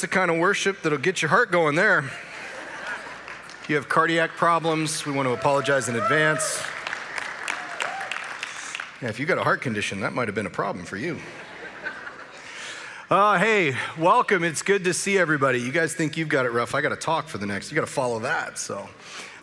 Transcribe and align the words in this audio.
that's 0.00 0.10
the 0.10 0.18
kind 0.18 0.30
of 0.30 0.38
worship 0.38 0.80
that'll 0.80 0.96
get 0.96 1.20
your 1.20 1.28
heart 1.28 1.50
going 1.50 1.74
there. 1.74 1.98
If 1.98 3.66
you 3.68 3.76
have 3.76 3.90
cardiac 3.90 4.30
problems, 4.30 5.04
we 5.04 5.12
want 5.12 5.28
to 5.28 5.34
apologize 5.34 5.90
in 5.90 5.96
advance. 5.96 6.62
Yeah, 9.02 9.10
if 9.10 9.20
you 9.20 9.26
got 9.26 9.36
a 9.36 9.42
heart 9.42 9.60
condition, 9.60 10.00
that 10.00 10.14
might 10.14 10.26
have 10.26 10.34
been 10.34 10.46
a 10.46 10.48
problem 10.50 10.86
for 10.86 10.96
you. 10.96 11.18
Uh, 13.10 13.38
hey, 13.38 13.76
welcome. 13.98 14.42
It's 14.42 14.62
good 14.62 14.84
to 14.84 14.94
see 14.94 15.18
everybody. 15.18 15.60
You 15.60 15.70
guys 15.70 15.92
think 15.92 16.16
you've 16.16 16.30
got 16.30 16.46
it 16.46 16.52
rough. 16.52 16.74
I 16.74 16.80
got 16.80 16.90
to 16.90 16.96
talk 16.96 17.28
for 17.28 17.36
the 17.36 17.44
next. 17.44 17.70
You 17.70 17.74
got 17.74 17.86
to 17.86 17.92
follow 17.92 18.20
that. 18.20 18.58
So 18.58 18.88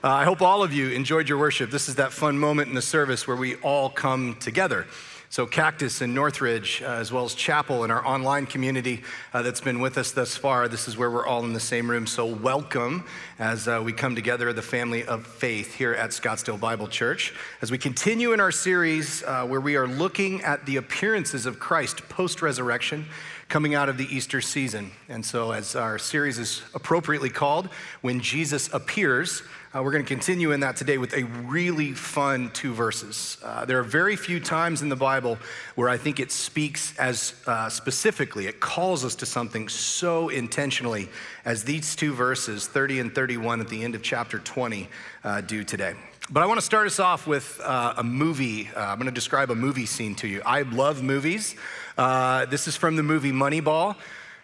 uh, 0.04 0.10
I 0.10 0.24
hope 0.24 0.42
all 0.42 0.64
of 0.64 0.74
you 0.74 0.90
enjoyed 0.90 1.30
your 1.30 1.38
worship. 1.38 1.70
This 1.70 1.88
is 1.88 1.94
that 1.96 2.12
fun 2.12 2.40
moment 2.40 2.70
in 2.70 2.74
the 2.74 2.82
service 2.82 3.28
where 3.28 3.38
we 3.38 3.58
all 3.58 3.92
come 3.92 4.38
together. 4.40 4.88
So, 5.30 5.46
Cactus 5.46 6.00
and 6.00 6.16
Northridge, 6.16 6.82
uh, 6.82 6.86
as 6.86 7.12
well 7.12 7.26
as 7.26 7.36
Chapel 7.36 7.84
and 7.84 7.92
our 7.92 8.06
online 8.08 8.46
community 8.46 9.04
uh, 9.34 9.42
that's 9.42 9.60
been 9.60 9.82
with 9.82 9.98
us 9.98 10.14
thus 10.14 10.38
far, 10.38 10.70
this 10.70 10.88
is 10.88 10.96
where 10.96 11.12
we're 11.12 11.28
all 11.28 11.44
in 11.44 11.52
the 11.52 11.60
same 11.60 11.92
room. 11.92 12.08
So, 12.08 12.26
welcome 12.26 13.04
as 13.38 13.68
uh, 13.68 13.82
we 13.84 13.92
come 13.92 14.16
together, 14.16 14.54
the 14.54 14.62
family 14.62 15.04
of 15.04 15.28
faith 15.28 15.76
here 15.76 15.94
at 15.94 16.12
Scottsdale 16.12 16.58
Bible 16.58 16.88
Church, 16.88 17.34
as 17.62 17.72
we 17.72 17.78
continue 17.78 18.32
in 18.32 18.40
our 18.40 18.54
series 18.54 19.22
uh, 19.24 19.46
where 19.46 19.60
we 19.60 19.76
are 19.76 19.86
looking 19.86 20.44
at 20.44 20.66
the 20.66 20.78
appearances 20.78 21.46
of 21.46 21.60
Christ 21.60 22.08
post 22.08 22.42
resurrection 22.42 23.06
coming 23.50 23.76
out 23.76 23.88
of 23.88 23.98
the 23.98 24.06
Easter 24.14 24.42
season. 24.42 24.92
And 25.08 25.26
so, 25.26 25.52
as 25.52 25.76
our 25.76 25.98
series 25.98 26.38
is 26.38 26.64
appropriately 26.74 27.30
called, 27.30 27.70
When 28.02 28.20
Jesus 28.20 28.74
Appears, 28.74 29.42
uh, 29.74 29.82
we're 29.82 29.92
going 29.92 30.04
to 30.04 30.08
continue 30.08 30.52
in 30.52 30.60
that 30.62 30.76
today 30.76 30.98
with 30.98 31.14
a 31.14 31.24
really 31.24 31.94
fun 31.94 32.52
two 32.52 32.74
verses. 32.74 33.38
Uh, 33.44 33.64
there 33.66 33.80
are 33.80 33.84
very 33.84 34.16
few 34.16 34.40
times 34.40 34.82
in 34.82 34.90
the 34.90 34.96
Bible 34.96 35.38
where 35.76 35.88
I 35.88 35.98
think 35.98 36.20
it 36.20 36.32
speaks 36.32 36.98
as 36.98 37.36
uh, 37.46 37.70
specifically, 37.70 38.48
it 38.48 38.60
calls 38.60 39.06
us 39.06 39.16
to 39.16 39.26
something 39.26 39.70
so 39.70 40.30
intentionally 40.30 41.10
as 41.46 41.64
these 41.64 41.96
two 41.96 42.14
verses, 42.14 42.68
30 42.68 43.00
and 43.00 43.16
31 43.16 43.62
at 43.62 43.70
the 43.70 43.84
end 43.84 43.96
of 43.96 44.02
chapter 44.02 44.40
20, 44.40 44.90
uh, 45.24 45.42
do 45.42 45.64
today. 45.64 45.96
But 46.30 46.44
I 46.44 46.46
want 46.46 46.60
to 46.60 46.66
start 46.66 46.88
us 46.88 47.00
off 47.00 47.26
with 47.26 47.62
uh, 47.64 47.94
a 47.96 48.04
movie. 48.04 48.68
Uh, 48.76 48.82
I'm 48.82 48.98
going 48.98 49.06
to 49.06 49.14
describe 49.14 49.50
a 49.50 49.56
movie 49.56 49.86
scene 49.86 50.14
to 50.16 50.28
you. 50.28 50.42
I 50.46 50.64
love 50.64 51.02
movies. 51.02 51.56
Uh, 51.98 52.46
this 52.48 52.68
is 52.68 52.76
from 52.76 52.98
the 52.98 53.04
movie 53.04 53.32
Moneyball. 53.32 53.96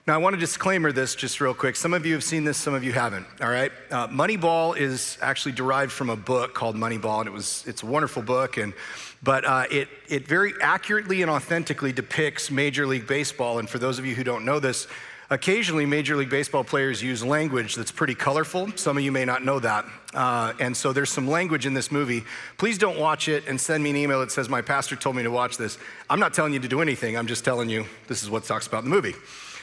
Now, 0.07 0.15
I 0.15 0.17
want 0.17 0.33
to 0.33 0.39
disclaimer 0.39 0.93
this 0.93 1.13
just 1.13 1.41
real 1.41 1.53
quick. 1.53 1.75
Some 1.75 1.93
of 1.93 2.05
you 2.05 2.13
have 2.13 2.23
seen 2.23 2.45
this, 2.45 2.57
some 2.57 2.73
of 2.73 2.85
you 2.85 2.93
haven't. 2.93 3.27
All 3.41 3.49
right, 3.49 3.69
uh, 3.91 4.07
Moneyball 4.07 4.77
is 4.77 5.17
actually 5.21 5.51
derived 5.51 5.91
from 5.91 6.09
a 6.09 6.15
book 6.15 6.53
called 6.53 6.77
Moneyball, 6.77 7.19
and 7.19 7.27
it 7.27 7.33
was 7.33 7.65
it's 7.67 7.83
a 7.83 7.85
wonderful 7.85 8.21
book, 8.21 8.55
and 8.55 8.73
but 9.21 9.43
uh, 9.43 9.65
it 9.69 9.89
it 10.07 10.25
very 10.25 10.53
accurately 10.61 11.21
and 11.21 11.29
authentically 11.29 11.91
depicts 11.91 12.49
Major 12.49 12.87
League 12.87 13.07
Baseball. 13.07 13.59
And 13.59 13.69
for 13.69 13.77
those 13.77 13.99
of 13.99 14.05
you 14.05 14.15
who 14.15 14.23
don't 14.23 14.45
know 14.45 14.59
this, 14.59 14.87
Occasionally, 15.29 15.85
Major 15.85 16.15
League 16.15 16.29
Baseball 16.29 16.63
players 16.63 17.01
use 17.01 17.23
language 17.23 17.75
that's 17.75 17.91
pretty 17.91 18.13
colorful. 18.13 18.71
Some 18.75 18.97
of 18.97 19.03
you 19.03 19.11
may 19.11 19.25
not 19.25 19.43
know 19.43 19.59
that. 19.59 19.85
Uh, 20.13 20.53
and 20.59 20.75
so 20.75 20.93
there's 20.93 21.09
some 21.09 21.27
language 21.27 21.65
in 21.65 21.73
this 21.73 21.91
movie. 21.91 22.23
Please 22.57 22.77
don't 22.77 22.99
watch 22.99 23.27
it 23.27 23.47
and 23.47 23.59
send 23.59 23.83
me 23.83 23.89
an 23.89 23.95
email 23.95 24.19
that 24.19 24.31
says, 24.31 24.49
My 24.49 24.61
pastor 24.61 24.95
told 24.95 25.15
me 25.15 25.23
to 25.23 25.31
watch 25.31 25.57
this. 25.57 25.77
I'm 26.09 26.19
not 26.19 26.33
telling 26.33 26.53
you 26.53 26.59
to 26.59 26.67
do 26.67 26.81
anything, 26.81 27.17
I'm 27.17 27.27
just 27.27 27.45
telling 27.45 27.69
you 27.69 27.85
this 28.07 28.21
is 28.21 28.29
what 28.29 28.43
talks 28.43 28.67
about 28.67 28.83
in 28.83 28.89
the 28.89 28.95
movie. 28.95 29.15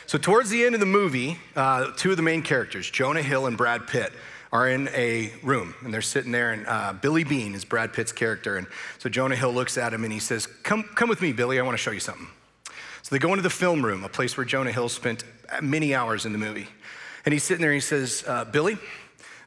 So, 0.07 0.19
towards 0.19 0.51
the 0.51 0.65
end 0.65 0.75
of 0.75 0.81
the 0.81 0.87
movie, 0.87 1.39
uh, 1.55 1.93
two 1.97 2.11
of 2.11 2.17
the 2.17 2.23
main 2.23 2.43
characters, 2.43 2.91
Jonah 2.91 3.23
Hill 3.23 3.47
and 3.47 3.57
Brad 3.57 3.87
Pitt, 3.87 4.13
are 4.53 4.69
in 4.69 4.89
a 4.89 5.33
room 5.43 5.75
and 5.85 5.95
they're 5.95 6.03
sitting 6.03 6.33
there, 6.33 6.53
and 6.53 6.67
uh, 6.67 6.93
Billy 6.95 7.23
Beane 7.23 7.55
is 7.55 7.65
Brad 7.65 7.93
Pitt's 7.93 8.11
character. 8.11 8.57
And 8.57 8.67
so 8.99 9.09
Jonah 9.09 9.37
Hill 9.37 9.53
looks 9.53 9.79
at 9.79 9.95
him 9.95 10.03
and 10.03 10.13
he 10.13 10.19
says, 10.19 10.47
Come, 10.47 10.83
come 10.83 11.09
with 11.09 11.23
me, 11.23 11.33
Billy, 11.33 11.61
I 11.61 11.63
want 11.63 11.77
to 11.77 11.83
show 11.83 11.93
you 11.93 12.01
something. 12.01 12.27
So 13.03 13.15
they 13.15 13.19
go 13.19 13.31
into 13.31 13.43
the 13.43 13.51
film 13.51 13.85
room, 13.85 14.05
a 14.05 14.09
place 14.09 14.37
where 14.37 14.45
Jonah 14.45 14.73
Hill 14.73 14.89
spent 14.89 15.25
many 15.63 15.95
hours 15.95 16.27
in 16.27 16.33
the 16.33 16.39
movie. 16.39 16.69
And 17.25 17.33
he's 17.33 17.45
sitting 17.45 17.61
there 17.61 17.71
and 17.71 17.77
he 17.77 17.81
says, 17.81 18.25
uh, 18.27 18.45
Billy, 18.45 18.79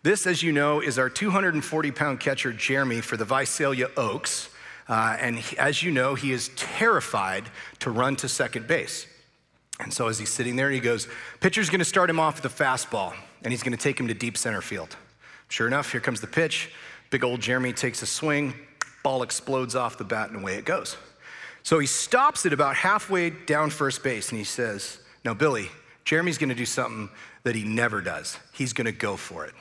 this, 0.03 0.27
as 0.27 0.43
you 0.43 0.51
know, 0.51 0.81
is 0.81 0.99
our 0.99 1.09
240 1.09 1.91
pound 1.91 2.19
catcher, 2.19 2.51
Jeremy, 2.51 3.01
for 3.01 3.15
the 3.15 3.25
Visalia 3.25 3.87
Oaks. 3.95 4.49
Uh, 4.87 5.15
and 5.19 5.39
he, 5.39 5.57
as 5.57 5.81
you 5.81 5.91
know, 5.91 6.13
he 6.13 6.31
is 6.31 6.49
terrified 6.55 7.45
to 7.79 7.89
run 7.89 8.15
to 8.17 8.27
second 8.27 8.67
base. 8.67 9.07
And 9.79 9.93
so 9.93 10.07
as 10.07 10.19
he's 10.19 10.29
sitting 10.29 10.55
there, 10.55 10.69
he 10.69 10.79
goes, 10.79 11.07
Pitcher's 11.39 11.69
gonna 11.69 11.85
start 11.85 12.09
him 12.09 12.19
off 12.19 12.41
with 12.41 12.51
a 12.51 12.63
fastball, 12.63 13.13
and 13.43 13.51
he's 13.51 13.63
gonna 13.63 13.77
take 13.77 13.99
him 13.99 14.07
to 14.07 14.13
deep 14.13 14.37
center 14.37 14.61
field. 14.61 14.95
Sure 15.47 15.67
enough, 15.67 15.91
here 15.91 16.01
comes 16.01 16.19
the 16.19 16.27
pitch. 16.27 16.71
Big 17.09 17.23
old 17.23 17.39
Jeremy 17.39 17.73
takes 17.73 18.01
a 18.01 18.05
swing, 18.05 18.53
ball 19.03 19.23
explodes 19.23 19.75
off 19.75 19.97
the 19.97 20.03
bat, 20.03 20.29
and 20.29 20.41
away 20.41 20.55
it 20.55 20.65
goes. 20.65 20.97
So 21.63 21.79
he 21.79 21.87
stops 21.87 22.45
it 22.45 22.51
about 22.51 22.75
halfway 22.75 23.29
down 23.29 23.69
first 23.69 24.03
base, 24.03 24.29
and 24.29 24.37
he 24.37 24.43
says, 24.43 24.99
Now, 25.23 25.33
Billy, 25.33 25.69
Jeremy's 26.03 26.37
gonna 26.37 26.55
do 26.55 26.65
something 26.65 27.09
that 27.43 27.55
he 27.55 27.63
never 27.63 28.01
does. 28.01 28.37
He's 28.51 28.73
gonna 28.73 28.91
go 28.91 29.15
for 29.15 29.45
it. 29.45 29.53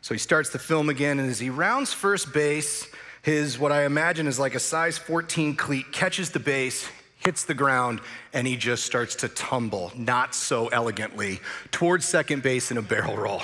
So 0.00 0.14
he 0.14 0.18
starts 0.18 0.48
the 0.48 0.58
film 0.58 0.88
again, 0.88 1.18
and 1.18 1.30
as 1.30 1.38
he 1.38 1.50
rounds 1.50 1.92
first 1.92 2.32
base, 2.32 2.88
his 3.22 3.58
what 3.58 3.70
I 3.70 3.84
imagine 3.84 4.26
is 4.26 4.38
like 4.38 4.54
a 4.54 4.60
size 4.60 4.96
14 4.96 5.56
cleat 5.56 5.92
catches 5.92 6.30
the 6.30 6.40
base, 6.40 6.88
hits 7.18 7.44
the 7.44 7.52
ground, 7.52 8.00
and 8.32 8.46
he 8.46 8.56
just 8.56 8.84
starts 8.84 9.14
to 9.16 9.28
tumble, 9.28 9.92
not 9.94 10.34
so 10.34 10.68
elegantly, 10.68 11.40
towards 11.70 12.06
second 12.06 12.42
base 12.42 12.70
in 12.70 12.78
a 12.78 12.82
barrel 12.82 13.16
roll. 13.16 13.42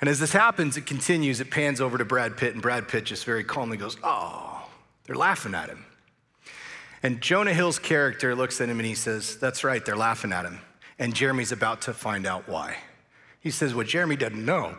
And 0.00 0.08
as 0.08 0.20
this 0.20 0.32
happens, 0.32 0.78
it 0.78 0.86
continues, 0.86 1.40
it 1.40 1.50
pans 1.50 1.82
over 1.82 1.98
to 1.98 2.04
Brad 2.06 2.38
Pitt, 2.38 2.54
and 2.54 2.62
Brad 2.62 2.88
Pitt 2.88 3.04
just 3.04 3.26
very 3.26 3.44
calmly 3.44 3.76
goes, 3.76 3.98
Oh, 4.02 4.66
they're 5.04 5.16
laughing 5.16 5.54
at 5.54 5.68
him. 5.68 5.84
And 7.02 7.20
Jonah 7.20 7.54
Hill's 7.54 7.78
character 7.78 8.34
looks 8.34 8.60
at 8.60 8.68
him 8.68 8.78
and 8.78 8.86
he 8.86 8.94
says, 8.94 9.36
That's 9.36 9.64
right, 9.64 9.84
they're 9.84 9.96
laughing 9.96 10.32
at 10.32 10.44
him. 10.44 10.60
And 10.98 11.14
Jeremy's 11.14 11.52
about 11.52 11.82
to 11.82 11.92
find 11.92 12.26
out 12.26 12.48
why. 12.48 12.76
He 13.40 13.50
says, 13.50 13.74
What 13.74 13.86
Jeremy 13.86 14.16
doesn't 14.16 14.44
know 14.44 14.76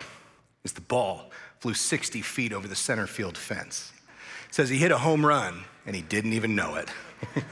is 0.64 0.74
the 0.74 0.82
ball 0.82 1.32
flew 1.60 1.74
60 1.74 2.22
feet 2.22 2.54
over 2.54 2.68
the 2.68 2.76
center 2.76 3.08
field 3.08 3.38
fence. 3.38 3.92
says 4.52 4.70
he 4.70 4.78
hit 4.78 4.92
a 4.92 4.98
home 4.98 5.26
run 5.26 5.64
and 5.86 5.96
he 5.96 6.02
didn't 6.02 6.34
even 6.34 6.56
know 6.56 6.76
it. 6.76 6.90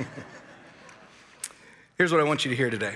Here's 1.97 2.11
what 2.11 2.21
I 2.21 2.23
want 2.23 2.45
you 2.45 2.51
to 2.51 2.57
hear 2.57 2.69
today 2.69 2.95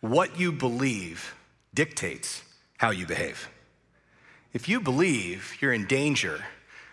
what 0.00 0.38
you 0.38 0.52
believe 0.52 1.34
dictates 1.72 2.42
how 2.76 2.90
you 2.90 3.06
behave. 3.06 3.48
If 4.52 4.68
you 4.68 4.80
believe 4.80 5.56
you're 5.60 5.72
in 5.72 5.86
danger 5.86 6.44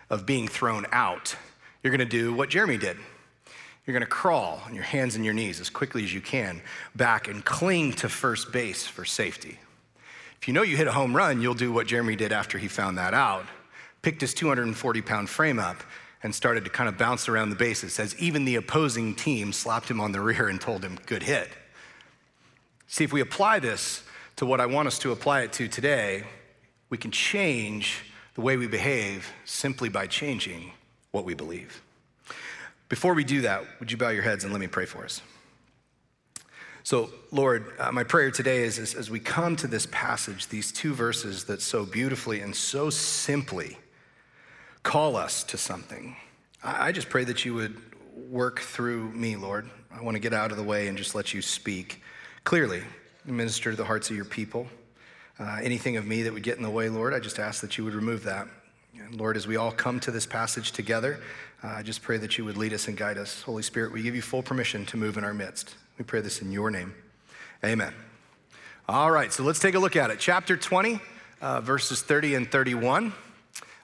of 0.08 0.24
being 0.24 0.48
thrown 0.48 0.86
out, 0.90 1.36
you're 1.82 1.90
gonna 1.90 2.04
do 2.04 2.32
what 2.32 2.48
Jeremy 2.48 2.78
did. 2.78 2.96
You're 3.86 3.94
gonna 3.94 4.06
crawl 4.06 4.62
on 4.64 4.74
your 4.74 4.84
hands 4.84 5.16
and 5.16 5.24
your 5.24 5.34
knees 5.34 5.60
as 5.60 5.68
quickly 5.68 6.04
as 6.04 6.14
you 6.14 6.20
can 6.20 6.62
back 6.94 7.26
and 7.28 7.44
cling 7.44 7.92
to 7.94 8.08
first 8.08 8.52
base 8.52 8.86
for 8.86 9.04
safety. 9.04 9.58
If 10.40 10.48
you 10.48 10.54
know 10.54 10.62
you 10.62 10.76
hit 10.76 10.86
a 10.86 10.92
home 10.92 11.16
run, 11.16 11.40
you'll 11.40 11.54
do 11.54 11.72
what 11.72 11.86
Jeremy 11.86 12.16
did 12.16 12.32
after 12.32 12.58
he 12.58 12.68
found 12.68 12.98
that 12.98 13.14
out. 13.14 13.44
Picked 14.02 14.20
his 14.20 14.34
240 14.34 15.02
pound 15.02 15.28
frame 15.28 15.58
up 15.58 15.82
and 16.22 16.34
started 16.34 16.64
to 16.64 16.70
kind 16.70 16.88
of 16.88 16.96
bounce 16.96 17.28
around 17.28 17.50
the 17.50 17.56
bases 17.56 17.98
as 17.98 18.16
even 18.20 18.44
the 18.44 18.56
opposing 18.56 19.14
team 19.14 19.52
slapped 19.52 19.90
him 19.90 20.00
on 20.00 20.12
the 20.12 20.20
rear 20.22 20.48
and 20.48 20.60
told 20.60 20.84
him, 20.84 20.98
good 21.06 21.22
hit. 21.24 21.48
See, 22.86 23.04
if 23.04 23.12
we 23.12 23.20
apply 23.20 23.58
this 23.58 24.02
to 24.36 24.46
what 24.46 24.60
I 24.60 24.66
want 24.66 24.86
us 24.86 24.98
to 25.00 25.12
apply 25.12 25.42
it 25.42 25.52
to 25.54 25.66
today, 25.66 26.24
we 26.90 26.98
can 26.98 27.10
change 27.10 28.04
the 28.34 28.40
way 28.40 28.56
we 28.56 28.66
behave 28.66 29.32
simply 29.44 29.88
by 29.88 30.06
changing 30.06 30.72
what 31.10 31.24
we 31.24 31.34
believe. 31.34 31.82
Before 32.92 33.14
we 33.14 33.24
do 33.24 33.40
that, 33.40 33.64
would 33.80 33.90
you 33.90 33.96
bow 33.96 34.10
your 34.10 34.22
heads 34.22 34.44
and 34.44 34.52
let 34.52 34.60
me 34.60 34.66
pray 34.66 34.84
for 34.84 35.02
us? 35.02 35.22
So, 36.82 37.08
Lord, 37.30 37.72
uh, 37.78 37.90
my 37.90 38.04
prayer 38.04 38.30
today 38.30 38.64
is, 38.64 38.78
is 38.78 38.94
as 38.94 39.08
we 39.08 39.18
come 39.18 39.56
to 39.56 39.66
this 39.66 39.86
passage, 39.90 40.48
these 40.48 40.70
two 40.70 40.92
verses 40.92 41.44
that 41.44 41.62
so 41.62 41.86
beautifully 41.86 42.40
and 42.40 42.54
so 42.54 42.90
simply 42.90 43.78
call 44.82 45.16
us 45.16 45.42
to 45.44 45.56
something. 45.56 46.16
I 46.62 46.92
just 46.92 47.08
pray 47.08 47.24
that 47.24 47.46
you 47.46 47.54
would 47.54 47.80
work 48.30 48.60
through 48.60 49.10
me, 49.12 49.36
Lord. 49.36 49.70
I 49.90 50.02
want 50.02 50.16
to 50.16 50.20
get 50.20 50.34
out 50.34 50.50
of 50.50 50.58
the 50.58 50.62
way 50.62 50.88
and 50.88 50.98
just 50.98 51.14
let 51.14 51.32
you 51.32 51.40
speak 51.40 52.02
clearly, 52.44 52.82
minister 53.24 53.70
to 53.70 53.76
the 53.78 53.86
hearts 53.86 54.10
of 54.10 54.16
your 54.16 54.26
people. 54.26 54.66
Uh, 55.38 55.60
anything 55.62 55.96
of 55.96 56.06
me 56.06 56.24
that 56.24 56.32
would 56.34 56.42
get 56.42 56.58
in 56.58 56.62
the 56.62 56.68
way, 56.68 56.90
Lord, 56.90 57.14
I 57.14 57.20
just 57.20 57.38
ask 57.38 57.62
that 57.62 57.78
you 57.78 57.84
would 57.84 57.94
remove 57.94 58.24
that. 58.24 58.48
And 58.98 59.18
Lord, 59.18 59.38
as 59.38 59.46
we 59.46 59.56
all 59.56 59.72
come 59.72 59.98
to 60.00 60.10
this 60.10 60.26
passage 60.26 60.72
together, 60.72 61.20
I 61.64 61.82
just 61.82 62.02
pray 62.02 62.16
that 62.16 62.38
you 62.38 62.44
would 62.44 62.56
lead 62.56 62.72
us 62.72 62.88
and 62.88 62.96
guide 62.96 63.16
us. 63.16 63.42
Holy 63.42 63.62
Spirit, 63.62 63.92
we 63.92 64.02
give 64.02 64.16
you 64.16 64.22
full 64.22 64.42
permission 64.42 64.84
to 64.86 64.96
move 64.96 65.16
in 65.16 65.22
our 65.22 65.32
midst. 65.32 65.76
We 65.96 66.04
pray 66.04 66.20
this 66.20 66.42
in 66.42 66.50
your 66.50 66.72
name. 66.72 66.92
Amen. 67.64 67.94
All 68.88 69.12
right, 69.12 69.32
so 69.32 69.44
let's 69.44 69.60
take 69.60 69.76
a 69.76 69.78
look 69.78 69.94
at 69.94 70.10
it. 70.10 70.18
Chapter 70.18 70.56
20, 70.56 70.98
uh, 71.40 71.60
verses 71.60 72.02
30 72.02 72.34
and 72.34 72.50
31. 72.50 73.12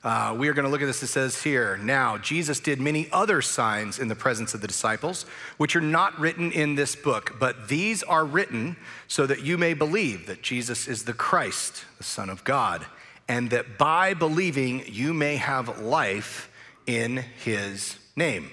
Uh, 0.02 0.34
we 0.36 0.48
are 0.48 0.54
going 0.54 0.64
to 0.64 0.70
look 0.72 0.82
at 0.82 0.86
this. 0.86 1.04
It 1.04 1.06
says 1.06 1.40
here, 1.40 1.76
now 1.76 2.18
Jesus 2.18 2.58
did 2.58 2.80
many 2.80 3.08
other 3.12 3.40
signs 3.40 4.00
in 4.00 4.08
the 4.08 4.16
presence 4.16 4.54
of 4.54 4.60
the 4.60 4.66
disciples, 4.66 5.24
which 5.56 5.76
are 5.76 5.80
not 5.80 6.18
written 6.18 6.50
in 6.50 6.74
this 6.74 6.96
book, 6.96 7.36
but 7.38 7.68
these 7.68 8.02
are 8.02 8.24
written 8.24 8.76
so 9.06 9.24
that 9.24 9.42
you 9.42 9.56
may 9.56 9.72
believe 9.72 10.26
that 10.26 10.42
Jesus 10.42 10.88
is 10.88 11.04
the 11.04 11.12
Christ, 11.12 11.84
the 11.98 12.04
Son 12.04 12.28
of 12.28 12.42
God, 12.42 12.86
and 13.28 13.50
that 13.50 13.78
by 13.78 14.14
believing 14.14 14.82
you 14.88 15.14
may 15.14 15.36
have 15.36 15.80
life 15.80 16.50
in 16.88 17.18
his 17.44 17.96
name. 18.16 18.50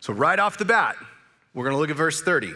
So, 0.00 0.14
right 0.14 0.38
off 0.38 0.56
the 0.56 0.64
bat, 0.64 0.96
we're 1.52 1.64
going 1.64 1.74
to 1.74 1.78
look 1.78 1.90
at 1.90 1.96
verse 1.96 2.22
30. 2.22 2.54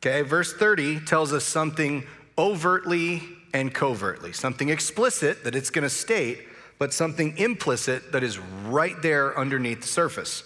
Okay, 0.00 0.22
verse 0.22 0.52
30 0.52 1.00
tells 1.00 1.32
us 1.32 1.44
something 1.44 2.04
overtly 2.36 3.22
and 3.54 3.72
covertly, 3.72 4.32
something 4.32 4.68
explicit 4.68 5.44
that 5.44 5.54
it's 5.54 5.70
going 5.70 5.84
to 5.84 5.90
state, 5.90 6.40
but 6.78 6.92
something 6.92 7.38
implicit 7.38 8.12
that 8.12 8.24
is 8.24 8.38
right 8.38 9.00
there 9.00 9.38
underneath 9.38 9.80
the 9.80 9.86
surface. 9.86 10.42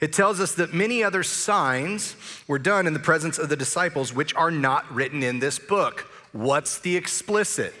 It 0.00 0.12
tells 0.12 0.40
us 0.40 0.54
that 0.54 0.74
many 0.74 1.04
other 1.04 1.22
signs 1.22 2.16
were 2.48 2.58
done 2.58 2.86
in 2.86 2.94
the 2.94 2.98
presence 2.98 3.38
of 3.38 3.48
the 3.48 3.56
disciples, 3.56 4.12
which 4.12 4.34
are 4.34 4.50
not 4.50 4.92
written 4.92 5.22
in 5.22 5.38
this 5.38 5.58
book. 5.58 6.10
What's 6.32 6.80
the 6.80 6.96
explicit? 6.96 7.74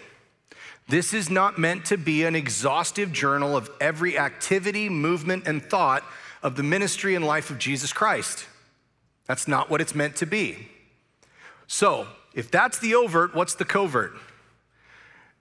This 0.90 1.14
is 1.14 1.30
not 1.30 1.56
meant 1.56 1.84
to 1.84 1.96
be 1.96 2.24
an 2.24 2.34
exhaustive 2.34 3.12
journal 3.12 3.56
of 3.56 3.70
every 3.80 4.18
activity, 4.18 4.88
movement, 4.88 5.46
and 5.46 5.62
thought 5.62 6.02
of 6.42 6.56
the 6.56 6.64
ministry 6.64 7.14
and 7.14 7.24
life 7.24 7.48
of 7.48 7.60
Jesus 7.60 7.92
Christ. 7.92 8.44
That's 9.26 9.46
not 9.46 9.70
what 9.70 9.80
it's 9.80 9.94
meant 9.94 10.16
to 10.16 10.26
be. 10.26 10.68
So, 11.68 12.08
if 12.34 12.50
that's 12.50 12.80
the 12.80 12.96
overt, 12.96 13.36
what's 13.36 13.54
the 13.54 13.64
covert? 13.64 14.14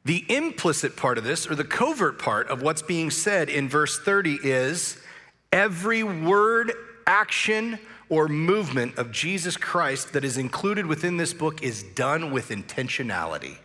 The 0.06 0.24
implicit 0.30 0.96
part 0.96 1.18
of 1.18 1.24
this, 1.24 1.50
or 1.50 1.56
the 1.56 1.64
covert 1.64 2.20
part 2.20 2.48
of 2.50 2.62
what's 2.62 2.84
being 2.84 3.10
said 3.10 3.50
in 3.50 3.68
verse 3.68 3.98
30, 3.98 4.38
is 4.44 5.02
every 5.52 6.04
word, 6.04 6.74
action, 7.08 7.80
or 8.08 8.28
movement 8.28 9.00
of 9.00 9.12
Jesus 9.12 9.58
Christ 9.58 10.14
that 10.14 10.24
is 10.24 10.38
included 10.38 10.86
within 10.86 11.18
this 11.18 11.34
book 11.34 11.64
is 11.64 11.82
done 11.82 12.30
with 12.30 12.50
intentionality. 12.50 13.58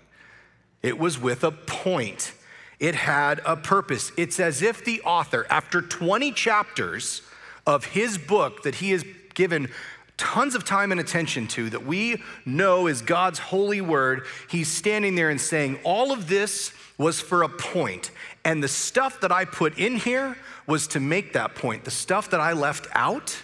It 0.84 0.98
was 0.98 1.18
with 1.18 1.44
a 1.44 1.50
point, 1.50 2.34
it 2.78 2.94
had 2.94 3.40
a 3.46 3.56
purpose. 3.56 4.12
It's 4.18 4.38
as 4.38 4.60
if 4.60 4.84
the 4.84 5.00
author, 5.00 5.46
after 5.48 5.80
20 5.80 6.30
chapters 6.32 7.22
of 7.66 7.86
his 7.86 8.18
book 8.18 8.64
that 8.64 8.74
he 8.74 8.90
has 8.90 9.02
given 9.32 9.70
tons 10.18 10.54
of 10.54 10.62
time 10.62 10.92
and 10.92 11.00
attention 11.00 11.46
to, 11.48 11.70
that 11.70 11.86
we 11.86 12.22
know 12.44 12.86
is 12.86 13.00
God's 13.00 13.38
holy 13.38 13.80
word, 13.80 14.26
he's 14.50 14.68
standing 14.68 15.14
there 15.14 15.30
and 15.30 15.40
saying, 15.40 15.78
All 15.84 16.12
of 16.12 16.28
this 16.28 16.74
was 16.98 17.18
for 17.18 17.44
a 17.44 17.48
point, 17.48 18.10
and 18.44 18.62
the 18.62 18.68
stuff 18.68 19.22
that 19.22 19.32
I 19.32 19.46
put 19.46 19.78
in 19.78 19.96
here 19.96 20.36
was 20.66 20.86
to 20.88 21.00
make 21.00 21.32
that 21.32 21.54
point. 21.54 21.84
The 21.84 21.90
stuff 21.90 22.28
that 22.28 22.40
I 22.40 22.52
left 22.52 22.88
out, 22.92 23.40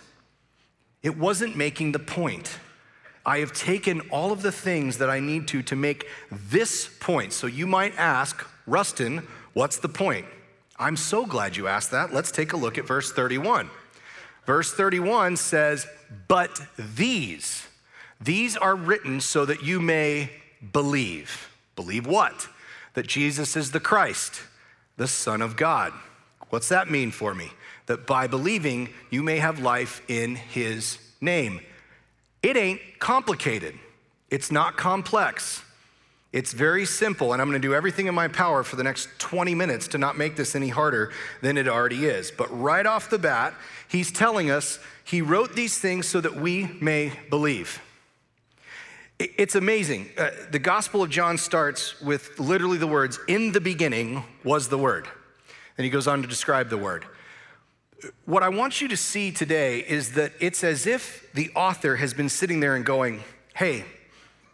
it 1.03 1.17
wasn't 1.17 1.57
making 1.57 1.93
the 1.93 2.01
point. 2.01 2.59
I 3.25 3.39
have 3.39 3.53
taken 3.53 4.01
all 4.11 4.33
of 4.33 4.43
the 4.43 4.53
things 4.53 4.99
that 4.99 5.11
I 5.11 5.21
need 5.21 5.49
to 5.49 5.63
to 5.65 5.77
make 5.77 6.07
this 6.31 6.89
point. 7.01 7.33
So 7.33 7.47
you 7.47 7.67
might 7.67 7.97
ask, 7.99 8.47
Rustin, 8.67 9.27
what's 9.53 9.77
the 9.77 9.89
point? 9.89 10.27
I'm 10.79 10.97
so 10.97 11.27
glad 11.27 11.57
you 11.57 11.69
asked 11.69 11.91
that. 11.91 12.15
Let's 12.15 12.33
take 12.33 12.55
a 12.55 12.57
look 12.57 12.79
at 12.79 12.87
verse 12.87 13.13
31. 13.13 13.69
Verse 14.47 14.73
31 14.73 15.37
says, 15.37 15.87
But 16.27 16.61
these, 16.79 17.67
these 18.21 18.57
are 18.57 18.75
written 18.75 19.21
so 19.21 19.45
that 19.45 19.63
you 19.63 19.81
may 19.81 20.31
believe. 20.73 21.51
Believe 21.77 22.07
what? 22.07 22.49
That 22.95 23.07
Jesus 23.07 23.57
is 23.57 23.71
the 23.71 23.81
Christ, 23.81 24.41
the 24.97 25.07
Son 25.07 25.43
of 25.43 25.57
God. 25.57 25.93
What's 26.49 26.69
that 26.71 26.91
mean 26.91 27.11
for 27.11 27.35
me? 27.35 27.53
That 27.87 28.07
by 28.07 28.27
believing, 28.27 28.89
you 29.11 29.23
may 29.23 29.37
have 29.37 29.61
life 29.61 30.03
in 30.09 30.37
his 30.37 30.99
name. 31.21 31.61
It 32.43 32.57
ain't 32.57 32.81
complicated, 32.99 33.79
it's 34.31 34.51
not 34.51 34.77
complex. 34.77 35.63
It's 36.33 36.53
very 36.53 36.85
simple, 36.85 37.33
and 37.33 37.43
I'm 37.43 37.49
going 37.49 37.61
to 37.61 37.69
do 37.69 37.75
everything 37.75 38.07
in 38.07 38.15
my 38.15 38.29
power 38.29 38.63
for 38.63 38.77
the 38.77 38.85
next 38.85 39.09
20 39.19 39.53
minutes 39.57 39.89
to 39.89 39.99
not 39.99 40.17
make 40.17 40.37
this 40.37 40.55
any 40.55 40.69
harder 40.69 41.11
than 41.43 41.59
it 41.59 41.67
already 41.67 42.07
is. 42.07 42.31
But 42.31 42.47
right 42.57 42.87
off 42.87 43.11
the 43.11 43.19
bat, 43.19 43.53
he's 43.89 44.13
telling 44.13 44.49
us 44.49 44.79
he 45.03 45.23
wrote 45.23 45.57
these 45.57 45.77
things 45.79 46.07
so 46.07 46.21
that 46.21 46.37
we 46.37 46.69
may 46.81 47.13
believe. 47.31 47.81
It's 49.19 49.57
amazing. 49.57 50.09
Uh, 50.17 50.31
the 50.53 50.61
Gospel 50.61 51.03
of 51.03 51.11
John 51.11 51.37
starts 51.37 52.01
with 52.01 52.39
literally 52.39 52.79
the 52.79 52.87
words, 52.87 53.19
In 53.27 53.51
the 53.51 53.61
beginning 53.61 54.23
was 54.45 54.69
the 54.69 54.79
Word. 54.79 55.09
And 55.77 55.85
he 55.85 55.91
goes 55.91 56.07
on 56.07 56.23
to 56.23 56.29
describe 56.29 56.71
the 56.71 56.79
Word. 56.79 57.07
What 58.25 58.43
I 58.43 58.49
want 58.49 58.81
you 58.81 58.89
to 58.89 58.97
see 58.97 59.31
today 59.31 59.81
is 59.81 60.13
that 60.13 60.33
it's 60.41 60.65
as 60.65 60.87
if 60.87 61.33
the 61.35 61.51
author 61.55 61.97
has 61.97 62.15
been 62.15 62.29
sitting 62.29 62.61
there 62.61 62.75
and 62.75 62.85
going, 62.85 63.23
Hey, 63.55 63.85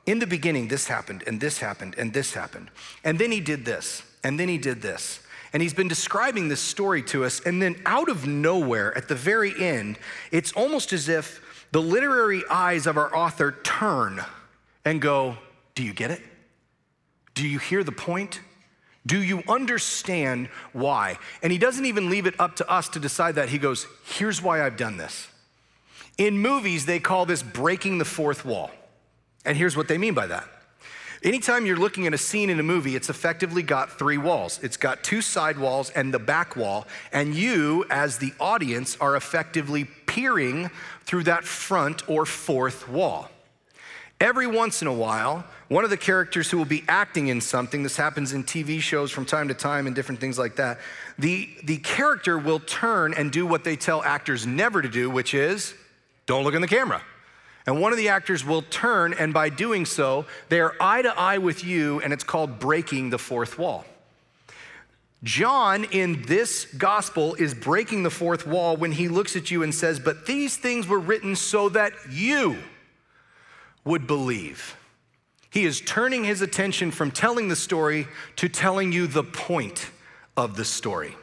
in 0.06 0.20
the 0.20 0.26
beginning, 0.26 0.68
this 0.68 0.86
happened, 0.86 1.24
and 1.26 1.40
this 1.40 1.58
happened, 1.58 1.96
and 1.98 2.12
this 2.12 2.34
happened. 2.34 2.70
And 3.04 3.18
then 3.18 3.32
he 3.32 3.40
did 3.40 3.64
this, 3.64 4.02
and 4.22 4.38
then 4.38 4.48
he 4.48 4.56
did 4.56 4.80
this. 4.80 5.20
And 5.52 5.62
he's 5.62 5.74
been 5.74 5.88
describing 5.88 6.48
this 6.48 6.60
story 6.60 7.02
to 7.04 7.24
us. 7.24 7.40
And 7.40 7.60
then 7.60 7.80
out 7.86 8.08
of 8.08 8.26
nowhere, 8.26 8.96
at 8.96 9.08
the 9.08 9.14
very 9.14 9.52
end, 9.58 9.98
it's 10.30 10.52
almost 10.52 10.92
as 10.92 11.08
if 11.08 11.68
the 11.72 11.82
literary 11.82 12.42
eyes 12.50 12.86
of 12.86 12.96
our 12.96 13.14
author 13.14 13.52
turn 13.62 14.22
and 14.84 15.00
go, 15.00 15.38
Do 15.74 15.82
you 15.82 15.92
get 15.92 16.10
it? 16.10 16.22
Do 17.34 17.46
you 17.46 17.58
hear 17.58 17.84
the 17.84 17.92
point? 17.92 18.40
Do 19.06 19.22
you 19.22 19.44
understand 19.48 20.48
why? 20.72 21.18
And 21.42 21.52
he 21.52 21.58
doesn't 21.58 21.86
even 21.86 22.10
leave 22.10 22.26
it 22.26 22.34
up 22.40 22.56
to 22.56 22.68
us 22.68 22.88
to 22.90 23.00
decide 23.00 23.36
that. 23.36 23.48
He 23.48 23.58
goes, 23.58 23.86
Here's 24.04 24.42
why 24.42 24.64
I've 24.64 24.76
done 24.76 24.96
this. 24.96 25.28
In 26.18 26.38
movies, 26.38 26.86
they 26.86 26.98
call 26.98 27.24
this 27.24 27.42
breaking 27.42 27.98
the 27.98 28.04
fourth 28.04 28.44
wall. 28.44 28.70
And 29.44 29.56
here's 29.56 29.76
what 29.76 29.86
they 29.86 29.96
mean 29.96 30.14
by 30.14 30.26
that. 30.26 30.48
Anytime 31.22 31.66
you're 31.66 31.76
looking 31.76 32.06
at 32.06 32.14
a 32.14 32.18
scene 32.18 32.50
in 32.50 32.60
a 32.60 32.62
movie, 32.62 32.94
it's 32.94 33.08
effectively 33.08 33.62
got 33.62 33.98
three 33.98 34.18
walls. 34.18 34.60
It's 34.62 34.76
got 34.76 35.02
two 35.02 35.22
side 35.22 35.58
walls 35.58 35.90
and 35.90 36.12
the 36.12 36.18
back 36.18 36.56
wall, 36.56 36.86
and 37.12 37.34
you, 37.34 37.84
as 37.90 38.18
the 38.18 38.32
audience, 38.38 38.96
are 39.00 39.16
effectively 39.16 39.84
peering 40.06 40.70
through 41.04 41.24
that 41.24 41.44
front 41.44 42.08
or 42.08 42.26
fourth 42.26 42.88
wall. 42.88 43.30
Every 44.18 44.46
once 44.46 44.80
in 44.80 44.88
a 44.88 44.92
while, 44.92 45.44
one 45.68 45.84
of 45.84 45.90
the 45.90 45.96
characters 45.96 46.50
who 46.50 46.56
will 46.56 46.64
be 46.64 46.84
acting 46.88 47.28
in 47.28 47.42
something, 47.42 47.82
this 47.82 47.96
happens 47.96 48.32
in 48.32 48.44
TV 48.44 48.80
shows 48.80 49.10
from 49.10 49.26
time 49.26 49.48
to 49.48 49.54
time 49.54 49.86
and 49.86 49.94
different 49.94 50.20
things 50.20 50.38
like 50.38 50.56
that, 50.56 50.78
the, 51.18 51.50
the 51.64 51.76
character 51.78 52.38
will 52.38 52.60
turn 52.60 53.12
and 53.12 53.30
do 53.30 53.46
what 53.46 53.62
they 53.62 53.76
tell 53.76 54.02
actors 54.02 54.46
never 54.46 54.80
to 54.80 54.88
do, 54.88 55.10
which 55.10 55.34
is 55.34 55.74
don't 56.24 56.44
look 56.44 56.54
in 56.54 56.62
the 56.62 56.68
camera. 56.68 57.02
And 57.66 57.80
one 57.80 57.92
of 57.92 57.98
the 57.98 58.08
actors 58.08 58.44
will 58.44 58.62
turn, 58.62 59.12
and 59.12 59.34
by 59.34 59.48
doing 59.48 59.84
so, 59.84 60.24
they 60.48 60.60
are 60.60 60.74
eye 60.80 61.02
to 61.02 61.18
eye 61.18 61.38
with 61.38 61.64
you, 61.64 62.00
and 62.00 62.12
it's 62.12 62.24
called 62.24 62.58
breaking 62.58 63.10
the 63.10 63.18
fourth 63.18 63.58
wall. 63.58 63.84
John 65.24 65.84
in 65.84 66.22
this 66.22 66.64
gospel 66.64 67.34
is 67.34 67.54
breaking 67.54 68.04
the 68.04 68.10
fourth 68.10 68.46
wall 68.46 68.76
when 68.76 68.92
he 68.92 69.08
looks 69.08 69.34
at 69.34 69.50
you 69.50 69.62
and 69.62 69.74
says, 69.74 69.98
But 69.98 70.26
these 70.26 70.56
things 70.56 70.86
were 70.86 71.00
written 71.00 71.34
so 71.34 71.68
that 71.70 71.92
you 72.08 72.56
would 73.86 74.06
believe. 74.06 74.76
He 75.48 75.64
is 75.64 75.80
turning 75.80 76.24
his 76.24 76.42
attention 76.42 76.90
from 76.90 77.10
telling 77.10 77.48
the 77.48 77.56
story 77.56 78.06
to 78.36 78.50
telling 78.50 78.92
you 78.92 79.06
the 79.06 79.24
point 79.24 79.90
of 80.36 80.56
the 80.56 80.64
story 80.66 81.16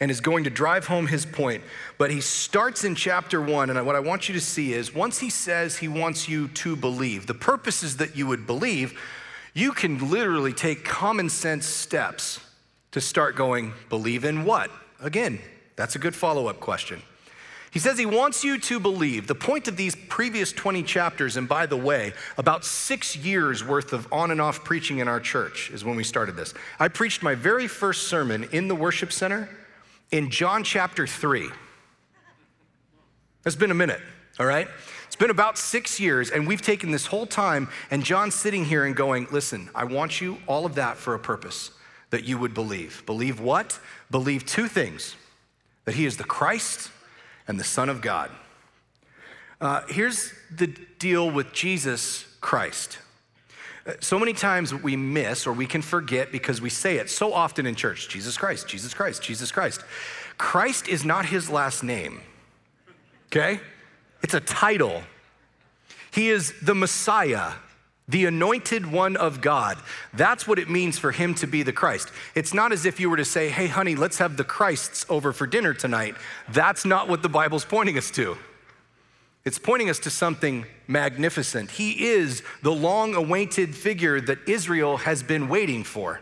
and 0.00 0.10
is 0.10 0.20
going 0.20 0.42
to 0.42 0.50
drive 0.50 0.88
home 0.88 1.06
his 1.06 1.24
point. 1.24 1.62
But 1.96 2.10
he 2.10 2.20
starts 2.20 2.82
in 2.82 2.96
chapter 2.96 3.40
one, 3.40 3.70
and 3.70 3.86
what 3.86 3.94
I 3.94 4.00
want 4.00 4.28
you 4.28 4.34
to 4.34 4.40
see 4.40 4.72
is 4.72 4.92
once 4.92 5.20
he 5.20 5.30
says 5.30 5.76
he 5.76 5.86
wants 5.86 6.28
you 6.28 6.48
to 6.48 6.74
believe, 6.74 7.28
the 7.28 7.34
purpose 7.34 7.84
is 7.84 7.98
that 7.98 8.16
you 8.16 8.26
would 8.26 8.44
believe, 8.44 8.98
you 9.54 9.70
can 9.70 10.10
literally 10.10 10.52
take 10.52 10.84
common 10.84 11.28
sense 11.28 11.66
steps 11.66 12.40
to 12.90 13.00
start 13.00 13.36
going, 13.36 13.74
believe 13.88 14.24
in 14.24 14.44
what? 14.44 14.72
Again, 14.98 15.38
that's 15.76 15.94
a 15.94 16.00
good 16.00 16.16
follow 16.16 16.48
up 16.48 16.58
question. 16.58 17.00
He 17.72 17.78
says 17.78 17.98
he 17.98 18.04
wants 18.04 18.44
you 18.44 18.58
to 18.58 18.78
believe. 18.78 19.26
The 19.26 19.34
point 19.34 19.66
of 19.66 19.78
these 19.78 19.96
previous 19.96 20.52
20 20.52 20.82
chapters, 20.82 21.38
and 21.38 21.48
by 21.48 21.64
the 21.64 21.76
way, 21.76 22.12
about 22.36 22.66
six 22.66 23.16
years 23.16 23.64
worth 23.64 23.94
of 23.94 24.06
on 24.12 24.30
and 24.30 24.42
off 24.42 24.62
preaching 24.62 24.98
in 24.98 25.08
our 25.08 25.20
church 25.20 25.70
is 25.70 25.82
when 25.82 25.96
we 25.96 26.04
started 26.04 26.36
this. 26.36 26.52
I 26.78 26.88
preached 26.88 27.22
my 27.22 27.34
very 27.34 27.66
first 27.66 28.08
sermon 28.08 28.46
in 28.52 28.68
the 28.68 28.74
worship 28.74 29.10
center 29.10 29.48
in 30.10 30.28
John 30.28 30.64
chapter 30.64 31.06
3. 31.06 31.48
It's 33.46 33.56
been 33.56 33.70
a 33.70 33.74
minute, 33.74 34.02
all 34.38 34.44
right? 34.44 34.68
It's 35.06 35.16
been 35.16 35.30
about 35.30 35.56
six 35.56 35.98
years, 35.98 36.30
and 36.30 36.46
we've 36.46 36.60
taken 36.60 36.90
this 36.90 37.06
whole 37.06 37.26
time, 37.26 37.70
and 37.90 38.04
John's 38.04 38.34
sitting 38.34 38.66
here 38.66 38.84
and 38.84 38.94
going, 38.94 39.28
Listen, 39.32 39.70
I 39.74 39.84
want 39.84 40.20
you 40.20 40.36
all 40.46 40.66
of 40.66 40.74
that 40.74 40.98
for 40.98 41.14
a 41.14 41.18
purpose 41.18 41.70
that 42.10 42.24
you 42.24 42.36
would 42.36 42.52
believe. 42.52 43.02
Believe 43.06 43.40
what? 43.40 43.80
Believe 44.10 44.44
two 44.44 44.68
things 44.68 45.16
that 45.86 45.94
he 45.94 46.04
is 46.04 46.18
the 46.18 46.24
Christ 46.24 46.90
and 47.48 47.58
the 47.58 47.64
Son 47.64 47.88
of 47.88 48.00
God. 48.00 48.30
Uh, 49.60 49.82
here's 49.88 50.32
the 50.50 50.66
deal 50.66 51.30
with 51.30 51.52
Jesus 51.52 52.26
Christ. 52.40 52.98
So 54.00 54.18
many 54.18 54.32
times 54.32 54.72
we 54.72 54.94
miss 54.94 55.46
or 55.46 55.52
we 55.52 55.66
can 55.66 55.82
forget 55.82 56.30
because 56.30 56.60
we 56.60 56.70
say 56.70 56.96
it 56.98 57.10
so 57.10 57.32
often 57.32 57.66
in 57.66 57.74
church 57.74 58.08
Jesus 58.08 58.36
Christ, 58.36 58.68
Jesus 58.68 58.94
Christ, 58.94 59.22
Jesus 59.22 59.50
Christ. 59.50 59.82
Christ 60.38 60.88
is 60.88 61.04
not 61.04 61.26
his 61.26 61.50
last 61.50 61.82
name, 61.82 62.20
okay? 63.26 63.60
It's 64.22 64.34
a 64.34 64.40
title. 64.40 65.02
He 66.12 66.30
is 66.30 66.54
the 66.62 66.74
Messiah, 66.74 67.52
the 68.08 68.26
anointed 68.26 68.90
one 68.90 69.16
of 69.16 69.40
God. 69.40 69.78
That's 70.12 70.46
what 70.46 70.58
it 70.58 70.68
means 70.68 70.98
for 70.98 71.12
him 71.12 71.34
to 71.36 71.46
be 71.46 71.62
the 71.62 71.72
Christ. 71.72 72.10
It's 72.34 72.52
not 72.52 72.72
as 72.72 72.84
if 72.84 72.98
you 72.98 73.08
were 73.08 73.16
to 73.16 73.24
say, 73.24 73.48
hey, 73.48 73.68
honey, 73.68 73.94
let's 73.94 74.18
have 74.18 74.36
the 74.36 74.44
Christs 74.44 75.06
over 75.08 75.32
for 75.32 75.46
dinner 75.46 75.72
tonight. 75.72 76.16
That's 76.48 76.84
not 76.84 77.08
what 77.08 77.22
the 77.22 77.28
Bible's 77.28 77.64
pointing 77.64 77.96
us 77.96 78.10
to. 78.12 78.36
It's 79.44 79.58
pointing 79.58 79.90
us 79.90 79.98
to 80.00 80.10
something 80.10 80.66
magnificent. 80.86 81.72
He 81.72 82.08
is 82.10 82.42
the 82.62 82.72
long 82.72 83.14
awaited 83.14 83.74
figure 83.74 84.20
that 84.20 84.38
Israel 84.48 84.98
has 84.98 85.22
been 85.22 85.48
waiting 85.48 85.82
for. 85.82 86.20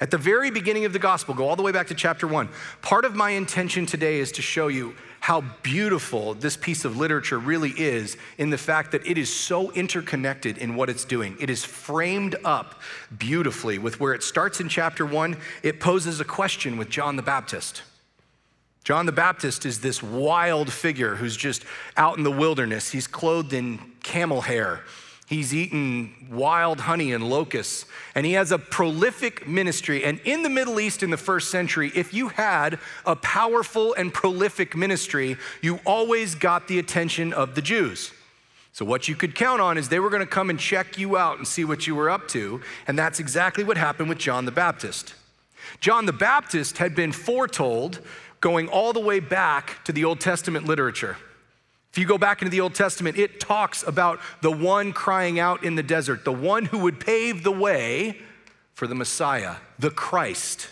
At 0.00 0.12
the 0.12 0.18
very 0.18 0.52
beginning 0.52 0.84
of 0.84 0.92
the 0.92 1.00
gospel, 1.00 1.34
go 1.34 1.48
all 1.48 1.56
the 1.56 1.62
way 1.64 1.72
back 1.72 1.88
to 1.88 1.94
chapter 1.94 2.28
one. 2.28 2.48
Part 2.82 3.04
of 3.04 3.16
my 3.16 3.30
intention 3.30 3.86
today 3.86 4.20
is 4.20 4.30
to 4.32 4.42
show 4.42 4.68
you 4.68 4.94
how 5.20 5.42
beautiful 5.62 6.34
this 6.34 6.56
piece 6.56 6.84
of 6.84 6.96
literature 6.96 7.38
really 7.38 7.70
is 7.70 8.16
in 8.38 8.50
the 8.50 8.58
fact 8.58 8.92
that 8.92 9.06
it 9.06 9.18
is 9.18 9.32
so 9.32 9.70
interconnected 9.72 10.58
in 10.58 10.74
what 10.74 10.88
it's 10.88 11.04
doing. 11.04 11.36
It 11.40 11.50
is 11.50 11.64
framed 11.64 12.36
up 12.44 12.80
beautifully 13.16 13.78
with 13.78 14.00
where 14.00 14.14
it 14.14 14.22
starts 14.22 14.60
in 14.60 14.68
chapter 14.68 15.04
one, 15.04 15.36
it 15.62 15.80
poses 15.80 16.20
a 16.20 16.24
question 16.24 16.76
with 16.78 16.88
John 16.88 17.16
the 17.16 17.22
Baptist. 17.22 17.82
John 18.84 19.04
the 19.04 19.12
Baptist 19.12 19.66
is 19.66 19.80
this 19.80 20.02
wild 20.02 20.72
figure 20.72 21.16
who's 21.16 21.36
just 21.36 21.64
out 21.96 22.16
in 22.16 22.24
the 22.24 22.30
wilderness. 22.30 22.90
He's 22.90 23.06
clothed 23.06 23.52
in 23.52 23.78
camel 24.02 24.40
hair. 24.40 24.80
He's 25.28 25.54
eaten 25.54 26.14
wild 26.30 26.80
honey 26.80 27.12
and 27.12 27.28
locusts, 27.28 27.84
and 28.14 28.24
he 28.24 28.32
has 28.32 28.50
a 28.50 28.58
prolific 28.58 29.46
ministry. 29.46 30.02
And 30.02 30.20
in 30.24 30.42
the 30.42 30.48
Middle 30.48 30.80
East 30.80 31.02
in 31.02 31.10
the 31.10 31.18
first 31.18 31.50
century, 31.50 31.92
if 31.94 32.14
you 32.14 32.28
had 32.28 32.78
a 33.04 33.14
powerful 33.14 33.92
and 33.92 34.12
prolific 34.12 34.74
ministry, 34.74 35.36
you 35.60 35.80
always 35.84 36.34
got 36.34 36.66
the 36.66 36.78
attention 36.78 37.34
of 37.34 37.54
the 37.54 37.60
Jews. 37.60 38.12
So, 38.72 38.86
what 38.86 39.06
you 39.06 39.14
could 39.14 39.34
count 39.34 39.60
on 39.60 39.76
is 39.76 39.90
they 39.90 40.00
were 40.00 40.08
going 40.08 40.20
to 40.20 40.26
come 40.26 40.48
and 40.48 40.58
check 40.58 40.96
you 40.96 41.18
out 41.18 41.36
and 41.36 41.46
see 41.46 41.64
what 41.64 41.86
you 41.86 41.94
were 41.94 42.08
up 42.08 42.26
to. 42.28 42.62
And 42.86 42.98
that's 42.98 43.20
exactly 43.20 43.64
what 43.64 43.76
happened 43.76 44.08
with 44.08 44.18
John 44.18 44.46
the 44.46 44.50
Baptist. 44.50 45.14
John 45.80 46.06
the 46.06 46.12
Baptist 46.14 46.78
had 46.78 46.94
been 46.94 47.12
foretold 47.12 48.00
going 48.40 48.68
all 48.68 48.94
the 48.94 49.00
way 49.00 49.20
back 49.20 49.84
to 49.84 49.92
the 49.92 50.06
Old 50.06 50.20
Testament 50.20 50.64
literature. 50.64 51.18
If 51.98 52.02
you 52.02 52.06
go 52.06 52.16
back 52.16 52.42
into 52.42 52.50
the 52.52 52.60
Old 52.60 52.76
Testament, 52.76 53.18
it 53.18 53.40
talks 53.40 53.82
about 53.82 54.20
the 54.40 54.52
one 54.52 54.92
crying 54.92 55.40
out 55.40 55.64
in 55.64 55.74
the 55.74 55.82
desert, 55.82 56.24
the 56.24 56.30
one 56.30 56.66
who 56.66 56.78
would 56.78 57.00
pave 57.00 57.42
the 57.42 57.50
way 57.50 58.18
for 58.74 58.86
the 58.86 58.94
Messiah, 58.94 59.56
the 59.80 59.90
Christ, 59.90 60.68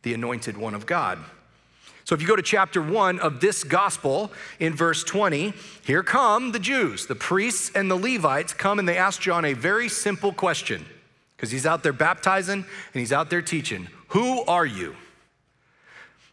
the 0.00 0.14
anointed 0.14 0.56
one 0.56 0.72
of 0.72 0.86
God. 0.86 1.18
So 2.04 2.14
if 2.14 2.22
you 2.22 2.26
go 2.26 2.36
to 2.36 2.42
chapter 2.42 2.80
one 2.80 3.20
of 3.20 3.40
this 3.40 3.64
gospel 3.64 4.32
in 4.58 4.74
verse 4.74 5.04
20, 5.04 5.52
here 5.84 6.02
come 6.02 6.52
the 6.52 6.58
Jews, 6.58 7.04
the 7.04 7.16
priests 7.16 7.70
and 7.74 7.90
the 7.90 7.96
Levites 7.96 8.54
come 8.54 8.78
and 8.78 8.88
they 8.88 8.96
ask 8.96 9.20
John 9.20 9.44
a 9.44 9.52
very 9.52 9.90
simple 9.90 10.32
question 10.32 10.86
because 11.36 11.50
he's 11.50 11.66
out 11.66 11.82
there 11.82 11.92
baptizing 11.92 12.60
and 12.60 12.94
he's 12.94 13.12
out 13.12 13.28
there 13.28 13.42
teaching. 13.42 13.88
Who 14.08 14.42
are 14.44 14.64
you? 14.64 14.96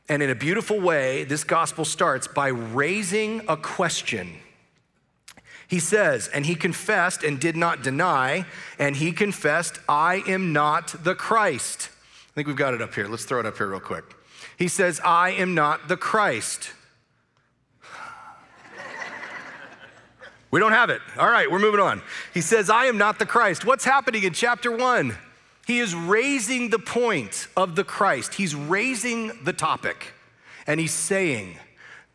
And 0.09 0.23
in 0.23 0.31
a 0.31 0.35
beautiful 0.35 0.79
way, 0.79 1.23
this 1.23 1.43
gospel 1.43 1.85
starts 1.85 2.27
by 2.27 2.47
raising 2.47 3.41
a 3.47 3.55
question. 3.55 4.39
He 5.67 5.79
says, 5.79 6.27
and 6.29 6.47
he 6.47 6.55
confessed 6.55 7.23
and 7.23 7.39
did 7.39 7.55
not 7.55 7.83
deny, 7.83 8.45
and 8.79 8.95
he 8.95 9.11
confessed, 9.11 9.79
I 9.87 10.23
am 10.27 10.51
not 10.51 11.03
the 11.03 11.13
Christ. 11.13 11.89
I 12.31 12.33
think 12.33 12.47
we've 12.47 12.57
got 12.57 12.73
it 12.73 12.81
up 12.81 12.95
here. 12.95 13.07
Let's 13.07 13.23
throw 13.23 13.39
it 13.39 13.45
up 13.45 13.57
here 13.57 13.67
real 13.67 13.79
quick. 13.79 14.03
He 14.57 14.67
says, 14.67 14.99
I 15.05 15.29
am 15.29 15.53
not 15.53 15.87
the 15.87 15.95
Christ. 15.95 16.71
We 20.49 20.59
don't 20.59 20.71
have 20.71 20.89
it. 20.89 21.01
All 21.19 21.29
right, 21.29 21.51
we're 21.51 21.59
moving 21.59 21.79
on. 21.79 22.01
He 22.33 22.41
says, 22.41 22.71
I 22.71 22.85
am 22.85 22.97
not 22.97 23.19
the 23.19 23.27
Christ. 23.27 23.63
What's 23.63 23.85
happening 23.85 24.23
in 24.23 24.33
chapter 24.33 24.75
one? 24.75 25.15
He 25.69 25.77
is 25.77 25.93
raising 25.93 26.71
the 26.71 26.79
point 26.79 27.47
of 27.55 27.75
the 27.75 27.83
Christ, 27.83 28.33
he's 28.33 28.55
raising 28.55 29.43
the 29.43 29.53
topic, 29.53 30.13
and 30.65 30.79
he's 30.79 30.95
saying, 30.95 31.57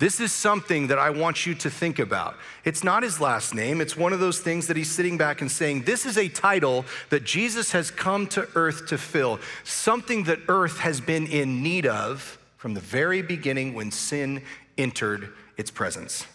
this 0.01 0.19
is 0.19 0.33
something 0.33 0.89
that 0.89 0.99
I 0.99 1.11
want 1.11 1.47
you 1.47 1.55
to 1.55 1.71
think 1.71 2.01
about. 2.01 2.35
It's 2.65 2.83
not 2.83 3.05
his 3.05 3.21
last 3.21 3.55
name. 3.55 3.81
It's 3.81 3.97
one 3.97 4.13
of 4.13 4.19
those 4.19 4.41
things 4.41 4.67
that 4.67 4.77
he's 4.77 4.91
sitting 4.91 5.17
back 5.17 5.41
and 5.41 5.49
saying, 5.49 5.85
This 5.85 6.05
is 6.05 6.19
a 6.19 6.29
title 6.29 6.85
that 7.11 7.23
Jesus 7.23 7.71
has 7.71 7.93
come 7.93 8.27
to 8.31 8.49
earth 8.57 8.89
to 8.89 8.99
fill, 8.99 9.39
something 9.63 10.25
that 10.25 10.41
earth 10.49 10.79
has 10.79 11.01
been 11.01 11.29
in 11.29 11.63
need 11.63 11.87
of 11.87 12.39
from 12.57 12.75
the 12.75 12.81
very 12.81 13.23
beginning 13.23 13.73
when 13.73 13.93
sin 13.93 14.43
entered 14.77 15.33
its 15.57 15.71
presence. 15.71 16.27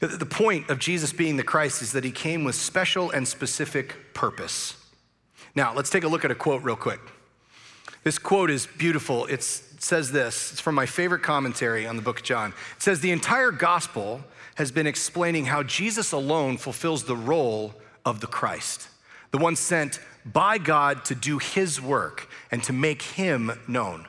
The 0.00 0.26
point 0.26 0.68
of 0.68 0.78
Jesus 0.78 1.10
being 1.10 1.38
the 1.38 1.42
Christ 1.42 1.80
is 1.80 1.92
that 1.92 2.04
he 2.04 2.12
came 2.12 2.44
with 2.44 2.54
special 2.54 3.10
and 3.10 3.26
specific 3.26 4.12
purpose. 4.12 4.76
Now, 5.54 5.74
let's 5.74 5.90
take 5.90 6.04
a 6.04 6.08
look 6.08 6.24
at 6.24 6.30
a 6.30 6.34
quote 6.34 6.62
real 6.62 6.76
quick. 6.76 7.00
This 8.04 8.18
quote 8.18 8.50
is 8.50 8.66
beautiful. 8.66 9.26
It's, 9.26 9.72
it 9.74 9.82
says 9.82 10.10
this 10.10 10.52
it's 10.52 10.60
from 10.60 10.74
my 10.74 10.86
favorite 10.86 11.22
commentary 11.22 11.86
on 11.86 11.96
the 11.96 12.02
book 12.02 12.20
of 12.20 12.24
John. 12.24 12.54
It 12.76 12.82
says, 12.82 13.00
The 13.00 13.12
entire 13.12 13.50
gospel 13.50 14.22
has 14.56 14.72
been 14.72 14.86
explaining 14.86 15.46
how 15.46 15.62
Jesus 15.62 16.12
alone 16.12 16.56
fulfills 16.56 17.04
the 17.04 17.16
role 17.16 17.74
of 18.04 18.20
the 18.20 18.26
Christ, 18.26 18.88
the 19.30 19.38
one 19.38 19.56
sent 19.56 20.00
by 20.24 20.58
God 20.58 21.04
to 21.06 21.14
do 21.14 21.38
his 21.38 21.80
work 21.80 22.28
and 22.50 22.62
to 22.64 22.72
make 22.72 23.02
him 23.02 23.52
known. 23.68 24.06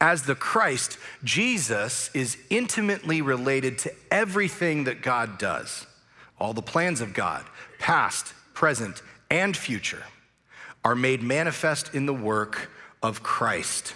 As 0.00 0.22
the 0.22 0.34
Christ, 0.34 0.96
Jesus 1.24 2.10
is 2.14 2.36
intimately 2.50 3.20
related 3.20 3.78
to 3.78 3.92
everything 4.12 4.84
that 4.84 5.02
God 5.02 5.38
does, 5.38 5.86
all 6.38 6.54
the 6.54 6.62
plans 6.62 7.00
of 7.00 7.14
God, 7.14 7.44
past, 7.80 8.32
present, 8.54 9.02
and 9.28 9.56
future 9.56 10.04
are 10.84 10.94
made 10.94 11.22
manifest 11.22 11.94
in 11.94 12.06
the 12.06 12.14
work 12.14 12.70
of 13.02 13.22
Christ. 13.22 13.94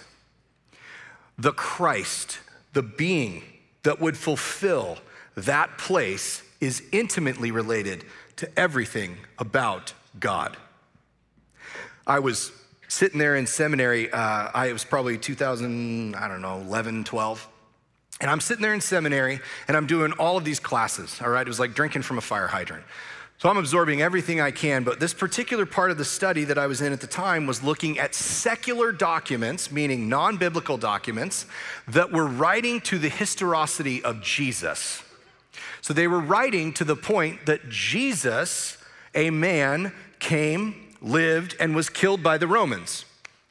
The 1.37 1.51
Christ, 1.51 2.39
the 2.73 2.83
being 2.83 3.43
that 3.83 3.99
would 3.99 4.17
fulfill 4.17 4.99
that 5.35 5.77
place, 5.77 6.43
is 6.61 6.83
intimately 6.91 7.51
related 7.51 8.05
to 8.37 8.59
everything 8.59 9.17
about 9.37 9.93
God. 10.19 10.55
I 12.05 12.19
was 12.19 12.51
sitting 12.87 13.19
there 13.19 13.35
in 13.35 13.47
seminary, 13.47 14.11
uh, 14.11 14.49
I 14.53 14.71
was 14.71 14.83
probably 14.83 15.17
2000, 15.17 16.15
I 16.15 16.27
don't 16.27 16.41
know, 16.41 16.59
11, 16.61 17.03
12. 17.03 17.47
And 18.21 18.29
I'm 18.29 18.39
sitting 18.39 18.61
there 18.61 18.73
in 18.73 18.81
seminary 18.81 19.39
and 19.67 19.75
I'm 19.75 19.87
doing 19.87 20.13
all 20.13 20.37
of 20.37 20.45
these 20.45 20.59
classes, 20.59 21.19
all 21.21 21.29
right? 21.29 21.45
It 21.45 21.49
was 21.49 21.59
like 21.59 21.73
drinking 21.73 22.03
from 22.03 22.17
a 22.17 22.21
fire 22.21 22.47
hydrant. 22.47 22.83
So 23.43 23.49
I'm 23.49 23.57
absorbing 23.57 24.01
everything 24.01 24.39
I 24.39 24.51
can, 24.51 24.85
but 24.85 25.01
this 25.01 25.13
particular 25.13 25.65
part 25.65 25.91
of 25.91 25.97
the 25.97 26.05
study 26.05 26.45
that 26.45 26.57
I 26.57 26.65
was 26.65 26.79
in 26.79 26.93
at 26.93 27.01
the 27.01 27.07
time 27.07 27.45
was 27.45 27.61
looking 27.61 27.99
at 27.99 28.15
secular 28.15 28.93
documents, 28.93 29.69
meaning 29.69 30.07
non 30.07 30.37
biblical 30.37 30.77
documents, 30.77 31.45
that 31.89 32.09
were 32.09 32.25
writing 32.25 32.79
to 32.83 32.97
the 32.97 33.09
historicity 33.09 34.01
of 34.01 34.21
Jesus. 34.21 35.03
So 35.81 35.93
they 35.93 36.07
were 36.07 36.21
writing 36.21 36.71
to 36.75 36.85
the 36.85 36.95
point 36.95 37.45
that 37.45 37.67
Jesus, 37.67 38.77
a 39.13 39.29
man, 39.29 39.91
came, 40.19 40.95
lived, 41.01 41.57
and 41.59 41.75
was 41.75 41.89
killed 41.89 42.23
by 42.23 42.37
the 42.37 42.47
Romans. 42.47 43.03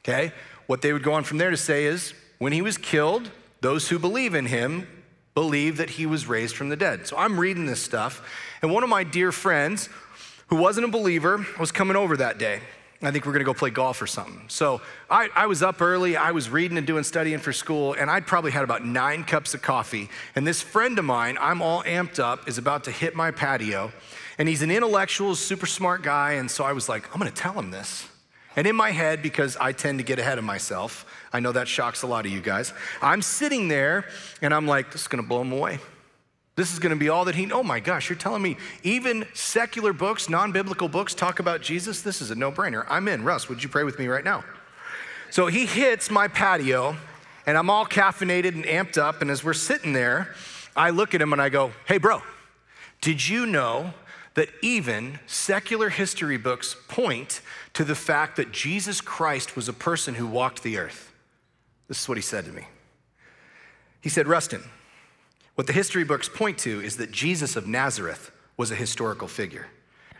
Okay? 0.03 0.33
What 0.69 0.81
they 0.81 0.95
would 0.95 1.03
go 1.03 1.13
on 1.13 1.23
from 1.23 1.37
there 1.37 1.51
to 1.51 1.57
say 1.59 1.85
is 1.85 2.15
when 2.39 2.55
he 2.55 2.63
was 2.63 2.79
killed, 2.79 3.31
those 3.61 3.91
who 3.91 3.99
believe 3.99 4.35
in 4.35 4.47
him 4.47 4.87
believe 5.35 5.79
that 5.79 5.91
he 5.91 6.07
was 6.07 6.27
raised 6.27 6.57
from 6.57 6.69
the 6.69 6.77
dead. 6.77 7.07
So 7.07 7.17
I'm 7.17 7.39
reading 7.39 7.67
this 7.67 7.83
stuff, 7.83 8.23
and 8.61 8.73
one 8.73 8.83
of 8.83 8.89
my 8.89 9.05
dear 9.05 9.33
friends, 9.33 9.89
who 10.49 10.57
wasn't 10.57 10.87
a 10.87 10.91
believer, 10.91 11.47
was 11.59 11.73
coming 11.73 11.97
over 11.97 12.17
that 12.19 12.39
day. 12.39 12.61
I 13.05 13.11
think 13.11 13.27
we're 13.27 13.33
gonna 13.33 13.45
go 13.45 13.55
play 13.55 13.71
golf 13.71 14.01
or 14.01 14.07
something. 14.07 14.45
So 14.47 14.81
I, 15.11 15.29
I, 15.35 15.47
was 15.47 15.61
up 15.61 15.83
early, 15.83 16.17
I 16.17 16.31
was 16.31 16.49
reading 16.49 16.79
and 16.79 16.87
doing 16.87 17.03
studying 17.03 17.39
for 17.41 17.53
school, 17.53 17.95
and 17.95 18.09
I'd 18.09 18.27
probably 18.27 18.53
had 18.53 18.63
about 18.63 18.85
nine 18.85 19.25
cups 19.25 19.55
of 19.55 19.63
coffee. 19.63 20.09
And 20.37 20.47
this 20.47 20.63
friend 20.63 20.97
of 20.99 21.05
mine, 21.05 21.37
I'm 21.41 21.61
all 21.63 21.83
amped 21.83 22.21
up, 22.21 22.49
is 22.49 22.59
about 22.59 22.85
to 22.85 22.93
hit 22.93 23.17
my 23.17 23.33
patio. 23.33 23.93
And 24.39 24.49
he's 24.49 24.63
an 24.63 24.71
intellectual, 24.71 25.35
super 25.35 25.67
smart 25.67 26.03
guy. 26.03 26.33
And 26.33 26.49
so 26.49 26.65
I 26.65 26.73
was 26.73 26.89
like, 26.89 27.13
I'm 27.13 27.19
gonna 27.19 27.33
tell 27.33 27.55
him 27.55 27.73
this. 27.73 28.07
And 28.55 28.67
in 28.67 28.77
my 28.77 28.91
head, 28.91 29.21
because 29.21 29.57
I 29.57 29.73
tend 29.73 29.99
to 29.99 30.05
get 30.05 30.19
ahead 30.19 30.39
of 30.39 30.45
myself, 30.45 31.05
I 31.33 31.41
know 31.41 31.53
that 31.53 31.69
shocks 31.69 32.03
a 32.03 32.07
lot 32.07 32.27
of 32.27 32.33
you 32.33 32.41
guys. 32.41 32.73
I'm 33.01 33.23
sitting 33.23 33.69
there 33.69 34.07
and 34.41 34.53
I'm 34.53 34.67
like, 34.67 34.93
this 34.93 35.03
is 35.03 35.09
gonna 35.09 35.23
blow 35.23 35.43
him 35.43 35.53
away. 35.53 35.79
This 36.55 36.73
is 36.73 36.79
gonna 36.79 36.97
be 36.97 37.09
all 37.09 37.25
that 37.25 37.35
he, 37.35 37.51
oh 37.51 37.63
my 37.63 37.81
gosh, 37.81 38.11
you're 38.11 38.19
telling 38.19 38.43
me 38.43 38.57
even 38.83 39.27
secular 39.35 39.93
books, 39.93 40.29
non 40.29 40.53
biblical 40.53 40.89
books 40.89 41.15
talk 41.15 41.39
about 41.39 41.63
Jesus? 41.63 42.03
This 42.03 42.21
is 42.21 42.31
a 42.31 42.35
no 42.35 42.53
brainer. 42.53 42.87
I'm 42.89 43.09
in. 43.09 43.25
Russ, 43.25 43.49
would 43.49 43.63
you 43.63 43.69
pray 43.69 43.85
with 43.85 43.99
me 43.99 44.07
right 44.07 44.25
now? 44.25 44.45
So 45.31 45.47
he 45.47 45.65
hits 45.65 46.11
my 46.11 46.29
patio 46.29 46.97
and 47.47 47.57
I'm 47.57 47.71
all 47.71 47.87
caffeinated 47.87 48.55
and 48.55 48.65
amped 48.65 48.99
up. 48.99 49.23
And 49.23 49.31
as 49.31 49.43
we're 49.43 49.55
sitting 49.55 49.93
there, 49.93 50.35
I 50.77 50.91
look 50.91 51.15
at 51.15 51.23
him 51.23 51.33
and 51.33 51.41
I 51.41 51.49
go, 51.49 51.73
hey, 51.87 51.99
bro, 51.99 52.23
did 53.01 53.27
you 53.27 53.47
know 53.47 53.95
that 54.35 54.49
even 54.63 55.19
secular 55.27 55.91
history 55.91 56.37
books 56.37 56.77
point 56.89 57.41
to 57.75 57.85
the 57.85 57.95
fact 57.95 58.37
that 58.37 58.53
Jesus 58.53 59.01
Christ 59.01 59.57
was 59.57 59.69
a 59.69 59.73
person 59.73 60.15
who 60.15 60.27
walked 60.27 60.63
the 60.63 60.79
earth. 60.79 61.12
This 61.89 62.01
is 62.01 62.09
what 62.09 62.19
he 62.19 62.23
said 62.23 62.45
to 62.45 62.53
me. 62.53 62.67
He 64.01 64.09
said, 64.09 64.27
Rustin, 64.27 64.63
what 65.55 65.67
the 65.67 65.73
history 65.73 66.05
books 66.05 66.29
point 66.29 66.59
to 66.59 66.81
is 66.81 66.97
that 66.97 67.13
Jesus 67.13 67.57
of 67.57 67.67
Nazareth 67.67 68.31
was 68.57 68.71
a 68.71 68.75
historical 68.75 69.29
figure. 69.29 69.67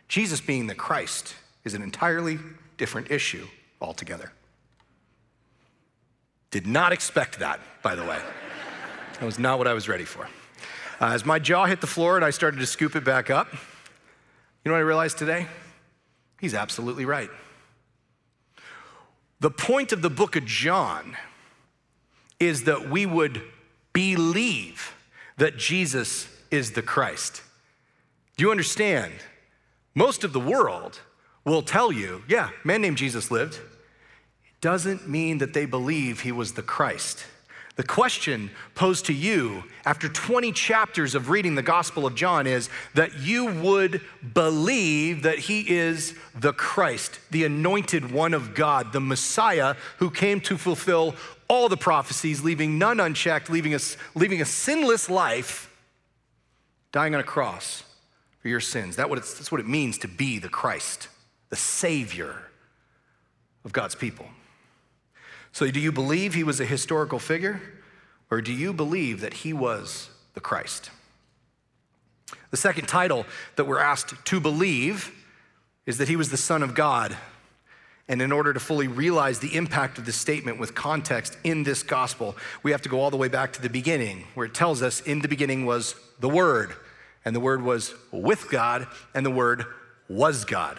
Jesus 0.09 0.41
being 0.41 0.67
the 0.67 0.75
Christ 0.75 1.35
is 1.65 1.75
an 1.75 1.83
entirely 1.83 2.39
different 2.77 3.11
issue 3.11 3.47
altogether. 3.81 4.33
Did 6.51 6.67
not 6.67 6.93
expect 6.93 7.39
that, 7.39 7.61
by 7.83 7.95
the 7.95 8.03
way. 8.03 8.19
That 9.19 9.25
was 9.25 9.39
not 9.39 9.59
what 9.59 9.67
I 9.67 9.73
was 9.73 9.89
ready 9.89 10.05
for. 10.05 10.29
Uh, 11.01 11.07
as 11.07 11.25
my 11.25 11.39
jaw 11.39 11.65
hit 11.65 11.81
the 11.81 11.87
floor 11.87 12.17
and 12.17 12.25
I 12.25 12.31
started 12.31 12.61
to 12.61 12.67
scoop 12.67 12.95
it 12.95 13.05
back 13.05 13.31
up, 13.31 13.49
you 13.53 14.69
know 14.69 14.73
what 14.73 14.79
I 14.79 14.83
realized 14.83 15.19
today? 15.19 15.47
He's 16.41 16.55
absolutely 16.55 17.05
right. 17.05 17.31
The 19.41 19.51
point 19.51 19.93
of 19.93 20.03
the 20.03 20.11
book 20.11 20.37
of 20.37 20.45
John 20.45 21.17
is 22.43 22.65
that 22.65 22.91
we 22.91 23.07
would 23.07 23.41
believe 23.93 24.95
that 25.37 25.57
Jesus 25.57 26.29
is 26.51 26.73
the 26.73 26.83
Christ. 26.83 27.43
Do 28.37 28.45
you 28.45 28.51
understand? 28.51 29.13
Most 29.95 30.25
of 30.25 30.33
the 30.33 30.41
world 30.41 31.01
will 31.45 31.63
tell 31.63 31.93
you, 31.93 32.23
yeah, 32.29 32.51
man 32.65 32.83
named 32.83 32.97
Jesus 32.97 33.31
lived. 33.31 33.55
It 33.55 34.61
doesn't 34.61 35.09
mean 35.09 35.39
that 35.39 35.55
they 35.55 35.67
believe 35.67 36.21
he 36.21 36.33
was 36.33 36.55
the 36.55 36.63
Christ. 36.63 37.27
The 37.77 37.83
question 37.85 38.51
posed 38.75 39.07
to 39.07 39.15
you 39.15 39.65
after 39.87 40.09
20 40.09 40.53
chapters 40.53 41.15
of 41.15 41.31
reading 41.31 41.55
the 41.55 41.63
Gospel 41.63 42.05
of 42.05 42.15
John 42.15 42.47
is 42.47 42.69
that 42.95 43.21
you 43.21 43.47
would 43.47 44.03
believe 44.35 45.23
that 45.23 45.39
he 45.39 45.61
is 45.61 46.15
the 46.39 46.53
Christ, 46.53 47.19
the 47.31 47.45
anointed 47.45 48.13
one 48.13 48.35
of 48.35 48.55
God, 48.55 48.93
the 48.93 49.01
Messiah 49.01 49.75
who 49.99 50.11
came 50.11 50.41
to 50.43 50.59
fulfill 50.59 51.15
all 51.53 51.69
the 51.69 51.77
prophecies, 51.77 52.43
leaving 52.43 52.79
none 52.79 52.99
unchecked, 52.99 53.51
leaving, 53.51 53.75
us, 53.75 53.99
leaving 54.15 54.41
a 54.41 54.45
sinless 54.45 55.11
life, 55.11 55.71
dying 56.93 57.15
on 57.15 57.21
a 57.21 57.25
cross 57.25 57.83
for 58.39 58.49
your 58.49 58.59
sins. 58.59 58.97
That 58.97 59.11
what 59.11 59.19
that's 59.19 59.53
what 59.53 59.61
it 59.61 59.69
means 59.69 59.99
to 59.99 60.09
be 60.09 60.39
the 60.39 60.49
Christ, 60.49 61.09
the 61.51 61.57
Savior 61.57 62.35
of 63.67 63.73
God's 63.75 63.95
people. 63.95 64.25
So, 65.53 65.71
do 65.71 65.79
you 65.79 65.93
believe 65.93 66.33
he 66.33 66.43
was 66.43 66.59
a 66.59 66.65
historical 66.65 67.19
figure, 67.19 67.61
or 68.31 68.41
do 68.41 68.53
you 68.55 68.73
believe 68.73 69.21
that 69.21 69.35
he 69.35 69.53
was 69.53 70.09
the 70.33 70.41
Christ? 70.41 70.89
The 72.51 72.57
second 72.57 72.89
title 72.89 73.27
that 73.57 73.67
we're 73.67 73.79
asked 73.79 74.15
to 74.25 74.41
believe 74.41 75.13
is 75.85 75.99
that 75.99 76.09
he 76.09 76.17
was 76.17 76.31
the 76.31 76.39
Son 76.39 76.63
of 76.63 76.75
God. 76.75 77.15
And 78.13 78.21
in 78.21 78.31
order 78.31 78.53
to 78.53 78.61
fully 78.61 78.89
realize 78.89 79.39
the 79.39 79.57
impact 79.57 79.97
of 79.97 80.05
this 80.05 80.17
statement 80.17 80.59
with 80.59 80.75
context 80.75 81.39
in 81.45 81.63
this 81.63 81.83
gospel, 81.83 82.37
we 82.63 82.71
have 82.73 82.83
to 82.83 82.91
go 82.91 83.01
all 83.01 83.11
the 83.11 83.17
way 83.17 83.29
back 83.29 83.55
to 83.55 83.63
the 83.63 83.71
beginning, 83.71 84.27
where 84.35 84.45
it 84.45 84.53
tells 84.53 84.83
us 84.83 85.01
in 85.01 85.21
the 85.21 85.29
beginning 85.29 85.65
was 85.65 85.95
the 86.21 86.29
Word, 86.29 86.75
and 87.25 87.35
the 87.35 87.41
Word 87.41 87.63
was 87.63 87.95
with 88.11 88.51
God, 88.51 88.87
and 89.15 89.25
the 89.25 89.31
Word 89.31 89.65
was 90.11 90.45
God. 90.45 90.79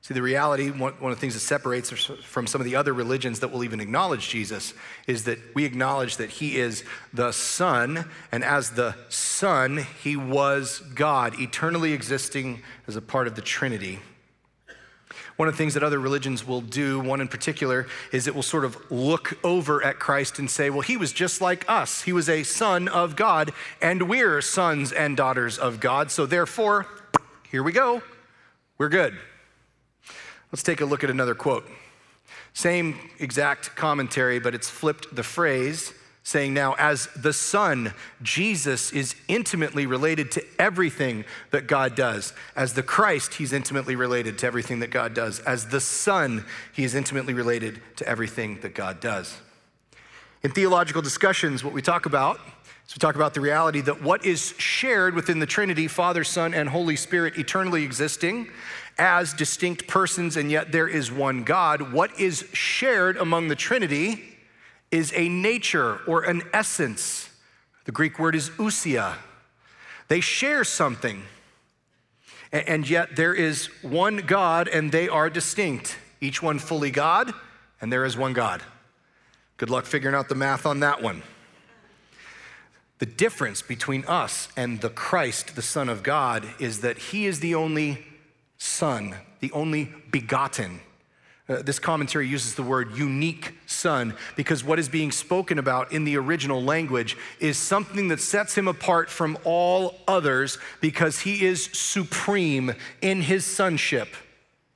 See, 0.00 0.12
the 0.12 0.22
reality, 0.22 0.70
one, 0.70 0.94
of 1.00 1.10
the 1.10 1.14
things 1.14 1.34
that 1.34 1.40
separates 1.40 1.92
us 1.92 2.10
from 2.24 2.48
some 2.48 2.60
of 2.60 2.64
the 2.64 2.74
other 2.74 2.92
religions 2.92 3.38
that 3.38 3.52
will 3.52 3.62
even 3.62 3.78
acknowledge 3.78 4.28
Jesus 4.28 4.74
is 5.06 5.22
that 5.22 5.38
we 5.54 5.64
acknowledge 5.64 6.16
that 6.16 6.30
he 6.30 6.58
is 6.58 6.82
the 7.14 7.30
Son, 7.30 8.10
and 8.32 8.42
as 8.42 8.70
the 8.70 8.96
Son, 9.08 9.86
he 10.02 10.16
was 10.16 10.80
God, 10.96 11.38
eternally 11.38 11.92
existing 11.92 12.62
as 12.88 12.96
a 12.96 13.00
part 13.00 13.28
of 13.28 13.36
the 13.36 13.40
Trinity. 13.40 14.00
One 15.36 15.48
of 15.48 15.54
the 15.54 15.58
things 15.58 15.74
that 15.74 15.82
other 15.82 15.98
religions 15.98 16.46
will 16.46 16.62
do, 16.62 16.98
one 16.98 17.20
in 17.20 17.28
particular, 17.28 17.86
is 18.10 18.26
it 18.26 18.34
will 18.34 18.42
sort 18.42 18.64
of 18.64 18.78
look 18.90 19.38
over 19.44 19.84
at 19.84 19.98
Christ 19.98 20.38
and 20.38 20.50
say, 20.50 20.70
well, 20.70 20.80
he 20.80 20.96
was 20.96 21.12
just 21.12 21.42
like 21.42 21.68
us. 21.68 22.02
He 22.02 22.12
was 22.12 22.28
a 22.28 22.42
son 22.42 22.88
of 22.88 23.16
God, 23.16 23.52
and 23.82 24.08
we're 24.08 24.40
sons 24.40 24.92
and 24.92 25.16
daughters 25.16 25.58
of 25.58 25.78
God. 25.78 26.10
So 26.10 26.24
therefore, 26.24 26.86
here 27.50 27.62
we 27.62 27.72
go. 27.72 28.02
We're 28.78 28.88
good. 28.88 29.14
Let's 30.50 30.62
take 30.62 30.80
a 30.80 30.86
look 30.86 31.04
at 31.04 31.10
another 31.10 31.34
quote. 31.34 31.68
Same 32.54 32.98
exact 33.18 33.76
commentary, 33.76 34.38
but 34.38 34.54
it's 34.54 34.70
flipped 34.70 35.14
the 35.14 35.22
phrase, 35.22 35.92
saying 36.26 36.52
now, 36.52 36.74
as 36.76 37.06
the 37.14 37.32
Son, 37.32 37.94
Jesus 38.20 38.90
is 38.90 39.14
intimately 39.28 39.86
related 39.86 40.32
to 40.32 40.44
everything 40.58 41.24
that 41.52 41.68
God 41.68 41.94
does. 41.94 42.32
As 42.56 42.74
the 42.74 42.82
Christ, 42.82 43.34
he's 43.34 43.52
intimately 43.52 43.94
related 43.94 44.36
to 44.38 44.46
everything 44.48 44.80
that 44.80 44.90
God 44.90 45.14
does. 45.14 45.38
As 45.38 45.68
the 45.68 45.80
Son, 45.80 46.44
he 46.72 46.82
is 46.82 46.96
intimately 46.96 47.32
related 47.32 47.80
to 47.98 48.08
everything 48.08 48.58
that 48.62 48.74
God 48.74 48.98
does. 48.98 49.38
In 50.42 50.50
theological 50.50 51.00
discussions, 51.00 51.62
what 51.62 51.72
we 51.72 51.80
talk 51.80 52.06
about 52.06 52.40
is 52.88 52.96
we 52.96 52.98
talk 52.98 53.14
about 53.14 53.32
the 53.32 53.40
reality 53.40 53.80
that 53.82 54.02
what 54.02 54.26
is 54.26 54.52
shared 54.58 55.14
within 55.14 55.38
the 55.38 55.46
Trinity, 55.46 55.86
Father, 55.86 56.24
Son, 56.24 56.54
and 56.54 56.68
Holy 56.68 56.96
Spirit, 56.96 57.38
eternally 57.38 57.84
existing, 57.84 58.48
as 58.98 59.32
distinct 59.32 59.86
persons, 59.86 60.36
and 60.36 60.50
yet 60.50 60.72
there 60.72 60.88
is 60.88 61.12
one 61.12 61.44
God. 61.44 61.92
What 61.92 62.18
is 62.18 62.48
shared 62.52 63.16
among 63.16 63.46
the 63.46 63.54
Trinity 63.54 64.35
is 64.96 65.12
a 65.14 65.28
nature 65.28 66.00
or 66.06 66.22
an 66.22 66.42
essence. 66.54 67.28
The 67.84 67.92
Greek 67.92 68.18
word 68.18 68.34
is 68.34 68.48
ousia. 68.50 69.16
They 70.08 70.20
share 70.20 70.64
something, 70.64 71.22
and 72.50 72.88
yet 72.88 73.14
there 73.14 73.34
is 73.34 73.66
one 73.82 74.18
God 74.18 74.68
and 74.68 74.90
they 74.90 75.06
are 75.06 75.28
distinct. 75.28 75.98
Each 76.18 76.42
one 76.42 76.58
fully 76.58 76.90
God, 76.90 77.34
and 77.78 77.92
there 77.92 78.06
is 78.06 78.16
one 78.16 78.32
God. 78.32 78.62
Good 79.58 79.68
luck 79.68 79.84
figuring 79.84 80.16
out 80.16 80.30
the 80.30 80.34
math 80.34 80.64
on 80.64 80.80
that 80.80 81.02
one. 81.02 81.22
The 82.98 83.06
difference 83.06 83.60
between 83.60 84.02
us 84.06 84.48
and 84.56 84.80
the 84.80 84.88
Christ, 84.88 85.56
the 85.56 85.62
Son 85.62 85.90
of 85.90 86.02
God, 86.02 86.46
is 86.58 86.80
that 86.80 86.96
He 86.96 87.26
is 87.26 87.40
the 87.40 87.54
only 87.54 88.06
Son, 88.56 89.14
the 89.40 89.52
only 89.52 89.92
begotten. 90.10 90.80
Uh, 91.48 91.62
this 91.62 91.78
commentary 91.78 92.26
uses 92.26 92.56
the 92.56 92.62
word 92.62 92.96
unique 92.96 93.54
son 93.66 94.14
because 94.34 94.64
what 94.64 94.80
is 94.80 94.88
being 94.88 95.12
spoken 95.12 95.60
about 95.60 95.92
in 95.92 96.02
the 96.04 96.16
original 96.16 96.60
language 96.60 97.16
is 97.38 97.56
something 97.56 98.08
that 98.08 98.20
sets 98.20 98.56
him 98.56 98.66
apart 98.66 99.08
from 99.08 99.38
all 99.44 99.94
others 100.08 100.58
because 100.80 101.20
he 101.20 101.44
is 101.44 101.66
supreme 101.66 102.74
in 103.00 103.20
his 103.20 103.44
sonship. 103.44 104.08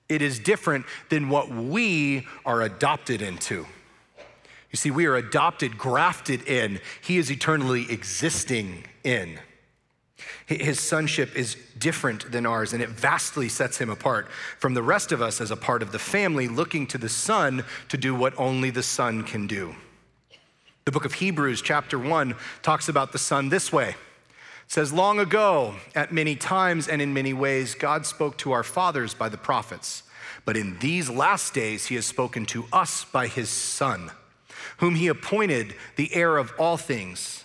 It 0.08 0.22
is 0.22 0.38
different 0.38 0.86
than 1.08 1.28
what 1.28 1.50
we 1.50 2.26
are 2.44 2.62
adopted 2.62 3.20
into. 3.20 3.66
You 4.70 4.76
see, 4.76 4.92
we 4.92 5.06
are 5.06 5.16
adopted, 5.16 5.76
grafted 5.76 6.42
in. 6.46 6.80
He 7.00 7.18
is 7.18 7.30
eternally 7.30 7.90
existing 7.90 8.84
in. 9.02 9.40
His 10.46 10.80
sonship 10.80 11.36
is 11.36 11.56
different 11.78 12.32
than 12.32 12.46
ours, 12.46 12.72
and 12.72 12.82
it 12.82 12.88
vastly 12.88 13.48
sets 13.48 13.78
him 13.78 13.88
apart 13.88 14.28
from 14.58 14.74
the 14.74 14.82
rest 14.82 15.12
of 15.12 15.22
us 15.22 15.40
as 15.40 15.50
a 15.50 15.56
part 15.56 15.82
of 15.82 15.92
the 15.92 15.98
family, 15.98 16.48
looking 16.48 16.86
to 16.88 16.98
the 16.98 17.08
Son 17.08 17.64
to 17.88 17.96
do 17.96 18.14
what 18.14 18.34
only 18.36 18.70
the 18.70 18.82
Son 18.82 19.22
can 19.22 19.46
do. 19.46 19.74
The 20.84 20.92
book 20.92 21.04
of 21.04 21.14
Hebrews, 21.14 21.62
chapter 21.62 21.98
1, 21.98 22.34
talks 22.62 22.88
about 22.88 23.12
the 23.12 23.18
Son 23.18 23.48
this 23.48 23.72
way. 23.72 23.90
It 23.90 23.96
says, 24.66 24.92
Long 24.92 25.18
ago, 25.20 25.76
at 25.94 26.12
many 26.12 26.34
times 26.34 26.88
and 26.88 27.00
in 27.00 27.14
many 27.14 27.32
ways, 27.32 27.74
God 27.74 28.06
spoke 28.06 28.36
to 28.38 28.52
our 28.52 28.64
fathers 28.64 29.14
by 29.14 29.28
the 29.28 29.36
prophets. 29.36 30.02
But 30.44 30.56
in 30.56 30.78
these 30.78 31.10
last 31.10 31.54
days, 31.54 31.86
he 31.86 31.94
has 31.94 32.06
spoken 32.06 32.46
to 32.46 32.64
us 32.72 33.04
by 33.04 33.26
his 33.26 33.50
Son, 33.50 34.10
whom 34.78 34.94
he 34.94 35.06
appointed 35.06 35.74
the 35.96 36.12
heir 36.14 36.38
of 36.38 36.52
all 36.58 36.76
things 36.76 37.44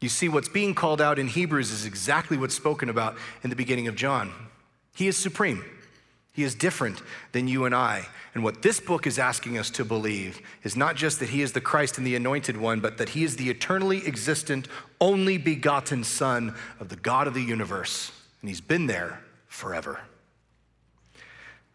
You 0.00 0.08
see, 0.08 0.28
what's 0.28 0.48
being 0.48 0.74
called 0.74 1.00
out 1.00 1.18
in 1.18 1.28
Hebrews 1.28 1.70
is 1.70 1.84
exactly 1.84 2.38
what's 2.38 2.54
spoken 2.54 2.88
about 2.88 3.16
in 3.44 3.50
the 3.50 3.56
beginning 3.56 3.86
of 3.86 3.96
John. 3.96 4.32
He 4.94 5.08
is 5.08 5.16
supreme, 5.16 5.64
He 6.32 6.42
is 6.42 6.54
different 6.54 7.02
than 7.32 7.48
you 7.48 7.64
and 7.66 7.74
I. 7.74 8.06
And 8.34 8.44
what 8.44 8.62
this 8.62 8.80
book 8.80 9.06
is 9.06 9.18
asking 9.18 9.58
us 9.58 9.70
to 9.70 9.84
believe 9.84 10.40
is 10.62 10.76
not 10.76 10.96
just 10.96 11.18
that 11.20 11.30
He 11.30 11.42
is 11.42 11.52
the 11.52 11.60
Christ 11.60 11.98
and 11.98 12.06
the 12.06 12.16
anointed 12.16 12.56
one, 12.56 12.80
but 12.80 12.96
that 12.98 13.10
He 13.10 13.24
is 13.24 13.36
the 13.36 13.50
eternally 13.50 14.06
existent, 14.06 14.68
only 15.00 15.36
begotten 15.36 16.04
Son 16.04 16.54
of 16.78 16.88
the 16.88 16.96
God 16.96 17.26
of 17.26 17.34
the 17.34 17.42
universe. 17.42 18.12
And 18.40 18.48
He's 18.48 18.60
been 18.60 18.86
there 18.86 19.20
forever. 19.48 20.00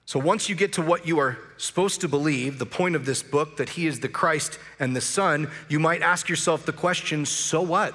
So, 0.07 0.19
once 0.19 0.49
you 0.49 0.55
get 0.55 0.73
to 0.73 0.81
what 0.81 1.07
you 1.07 1.19
are 1.19 1.37
supposed 1.57 2.01
to 2.01 2.07
believe, 2.07 2.59
the 2.59 2.65
point 2.65 2.95
of 2.95 3.05
this 3.05 3.21
book, 3.21 3.57
that 3.57 3.69
He 3.69 3.85
is 3.85 3.99
the 3.99 4.09
Christ 4.09 4.59
and 4.79 4.95
the 4.95 5.01
Son, 5.01 5.51
you 5.67 5.79
might 5.79 6.01
ask 6.01 6.29
yourself 6.29 6.65
the 6.65 6.73
question 6.73 7.25
so 7.25 7.61
what? 7.61 7.93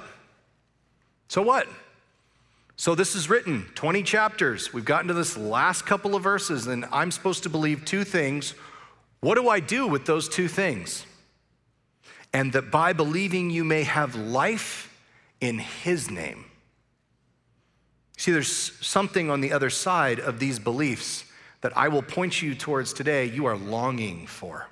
So 1.31 1.41
what? 1.41 1.65
So 2.75 2.93
this 2.93 3.15
is 3.15 3.29
written 3.29 3.65
20 3.75 4.03
chapters. 4.03 4.73
We've 4.73 4.83
gotten 4.83 5.07
to 5.07 5.13
this 5.13 5.37
last 5.37 5.85
couple 5.85 6.13
of 6.13 6.23
verses, 6.23 6.67
and 6.67 6.83
I'm 6.91 7.09
supposed 7.09 7.43
to 7.43 7.49
believe 7.49 7.85
two 7.85 8.03
things. 8.03 8.53
What 9.21 9.35
do 9.35 9.47
I 9.47 9.61
do 9.61 9.87
with 9.87 10.05
those 10.05 10.27
two 10.27 10.49
things? 10.49 11.05
And 12.33 12.51
that 12.51 12.69
by 12.69 12.91
believing 12.91 13.49
you 13.49 13.63
may 13.63 13.83
have 13.83 14.13
life 14.13 14.93
in 15.39 15.59
his 15.59 16.11
name. 16.11 16.43
See, 18.17 18.33
there's 18.33 18.51
something 18.85 19.29
on 19.29 19.39
the 19.39 19.53
other 19.53 19.69
side 19.69 20.19
of 20.19 20.37
these 20.37 20.59
beliefs 20.59 21.23
that 21.61 21.71
I 21.77 21.87
will 21.87 22.03
point 22.03 22.41
you 22.41 22.55
towards 22.55 22.91
today 22.91 23.23
you 23.23 23.45
are 23.45 23.55
longing 23.55 24.27
for. 24.27 24.67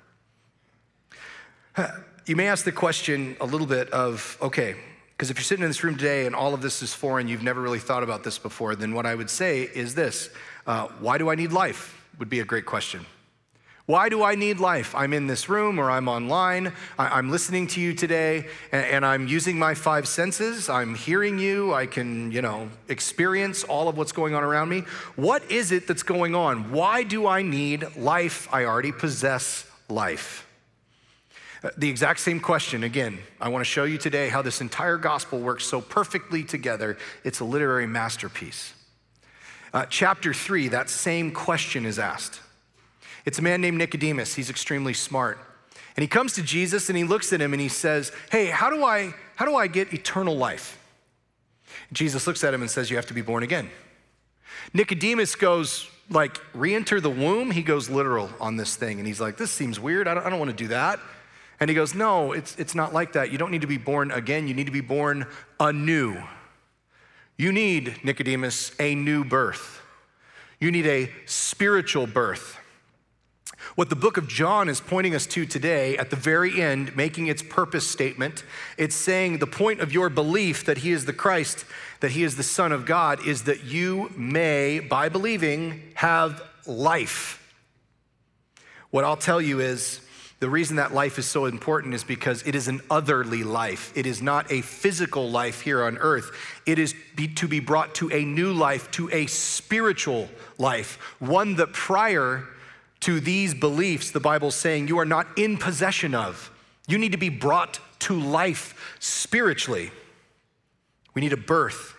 You 2.26 2.36
may 2.36 2.48
ask 2.48 2.64
the 2.64 2.70
question 2.70 3.34
a 3.40 3.46
little 3.46 3.66
bit 3.66 3.90
of, 3.90 4.38
okay, 4.40 4.76
because 5.20 5.30
if 5.30 5.36
you're 5.36 5.44
sitting 5.44 5.62
in 5.62 5.68
this 5.68 5.84
room 5.84 5.98
today 5.98 6.24
and 6.24 6.34
all 6.34 6.54
of 6.54 6.62
this 6.62 6.82
is 6.82 6.94
foreign, 6.94 7.28
you've 7.28 7.42
never 7.42 7.60
really 7.60 7.78
thought 7.78 8.02
about 8.02 8.24
this 8.24 8.38
before, 8.38 8.74
then 8.74 8.94
what 8.94 9.04
I 9.04 9.14
would 9.14 9.28
say 9.28 9.64
is 9.64 9.94
this 9.94 10.30
uh, 10.66 10.86
Why 10.98 11.18
do 11.18 11.28
I 11.28 11.34
need 11.34 11.52
life? 11.52 12.02
Would 12.18 12.30
be 12.30 12.40
a 12.40 12.44
great 12.46 12.64
question. 12.64 13.04
Why 13.84 14.08
do 14.08 14.22
I 14.22 14.34
need 14.34 14.60
life? 14.60 14.94
I'm 14.94 15.12
in 15.12 15.26
this 15.26 15.50
room 15.50 15.78
or 15.78 15.90
I'm 15.90 16.08
online. 16.08 16.72
I, 16.98 17.18
am 17.18 17.30
listening 17.30 17.66
to 17.66 17.82
you 17.82 17.92
today 17.92 18.46
and, 18.72 18.86
and, 18.86 19.04
I'm 19.04 19.28
using 19.28 19.58
my 19.58 19.74
five 19.74 20.08
senses. 20.08 20.70
I'm 20.70 20.94
hearing 20.94 21.38
you. 21.38 21.74
I 21.74 21.84
can, 21.84 22.32
you 22.32 22.40
know, 22.40 22.70
experience 22.88 23.62
all 23.62 23.88
of 23.88 23.98
what's 23.98 24.12
going 24.12 24.34
on 24.34 24.42
around 24.42 24.70
me. 24.70 24.84
What 25.16 25.42
is 25.50 25.70
it 25.70 25.86
that's 25.86 26.02
going 26.02 26.34
on? 26.34 26.72
Why 26.72 27.02
do 27.02 27.26
I 27.26 27.42
need 27.42 27.94
life? 27.94 28.48
I 28.50 28.64
already 28.64 28.92
possess 28.92 29.70
life. 29.90 30.49
The 31.76 31.90
exact 31.90 32.20
same 32.20 32.40
question, 32.40 32.84
again, 32.84 33.18
I 33.38 33.50
want 33.50 33.60
to 33.60 33.70
show 33.70 33.84
you 33.84 33.98
today 33.98 34.30
how 34.30 34.40
this 34.40 34.62
entire 34.62 34.96
gospel 34.96 35.40
works 35.40 35.66
so 35.66 35.82
perfectly 35.82 36.42
together. 36.42 36.96
It's 37.22 37.40
a 37.40 37.44
literary 37.44 37.86
masterpiece. 37.86 38.72
Uh, 39.72 39.84
chapter 39.88 40.32
three, 40.32 40.68
that 40.68 40.88
same 40.88 41.30
question 41.32 41.84
is 41.84 41.98
asked. 41.98 42.40
It's 43.26 43.38
a 43.38 43.42
man 43.42 43.60
named 43.60 43.76
Nicodemus. 43.76 44.34
He's 44.34 44.48
extremely 44.48 44.94
smart. 44.94 45.38
And 45.96 46.02
he 46.02 46.08
comes 46.08 46.32
to 46.34 46.42
Jesus 46.42 46.88
and 46.88 46.96
he 46.96 47.04
looks 47.04 47.32
at 47.32 47.42
him 47.42 47.52
and 47.52 47.60
he 47.60 47.68
says, 47.68 48.10
Hey, 48.32 48.46
how 48.46 48.70
do 48.70 48.82
I, 48.82 49.12
how 49.36 49.44
do 49.44 49.54
I 49.54 49.66
get 49.66 49.92
eternal 49.92 50.36
life? 50.36 50.78
Jesus 51.92 52.26
looks 52.26 52.42
at 52.42 52.54
him 52.54 52.62
and 52.62 52.70
says, 52.70 52.90
You 52.90 52.96
have 52.96 53.06
to 53.06 53.14
be 53.14 53.22
born 53.22 53.42
again. 53.42 53.70
Nicodemus 54.72 55.36
goes, 55.36 55.88
like, 56.08 56.40
re 56.54 56.74
enter 56.74 57.00
the 57.00 57.10
womb. 57.10 57.50
He 57.50 57.62
goes 57.62 57.90
literal 57.90 58.30
on 58.40 58.56
this 58.56 58.76
thing. 58.76 58.98
And 58.98 59.06
he's 59.06 59.20
like, 59.20 59.36
This 59.36 59.50
seems 59.50 59.78
weird. 59.78 60.08
I 60.08 60.14
don't, 60.14 60.26
I 60.26 60.30
don't 60.30 60.38
want 60.38 60.50
to 60.50 60.56
do 60.56 60.68
that. 60.68 61.00
And 61.60 61.68
he 61.68 61.76
goes, 61.76 61.94
No, 61.94 62.32
it's, 62.32 62.56
it's 62.58 62.74
not 62.74 62.92
like 62.92 63.12
that. 63.12 63.30
You 63.30 63.38
don't 63.38 63.50
need 63.50 63.60
to 63.60 63.66
be 63.66 63.76
born 63.76 64.10
again, 64.10 64.48
you 64.48 64.54
need 64.54 64.66
to 64.66 64.72
be 64.72 64.80
born 64.80 65.26
anew. 65.60 66.22
You 67.36 67.52
need, 67.52 68.04
Nicodemus, 68.04 68.72
a 68.78 68.94
new 68.94 69.24
birth. 69.24 69.80
You 70.58 70.70
need 70.70 70.86
a 70.86 71.10
spiritual 71.24 72.06
birth. 72.06 72.58
What 73.76 73.88
the 73.88 73.96
book 73.96 74.16
of 74.16 74.26
John 74.28 74.68
is 74.68 74.80
pointing 74.80 75.14
us 75.14 75.26
to 75.28 75.46
today, 75.46 75.96
at 75.96 76.10
the 76.10 76.16
very 76.16 76.60
end, 76.60 76.96
making 76.96 77.28
its 77.28 77.42
purpose 77.42 77.88
statement, 77.88 78.44
it's 78.76 78.96
saying 78.96 79.38
the 79.38 79.46
point 79.46 79.80
of 79.80 79.92
your 79.92 80.08
belief 80.08 80.64
that 80.64 80.78
he 80.78 80.92
is 80.92 81.04
the 81.04 81.12
Christ, 81.12 81.64
that 82.00 82.10
he 82.10 82.24
is 82.24 82.36
the 82.36 82.42
Son 82.42 82.72
of 82.72 82.84
God, 82.84 83.26
is 83.26 83.44
that 83.44 83.64
you 83.64 84.10
may, 84.16 84.80
by 84.80 85.08
believing, 85.08 85.82
have 85.94 86.42
life. 86.66 87.54
What 88.90 89.04
I'll 89.04 89.16
tell 89.16 89.40
you 89.40 89.60
is, 89.60 90.00
the 90.40 90.48
reason 90.48 90.76
that 90.76 90.94
life 90.94 91.18
is 91.18 91.26
so 91.26 91.44
important 91.44 91.92
is 91.92 92.02
because 92.02 92.42
it 92.46 92.54
is 92.54 92.66
an 92.66 92.80
otherly 92.90 93.44
life. 93.44 93.92
It 93.94 94.06
is 94.06 94.22
not 94.22 94.50
a 94.50 94.62
physical 94.62 95.30
life 95.30 95.60
here 95.60 95.84
on 95.84 95.98
earth. 95.98 96.30
It 96.64 96.78
is 96.78 96.94
be, 97.14 97.28
to 97.34 97.46
be 97.46 97.60
brought 97.60 97.94
to 97.96 98.10
a 98.10 98.24
new 98.24 98.54
life, 98.54 98.90
to 98.92 99.10
a 99.10 99.26
spiritual 99.26 100.30
life, 100.56 100.98
one 101.18 101.56
that 101.56 101.74
prior 101.74 102.46
to 103.00 103.20
these 103.20 103.52
beliefs, 103.52 104.10
the 104.10 104.20
Bible's 104.20 104.54
saying 104.54 104.88
you 104.88 104.98
are 104.98 105.04
not 105.04 105.26
in 105.36 105.58
possession 105.58 106.14
of. 106.14 106.50
You 106.88 106.96
need 106.96 107.12
to 107.12 107.18
be 107.18 107.28
brought 107.28 107.78
to 108.00 108.18
life 108.18 108.96
spiritually. 108.98 109.90
We 111.14 111.20
need 111.20 111.34
a 111.34 111.38
birth 111.38 111.94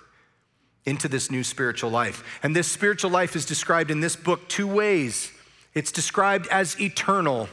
into 0.84 1.08
this 1.08 1.30
new 1.30 1.44
spiritual 1.44 1.92
life. 1.92 2.24
And 2.42 2.56
this 2.56 2.68
spiritual 2.68 3.12
life 3.12 3.36
is 3.36 3.46
described 3.46 3.92
in 3.92 4.00
this 4.00 4.16
book 4.16 4.48
two 4.50 4.68
ways 4.68 5.32
it's 5.74 5.94
described 5.94 6.48
as 6.48 6.78
eternal 6.82 7.48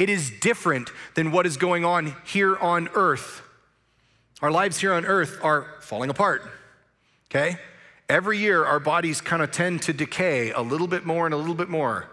it 0.00 0.08
is 0.08 0.30
different 0.40 0.90
than 1.14 1.30
what 1.30 1.46
is 1.46 1.58
going 1.58 1.84
on 1.84 2.16
here 2.24 2.56
on 2.56 2.88
earth. 2.94 3.42
Our 4.40 4.50
lives 4.50 4.78
here 4.78 4.94
on 4.94 5.04
earth 5.04 5.38
are 5.42 5.66
falling 5.82 6.08
apart, 6.08 6.42
okay? 7.26 7.58
Every 8.08 8.38
year, 8.38 8.64
our 8.64 8.80
bodies 8.80 9.20
kind 9.20 9.42
of 9.42 9.52
tend 9.52 9.82
to 9.82 9.92
decay 9.92 10.52
a 10.52 10.62
little 10.62 10.86
bit 10.86 11.04
more 11.04 11.26
and 11.26 11.34
a 11.34 11.36
little 11.36 11.54
bit 11.54 11.68
more. 11.68 12.08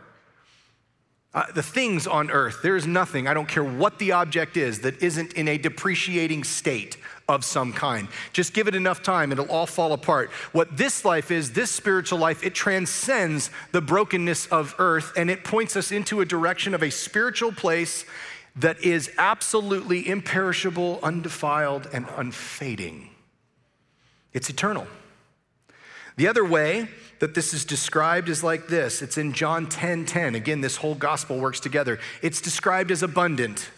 Uh, 1.33 1.45
the 1.55 1.63
things 1.63 2.05
on 2.05 2.29
earth, 2.29 2.61
there 2.61 2.75
is 2.75 2.85
nothing, 2.85 3.25
I 3.25 3.33
don't 3.33 3.47
care 3.47 3.63
what 3.63 3.99
the 3.99 4.11
object 4.11 4.57
is, 4.57 4.81
that 4.81 5.01
isn't 5.01 5.31
in 5.33 5.47
a 5.47 5.57
depreciating 5.57 6.43
state 6.43 6.97
of 7.27 7.43
some 7.43 7.73
kind. 7.73 8.07
Just 8.31 8.53
give 8.53 8.67
it 8.67 8.75
enough 8.75 9.03
time, 9.03 9.31
it'll 9.31 9.51
all 9.51 9.65
fall 9.65 9.93
apart. 9.93 10.29
What 10.53 10.77
this 10.77 11.03
life 11.03 11.29
is, 11.31 11.51
this 11.51 11.71
spiritual 11.71 12.19
life, 12.19 12.43
it 12.43 12.55
transcends 12.55 13.49
the 13.71 13.81
brokenness 13.81 14.47
of 14.47 14.75
earth 14.79 15.13
and 15.17 15.29
it 15.29 15.43
points 15.43 15.75
us 15.75 15.91
into 15.91 16.21
a 16.21 16.25
direction 16.25 16.73
of 16.73 16.83
a 16.83 16.89
spiritual 16.89 17.51
place 17.51 18.05
that 18.55 18.81
is 18.83 19.11
absolutely 19.17 20.07
imperishable, 20.07 20.99
undefiled, 21.03 21.87
and 21.93 22.07
unfading. 22.15 23.09
It's 24.33 24.49
eternal. 24.49 24.87
The 26.15 26.27
other 26.27 26.43
way 26.43 26.87
that 27.19 27.33
this 27.33 27.53
is 27.53 27.65
described 27.65 28.29
is 28.29 28.43
like 28.43 28.67
this 28.67 29.01
it's 29.01 29.17
in 29.17 29.33
John 29.33 29.67
10 29.67 30.05
10. 30.05 30.35
Again, 30.35 30.61
this 30.61 30.77
whole 30.77 30.95
gospel 30.95 31.39
works 31.39 31.59
together. 31.59 31.99
It's 32.21 32.41
described 32.41 32.91
as 32.91 33.03
abundant. 33.03 33.69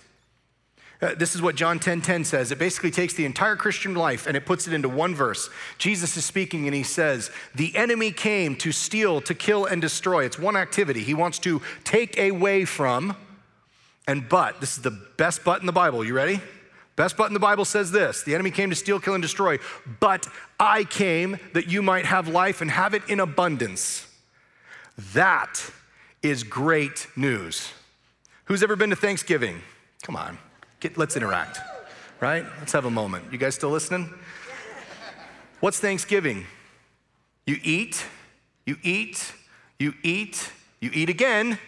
Uh, 1.02 1.16
this 1.16 1.34
is 1.34 1.42
what 1.42 1.56
John 1.56 1.80
10 1.80 2.02
10 2.02 2.26
says. 2.26 2.52
It 2.52 2.60
basically 2.60 2.92
takes 2.92 3.14
the 3.14 3.26
entire 3.26 3.56
Christian 3.56 3.96
life 3.96 4.28
and 4.28 4.36
it 4.36 4.46
puts 4.46 4.68
it 4.68 4.74
into 4.74 4.90
one 4.90 5.16
verse. 5.16 5.50
Jesus 5.78 6.18
is 6.18 6.26
speaking 6.26 6.66
and 6.66 6.76
he 6.76 6.84
says, 6.84 7.32
The 7.56 7.76
enemy 7.78 8.12
came 8.12 8.56
to 8.58 8.74
steal, 8.74 9.22
to 9.22 9.34
kill, 9.34 9.66
and 9.66 9.82
destroy. 9.82 10.26
It's 10.26 10.38
one 10.38 10.58
activity. 10.58 11.02
He 11.02 11.14
wants 11.14 11.40
to 11.40 11.62
take 11.86 12.20
away 12.20 12.66
from, 12.66 13.16
and 14.08 14.28
but, 14.28 14.60
this 14.60 14.76
is 14.76 14.84
the 14.84 14.92
best 14.92 15.46
but 15.46 15.62
in 15.62 15.68
the 15.68 15.72
Bible. 15.72 16.04
You 16.04 16.14
ready? 16.14 16.42
Best 16.98 17.16
but 17.16 17.28
in 17.28 17.34
the 17.34 17.40
Bible 17.40 17.64
says 17.64 17.92
this 17.92 18.24
The 18.24 18.34
enemy 18.34 18.52
came 18.52 18.70
to 18.70 18.76
steal, 18.76 19.00
kill, 19.00 19.14
and 19.14 19.22
destroy, 19.22 19.58
but 20.02 20.28
I 20.60 20.84
came 20.84 21.40
that 21.54 21.70
you 21.70 21.82
might 21.82 22.06
have 22.06 22.28
life 22.28 22.60
and 22.60 22.70
have 22.70 22.94
it 22.94 23.04
in 23.08 23.22
abundance. 23.22 24.06
That 25.14 25.72
is 26.22 26.44
great 26.44 27.08
news. 27.16 27.72
Who's 28.46 28.64
ever 28.64 28.76
been 28.76 28.90
to 28.90 28.98
Thanksgiving? 28.98 29.62
Come 30.04 30.18
on. 30.18 30.38
Get, 30.80 30.98
let's 30.98 31.18
interact, 31.18 31.60
right? 32.22 32.46
Let's 32.60 32.72
have 32.72 32.86
a 32.86 32.92
moment. 32.92 33.26
You 33.32 33.38
guys 33.38 33.56
still 33.56 33.70
listening? 33.70 34.14
What's 35.60 35.80
Thanksgiving? 35.80 36.46
You 37.46 37.60
eat, 37.64 38.06
you 38.66 38.78
eat, 38.82 39.34
you 39.78 39.94
eat, 40.04 40.52
you 40.80 40.90
eat 40.94 41.10
again. 41.10 41.60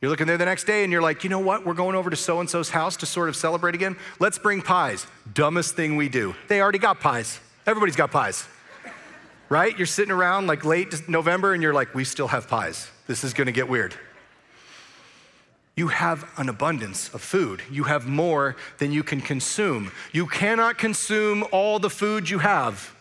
You're 0.00 0.10
looking 0.10 0.26
there 0.26 0.38
the 0.38 0.44
next 0.46 0.64
day 0.64 0.82
and 0.82 0.92
you're 0.92 1.02
like, 1.02 1.24
you 1.24 1.30
know 1.30 1.40
what? 1.40 1.66
We're 1.66 1.74
going 1.74 1.94
over 1.94 2.08
to 2.08 2.16
so 2.16 2.40
and 2.40 2.48
so's 2.48 2.70
house 2.70 2.96
to 2.98 3.06
sort 3.06 3.28
of 3.28 3.36
celebrate 3.36 3.74
again. 3.74 3.96
Let's 4.18 4.38
bring 4.38 4.62
pies. 4.62 5.06
Dumbest 5.34 5.74
thing 5.74 5.96
we 5.96 6.08
do. 6.08 6.34
They 6.48 6.62
already 6.62 6.78
got 6.78 7.00
pies. 7.00 7.40
Everybody's 7.66 7.96
got 7.96 8.10
pies, 8.10 8.46
right? 9.48 9.76
You're 9.76 9.86
sitting 9.86 10.12
around 10.12 10.46
like 10.46 10.64
late 10.64 11.08
November 11.08 11.52
and 11.52 11.62
you're 11.62 11.74
like, 11.74 11.94
we 11.94 12.04
still 12.04 12.28
have 12.28 12.48
pies. 12.48 12.88
This 13.06 13.24
is 13.24 13.34
gonna 13.34 13.52
get 13.52 13.68
weird 13.68 13.94
you 15.76 15.88
have 15.88 16.26
an 16.38 16.48
abundance 16.48 17.12
of 17.12 17.20
food. 17.20 17.62
You 17.70 17.84
have 17.84 18.06
more 18.06 18.56
than 18.78 18.92
you 18.92 19.02
can 19.02 19.20
consume. 19.20 19.92
You 20.10 20.26
cannot 20.26 20.78
consume 20.78 21.44
all 21.52 21.78
the 21.78 21.90
food 21.90 22.30
you 22.30 22.38
have. 22.38 22.94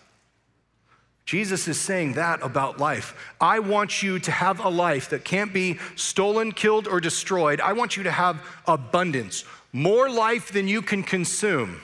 Jesus 1.25 1.67
is 1.69 1.79
saying 1.79 2.13
that 2.13 2.43
about 2.43 2.77
life. 2.77 3.33
I 3.41 3.59
want 3.59 4.03
you 4.03 4.19
to 4.19 4.31
have 4.31 4.63
a 4.63 4.69
life 4.69 5.09
that 5.09 5.23
can't 5.23 5.53
be 5.53 5.79
stolen, 5.95 6.51
killed, 6.51 6.87
or 6.87 6.99
destroyed. 6.99 7.61
I 7.61 7.73
want 7.73 7.97
you 7.97 8.03
to 8.03 8.11
have 8.11 8.45
abundance, 8.67 9.45
more 9.71 10.09
life 10.09 10.51
than 10.51 10.67
you 10.67 10.81
can 10.81 11.01
consume. 11.01 11.81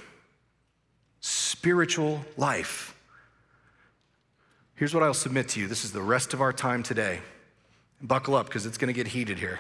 Spiritual 1.21 2.23
life. 2.36 2.95
Here's 4.75 4.93
what 4.93 5.04
I'll 5.04 5.13
submit 5.13 5.47
to 5.49 5.60
you 5.60 5.67
this 5.67 5.86
is 5.86 5.91
the 5.91 6.01
rest 6.01 6.34
of 6.34 6.41
our 6.41 6.54
time 6.54 6.84
today. 6.84 7.21
Buckle 8.01 8.36
up 8.36 8.47
because 8.47 8.65
it's 8.65 8.77
going 8.77 8.93
to 8.93 8.97
get 8.97 9.08
heated 9.08 9.39
here. 9.39 9.60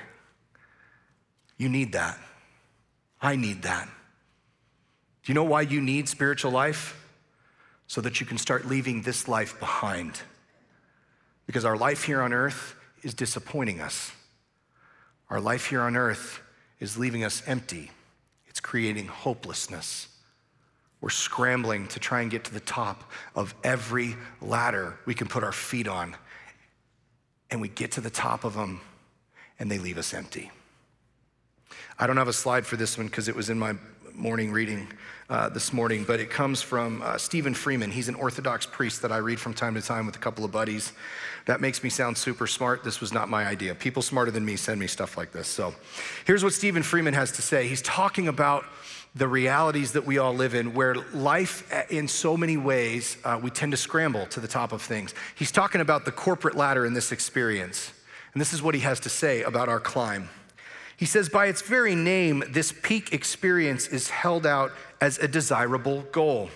You 1.61 1.69
need 1.69 1.91
that. 1.91 2.17
I 3.21 3.35
need 3.35 3.61
that. 3.61 3.85
Do 3.85 5.31
you 5.31 5.35
know 5.35 5.43
why 5.43 5.61
you 5.61 5.79
need 5.79 6.09
spiritual 6.09 6.49
life? 6.49 6.99
So 7.85 8.01
that 8.01 8.19
you 8.19 8.25
can 8.25 8.39
start 8.39 8.65
leaving 8.65 9.03
this 9.03 9.27
life 9.27 9.59
behind. 9.59 10.19
Because 11.45 11.63
our 11.63 11.77
life 11.77 12.03
here 12.03 12.19
on 12.19 12.33
earth 12.33 12.73
is 13.03 13.13
disappointing 13.13 13.79
us. 13.79 14.11
Our 15.29 15.39
life 15.39 15.67
here 15.67 15.81
on 15.81 15.95
earth 15.95 16.41
is 16.79 16.97
leaving 16.97 17.23
us 17.23 17.43
empty. 17.45 17.91
It's 18.47 18.59
creating 18.59 19.05
hopelessness. 19.05 20.07
We're 20.99 21.11
scrambling 21.11 21.89
to 21.89 21.99
try 21.99 22.21
and 22.21 22.31
get 22.31 22.45
to 22.45 22.53
the 22.55 22.59
top 22.59 23.03
of 23.35 23.53
every 23.63 24.15
ladder 24.41 24.97
we 25.05 25.13
can 25.13 25.27
put 25.27 25.43
our 25.43 25.51
feet 25.51 25.87
on. 25.87 26.15
And 27.51 27.61
we 27.61 27.67
get 27.67 27.91
to 27.91 28.01
the 28.01 28.09
top 28.09 28.45
of 28.45 28.55
them 28.55 28.81
and 29.59 29.69
they 29.69 29.77
leave 29.77 29.99
us 29.99 30.11
empty. 30.15 30.49
I 32.01 32.07
don't 32.07 32.17
have 32.17 32.27
a 32.27 32.33
slide 32.33 32.65
for 32.65 32.77
this 32.77 32.97
one 32.97 33.05
because 33.05 33.27
it 33.27 33.35
was 33.35 33.51
in 33.51 33.59
my 33.59 33.75
morning 34.15 34.51
reading 34.51 34.87
uh, 35.29 35.49
this 35.49 35.71
morning, 35.71 36.03
but 36.03 36.19
it 36.19 36.31
comes 36.31 36.59
from 36.59 37.03
uh, 37.03 37.15
Stephen 37.19 37.53
Freeman. 37.53 37.91
He's 37.91 38.09
an 38.09 38.15
Orthodox 38.15 38.65
priest 38.65 39.03
that 39.03 39.11
I 39.11 39.17
read 39.17 39.39
from 39.39 39.53
time 39.53 39.75
to 39.75 39.83
time 39.83 40.07
with 40.07 40.15
a 40.15 40.19
couple 40.19 40.43
of 40.43 40.51
buddies. 40.51 40.93
That 41.45 41.61
makes 41.61 41.83
me 41.83 41.91
sound 41.91 42.17
super 42.17 42.47
smart. 42.47 42.83
This 42.83 43.01
was 43.01 43.13
not 43.13 43.29
my 43.29 43.45
idea. 43.45 43.75
People 43.75 44.01
smarter 44.01 44.31
than 44.31 44.43
me 44.43 44.55
send 44.55 44.79
me 44.79 44.87
stuff 44.87 45.15
like 45.15 45.31
this. 45.31 45.47
So 45.47 45.75
here's 46.25 46.43
what 46.43 46.53
Stephen 46.53 46.81
Freeman 46.81 47.13
has 47.13 47.33
to 47.33 47.43
say. 47.43 47.67
He's 47.67 47.83
talking 47.83 48.27
about 48.27 48.65
the 49.13 49.27
realities 49.27 49.91
that 49.91 50.03
we 50.03 50.17
all 50.17 50.33
live 50.33 50.55
in, 50.55 50.73
where 50.73 50.95
life, 51.13 51.71
uh, 51.71 51.83
in 51.91 52.07
so 52.07 52.35
many 52.35 52.57
ways, 52.57 53.15
uh, 53.23 53.39
we 53.39 53.51
tend 53.51 53.73
to 53.73 53.77
scramble 53.77 54.25
to 54.25 54.39
the 54.39 54.47
top 54.47 54.71
of 54.71 54.81
things. 54.81 55.13
He's 55.35 55.51
talking 55.51 55.81
about 55.81 56.05
the 56.05 56.11
corporate 56.11 56.55
ladder 56.55 56.83
in 56.83 56.95
this 56.95 57.11
experience. 57.11 57.93
And 58.33 58.41
this 58.41 58.53
is 58.53 58.61
what 58.63 58.73
he 58.73 58.81
has 58.81 58.99
to 59.01 59.09
say 59.09 59.43
about 59.43 59.69
our 59.69 59.79
climb. 59.79 60.29
He 61.01 61.07
says, 61.07 61.29
by 61.29 61.47
its 61.47 61.63
very 61.63 61.95
name, 61.95 62.43
this 62.47 62.71
peak 62.71 63.11
experience 63.11 63.87
is 63.87 64.11
held 64.11 64.45
out 64.45 64.71
as 65.01 65.17
a 65.17 65.27
desirable 65.27 66.03
goal. 66.11 66.51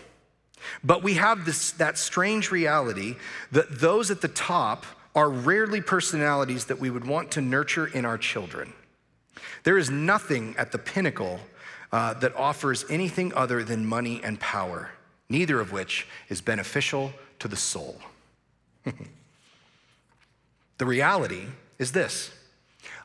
But 0.84 1.02
we 1.02 1.16
have 1.16 1.46
this, 1.46 1.72
that 1.72 1.98
strange 1.98 2.52
reality 2.52 3.16
that 3.52 3.80
those 3.80 4.12
at 4.12 4.22
the 4.22 4.28
top 4.28 4.86
are 5.16 5.32
rarely 5.32 5.82
personalities 5.82 6.66
that 6.66 6.80
we 6.80 6.92
would 6.92 7.08
want 7.08 7.32
to 7.32 7.42
nurture 7.42 7.88
in 7.88 8.06
our 8.06 8.20
children. 8.20 8.72
There 9.64 9.80
is 9.80 9.90
nothing 9.90 10.54
at 10.60 10.72
the 10.72 10.78
pinnacle 10.78 11.40
uh, 11.92 12.14
that 12.14 12.36
offers 12.36 12.86
anything 12.88 13.34
other 13.34 13.64
than 13.64 13.84
money 13.84 14.22
and 14.24 14.40
power, 14.40 14.92
neither 15.28 15.60
of 15.60 15.72
which 15.72 16.06
is 16.30 16.40
beneficial 16.40 17.14
to 17.40 17.48
the 17.48 17.56
soul. 17.56 18.00
the 20.78 20.86
reality 20.86 21.46
is 21.80 21.94
this 21.94 22.30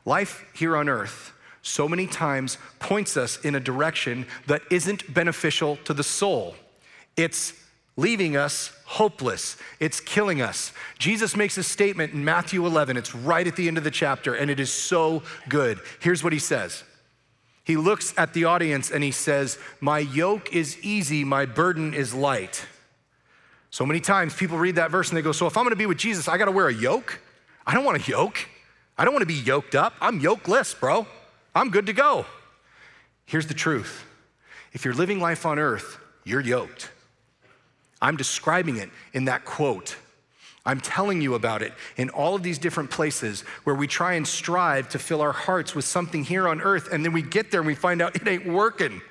life 0.05 0.45
here 0.53 0.75
on 0.75 0.89
earth 0.89 1.33
so 1.61 1.87
many 1.87 2.07
times 2.07 2.57
points 2.79 3.17
us 3.17 3.39
in 3.41 3.55
a 3.55 3.59
direction 3.59 4.25
that 4.47 4.61
isn't 4.71 5.13
beneficial 5.13 5.77
to 5.85 5.93
the 5.93 6.03
soul. 6.03 6.55
It's 7.15 7.53
leaving 7.97 8.35
us 8.35 8.75
hopeless. 8.85 9.57
It's 9.79 9.99
killing 9.99 10.41
us. 10.41 10.73
Jesus 10.97 11.35
makes 11.35 11.57
a 11.57 11.63
statement 11.63 12.13
in 12.13 12.25
Matthew 12.25 12.65
11. 12.65 12.97
It's 12.97 13.13
right 13.13 13.45
at 13.45 13.55
the 13.55 13.67
end 13.67 13.77
of 13.77 13.83
the 13.83 13.91
chapter, 13.91 14.33
and 14.33 14.49
it 14.49 14.59
is 14.59 14.71
so 14.71 15.23
good. 15.47 15.79
Here's 15.99 16.23
what 16.23 16.33
he 16.33 16.39
says 16.39 16.83
He 17.63 17.77
looks 17.77 18.13
at 18.17 18.33
the 18.33 18.45
audience 18.45 18.89
and 18.89 19.03
he 19.03 19.11
says, 19.11 19.59
My 19.79 19.99
yoke 19.99 20.53
is 20.53 20.77
easy, 20.83 21.23
my 21.23 21.45
burden 21.45 21.93
is 21.93 22.13
light. 22.13 22.65
So 23.69 23.85
many 23.85 24.01
times 24.01 24.33
people 24.35 24.57
read 24.57 24.75
that 24.75 24.91
verse 24.91 25.09
and 25.09 25.17
they 25.17 25.21
go, 25.21 25.31
So 25.31 25.45
if 25.45 25.55
I'm 25.55 25.63
gonna 25.63 25.75
be 25.75 25.85
with 25.85 25.97
Jesus, 25.97 26.27
I 26.27 26.37
gotta 26.37 26.51
wear 26.51 26.67
a 26.67 26.73
yoke? 26.73 27.19
I 27.67 27.73
don't 27.75 27.85
want 27.85 28.05
a 28.05 28.11
yoke. 28.11 28.47
I 29.01 29.03
don't 29.03 29.15
wanna 29.15 29.25
be 29.25 29.33
yoked 29.33 29.73
up. 29.73 29.95
I'm 29.99 30.21
yokeless, 30.21 30.79
bro. 30.79 31.07
I'm 31.55 31.71
good 31.71 31.87
to 31.87 31.93
go. 31.93 32.27
Here's 33.25 33.47
the 33.47 33.55
truth 33.55 34.05
if 34.73 34.85
you're 34.85 34.93
living 34.93 35.19
life 35.19 35.43
on 35.43 35.57
earth, 35.57 35.97
you're 36.23 36.39
yoked. 36.39 36.91
I'm 37.99 38.15
describing 38.15 38.77
it 38.77 38.91
in 39.11 39.25
that 39.25 39.43
quote. 39.43 39.95
I'm 40.67 40.79
telling 40.79 41.19
you 41.19 41.33
about 41.33 41.63
it 41.63 41.73
in 41.97 42.11
all 42.11 42.35
of 42.35 42.43
these 42.43 42.59
different 42.59 42.91
places 42.91 43.41
where 43.63 43.75
we 43.75 43.87
try 43.87 44.13
and 44.13 44.27
strive 44.27 44.87
to 44.89 44.99
fill 44.99 45.21
our 45.21 45.31
hearts 45.31 45.73
with 45.73 45.85
something 45.85 46.23
here 46.23 46.47
on 46.47 46.61
earth, 46.61 46.89
and 46.93 47.03
then 47.03 47.11
we 47.11 47.23
get 47.23 47.49
there 47.49 47.61
and 47.61 47.67
we 47.67 47.73
find 47.73 48.03
out 48.03 48.15
it 48.15 48.27
ain't 48.27 48.45
working. 48.45 49.01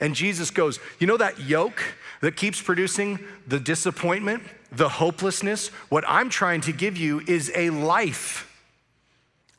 And 0.00 0.16
Jesus 0.16 0.50
goes, 0.50 0.80
You 0.98 1.06
know 1.06 1.16
that 1.18 1.38
yoke 1.38 1.80
that 2.22 2.34
keeps 2.34 2.60
producing 2.60 3.20
the 3.46 3.60
disappointment, 3.60 4.42
the 4.72 4.88
hopelessness? 4.88 5.68
What 5.90 6.02
I'm 6.08 6.28
trying 6.28 6.62
to 6.62 6.72
give 6.72 6.96
you 6.96 7.22
is 7.28 7.52
a 7.54 7.70
life 7.70 8.48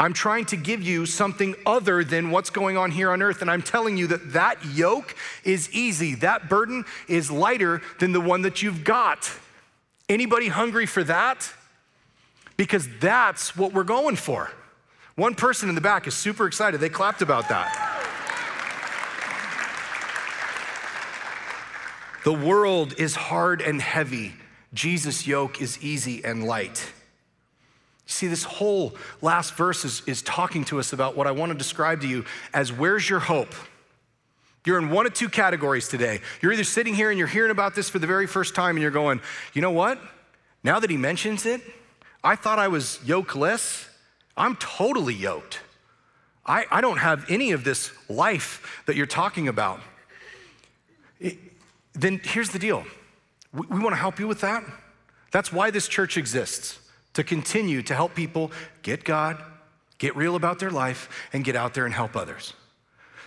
I'm 0.03 0.11
trying 0.11 0.43
to 0.47 0.57
give 0.57 0.81
you 0.83 1.05
something 1.05 1.55
other 1.65 2.03
than 2.03 2.29
what's 2.29 2.49
going 2.49 2.75
on 2.75 2.91
here 2.91 3.09
on 3.11 3.21
earth. 3.21 3.41
And 3.41 3.49
I'm 3.49 3.61
telling 3.61 3.95
you 3.95 4.07
that 4.07 4.33
that 4.33 4.57
yoke 4.65 5.15
is 5.45 5.71
easy. 5.71 6.15
That 6.15 6.49
burden 6.49 6.83
is 7.07 7.31
lighter 7.31 7.81
than 8.01 8.11
the 8.11 8.19
one 8.19 8.41
that 8.41 8.61
you've 8.61 8.83
got. 8.83 9.31
Anybody 10.09 10.49
hungry 10.49 10.87
for 10.87 11.05
that? 11.05 11.49
Because 12.57 12.85
that's 12.99 13.55
what 13.55 13.71
we're 13.71 13.85
going 13.85 14.17
for. 14.17 14.51
One 15.15 15.35
person 15.35 15.69
in 15.69 15.75
the 15.75 15.79
back 15.79 16.05
is 16.05 16.13
super 16.13 16.47
excited. 16.47 16.81
They 16.81 16.89
clapped 16.89 17.21
about 17.21 17.47
that. 17.47 17.71
The 22.25 22.33
world 22.33 22.95
is 22.97 23.15
hard 23.15 23.61
and 23.61 23.81
heavy. 23.81 24.33
Jesus' 24.73 25.25
yoke 25.25 25.61
is 25.61 25.81
easy 25.81 26.25
and 26.25 26.43
light. 26.43 26.91
See, 28.05 28.27
this 28.27 28.43
whole 28.43 28.95
last 29.21 29.55
verse 29.55 29.85
is, 29.85 30.03
is 30.05 30.21
talking 30.21 30.65
to 30.65 30.79
us 30.79 30.93
about 30.93 31.15
what 31.15 31.25
I 31.25 31.31
want 31.31 31.51
to 31.51 31.57
describe 31.57 32.01
to 32.01 32.07
you 32.07 32.25
as 32.53 32.71
where's 32.71 33.09
your 33.09 33.19
hope? 33.19 33.53
You're 34.65 34.77
in 34.77 34.89
one 34.89 35.05
of 35.05 35.13
two 35.13 35.29
categories 35.29 35.87
today. 35.87 36.21
You're 36.41 36.53
either 36.53 36.63
sitting 36.63 36.95
here 36.95 37.09
and 37.09 37.17
you're 37.17 37.27
hearing 37.27 37.51
about 37.51 37.75
this 37.75 37.89
for 37.89 37.99
the 37.99 38.07
very 38.07 38.27
first 38.27 38.55
time 38.55 38.75
and 38.75 38.81
you're 38.81 38.91
going, 38.91 39.21
you 39.53 39.61
know 39.61 39.71
what? 39.71 39.99
Now 40.63 40.79
that 40.79 40.89
he 40.89 40.97
mentions 40.97 41.45
it, 41.45 41.61
I 42.23 42.35
thought 42.35 42.59
I 42.59 42.69
was 42.69 42.99
yokeless. 43.05 43.87
I'm 44.37 44.55
totally 44.55 45.13
yoked. 45.13 45.59
I, 46.45 46.65
I 46.71 46.81
don't 46.81 46.97
have 46.97 47.29
any 47.29 47.51
of 47.51 47.63
this 47.63 47.91
life 48.09 48.83
that 48.85 48.95
you're 48.95 49.05
talking 49.05 49.47
about. 49.47 49.79
It, 51.19 51.37
then 51.93 52.19
here's 52.23 52.49
the 52.49 52.59
deal 52.59 52.85
we, 53.53 53.67
we 53.67 53.79
want 53.79 53.91
to 53.91 53.99
help 53.99 54.19
you 54.19 54.27
with 54.27 54.41
that. 54.41 54.63
That's 55.31 55.51
why 55.51 55.71
this 55.71 55.87
church 55.87 56.17
exists 56.17 56.79
to 57.13 57.23
continue 57.23 57.81
to 57.83 57.95
help 57.95 58.15
people 58.15 58.51
get 58.81 59.03
God, 59.03 59.41
get 59.97 60.15
real 60.15 60.35
about 60.35 60.59
their 60.59 60.71
life, 60.71 61.27
and 61.31 61.43
get 61.43 61.55
out 61.55 61.73
there 61.73 61.85
and 61.85 61.93
help 61.93 62.15
others. 62.15 62.53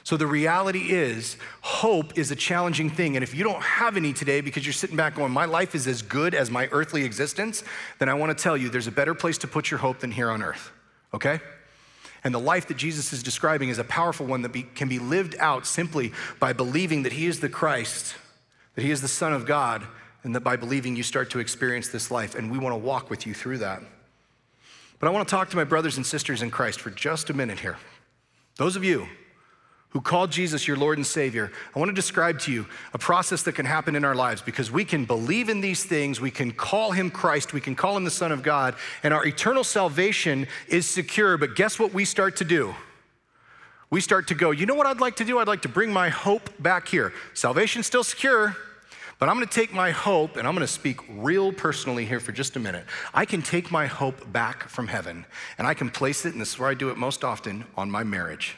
So 0.07 0.17
the 0.17 0.27
reality 0.27 0.93
is, 0.93 1.37
hope 1.63 2.17
is 2.17 2.31
a 2.31 2.37
challenging 2.37 2.91
thing. 2.91 3.17
And 3.17 3.25
if 3.25 3.35
you 3.35 3.43
don't 3.43 3.61
have 3.61 3.97
any 3.97 4.13
today 4.13 4.41
because 4.41 4.65
you're 4.65 4.73
sitting 4.73 4.97
back 4.97 5.17
going, 5.17 5.33
my 5.33 5.47
life 5.47 5.75
is 5.75 5.89
as 5.89 6.01
good 6.01 6.33
as 6.33 6.49
my 6.49 6.69
earthly 6.71 7.05
existence, 7.05 7.65
then 7.99 8.09
I 8.09 8.15
want 8.15 8.37
to 8.37 8.41
tell 8.41 8.57
you 8.57 8.69
there's 8.69 8.87
a 8.87 8.93
better 8.93 9.15
place 9.15 9.37
to 9.39 9.49
put 9.49 9.69
your 9.69 9.79
hope 9.79 9.99
than 9.99 10.13
here 10.13 10.31
on 10.31 10.45
earth, 10.45 10.71
okay? 11.13 11.41
And 12.23 12.33
the 12.33 12.39
life 12.39 12.69
that 12.69 12.77
Jesus 12.77 13.13
is 13.13 13.21
describing 13.23 13.69
is 13.69 13.81
a 13.81 13.85
powerful 13.85 14.27
one 14.27 14.43
that 14.43 14.53
be, 14.53 14.63
can 14.63 14.89
be 14.89 15.01
lived 15.01 15.35
out 15.41 15.67
simply 15.67 16.13
by 16.39 16.53
believing 16.53 17.03
that 17.03 17.13
He 17.13 17.27
is 17.27 17.41
the 17.41 17.49
Christ, 17.49 18.15
that 18.77 18.83
He 18.83 18.93
is 18.93 19.01
the 19.03 19.09
Son 19.09 19.33
of 19.33 19.45
God, 19.45 19.85
and 20.27 20.35
that 20.35 20.41
by 20.41 20.57
believing 20.57 20.97
you 20.97 21.05
start 21.05 21.31
to 21.31 21.39
experience 21.39 21.87
this 21.87 22.11
life. 22.11 22.35
And 22.35 22.51
we 22.51 22.59
want 22.59 22.73
to 22.73 22.77
walk 22.77 23.11
with 23.11 23.29
you 23.29 23.33
through 23.33 23.59
that. 23.59 23.81
But 24.99 25.07
I 25.07 25.11
want 25.11 25.27
to 25.27 25.31
talk 25.31 25.51
to 25.51 25.57
my 25.57 25.63
brothers 25.63 25.99
and 25.99 26.05
sisters 26.05 26.43
in 26.43 26.51
Christ 26.51 26.81
for 26.81 26.91
just 26.91 27.31
a 27.31 27.33
minute 27.33 27.61
here. 27.61 27.77
Those 28.57 28.75
of 28.75 28.83
you 28.83 29.07
who 29.91 30.01
called 30.01 30.33
Jesus 30.33 30.67
your 30.67 30.77
Lord 30.77 30.99
and 30.99 31.07
Savior, 31.07 31.53
I 31.77 31.79
want 31.79 31.91
to 31.91 31.95
describe 31.95 32.41
to 32.41 32.53
you 32.53 32.67
a 32.93 32.99
process 32.99 33.45
that 33.45 33.53
can 33.53 33.67
happen 33.67 33.95
in 33.95 34.05
our 34.05 34.17
lives 34.17 34.43
because 34.43 34.69
we 34.69 34.85
can 34.85 35.05
believe 35.05 35.49
in 35.49 35.61
these 35.61 35.85
things, 35.85 36.21
we 36.21 36.33
can 36.33 36.51
call 36.51 36.91
him 36.91 37.09
Christ, 37.09 37.53
we 37.53 37.61
can 37.61 37.77
call 37.77 37.97
him 37.97 38.03
the 38.03 38.11
Son 38.11 38.33
of 38.33 38.43
God, 38.43 38.75
and 39.05 39.15
our 39.15 39.25
eternal 39.25 39.63
salvation 39.63 40.49
is 40.67 40.87
secure. 40.87 41.39
But 41.39 41.55
guess 41.55 41.79
what 41.79 41.95
we 41.95 42.05
start 42.05 42.35
to 42.39 42.45
do? 42.45 42.75
We 43.91 44.01
start 44.01 44.27
to 44.27 44.35
go, 44.35 44.51
you 44.51 44.67
know 44.67 44.75
what 44.75 44.89
I'd 44.89 45.01
like 45.01 45.15
to 45.17 45.25
do? 45.25 45.39
I'd 45.39 45.47
like 45.47 45.63
to 45.63 45.69
bring 45.69 45.93
my 45.93 46.09
hope 46.09 46.51
back 46.61 46.89
here. 46.89 47.13
Salvation's 47.33 47.87
still 47.87 48.03
secure. 48.03 48.57
But 49.19 49.31
I'm 49.31 49.37
going 49.37 49.49
to 49.49 49.55
take 49.55 49.73
my 49.73 49.93
hope, 49.93 50.37
and 50.37 50.47
I'm 50.47 50.55
going 50.55 50.67
to 50.67 50.73
speak 50.73 51.01
real 51.09 51.51
personally 51.51 52.05
here 52.05 52.21
for 52.21 52.33
just 52.33 52.55
a 52.57 52.59
minute. 52.59 52.85
I 53.15 53.25
can 53.25 53.41
take 53.41 53.71
my 53.71 53.87
hope 53.87 54.31
back 54.31 54.69
from 54.69 54.89
heaven, 54.89 55.25
and 55.57 55.67
I 55.67 55.73
can 55.73 55.89
place 55.89 56.27
it, 56.27 56.33
and 56.33 56.41
this 56.41 56.53
is 56.53 56.59
where 56.59 56.69
I 56.69 56.75
do 56.75 56.91
it 56.91 56.99
most 56.99 57.25
often, 57.25 57.65
on 57.77 57.91
my 57.91 58.05
marriage. 58.05 58.57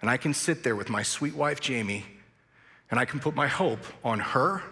And 0.00 0.10
I 0.10 0.16
can 0.16 0.34
sit 0.34 0.64
there 0.64 0.74
with 0.74 0.88
my 0.90 1.04
sweet 1.04 1.36
wife, 1.36 1.60
Jamie, 1.60 2.04
and 2.90 2.98
I 2.98 3.04
can 3.04 3.20
put 3.20 3.36
my 3.36 3.46
hope 3.46 3.84
on 4.04 4.18
her, 4.18 4.62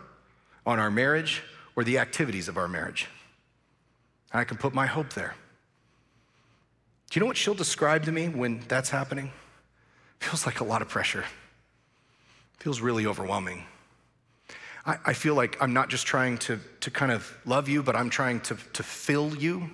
on 0.67 0.81
our 0.81 0.91
marriage, 0.91 1.43
or 1.77 1.85
the 1.85 1.99
activities 1.99 2.49
of 2.49 2.57
our 2.57 2.67
marriage. 2.67 3.07
And 4.33 4.41
I 4.41 4.45
can 4.45 4.57
put 4.57 4.75
my 4.75 4.87
hope 4.87 5.13
there. 5.13 5.37
Do 7.09 7.19
you 7.19 7.21
know 7.21 7.27
what 7.27 7.37
she'll 7.37 7.55
describe 7.55 8.05
to 8.05 8.13
me 8.13 8.29
when 8.29 8.63
that's 8.67 8.91
happening? 8.91 9.31
Feels 10.19 10.45
like 10.45 10.59
a 10.61 10.65
lot 10.65 10.83
of 10.83 10.89
pressure. 10.89 11.25
Feels 12.59 12.81
really 12.81 13.07
overwhelming. 13.07 13.65
I, 14.87 14.99
I 15.07 15.12
feel 15.12 15.35
like 15.35 15.61
I'm 15.61 15.73
not 15.73 15.88
just 15.88 16.07
trying 16.07 16.38
to, 16.38 16.59
to 16.81 16.90
kind 16.90 17.12
of 17.12 17.37
love 17.45 17.69
you, 17.69 17.83
but 17.83 17.97
I'm 17.97 18.11
trying 18.11 18.40
to, 18.40 18.57
to 18.73 18.83
fill 18.83 19.35
you 19.37 19.71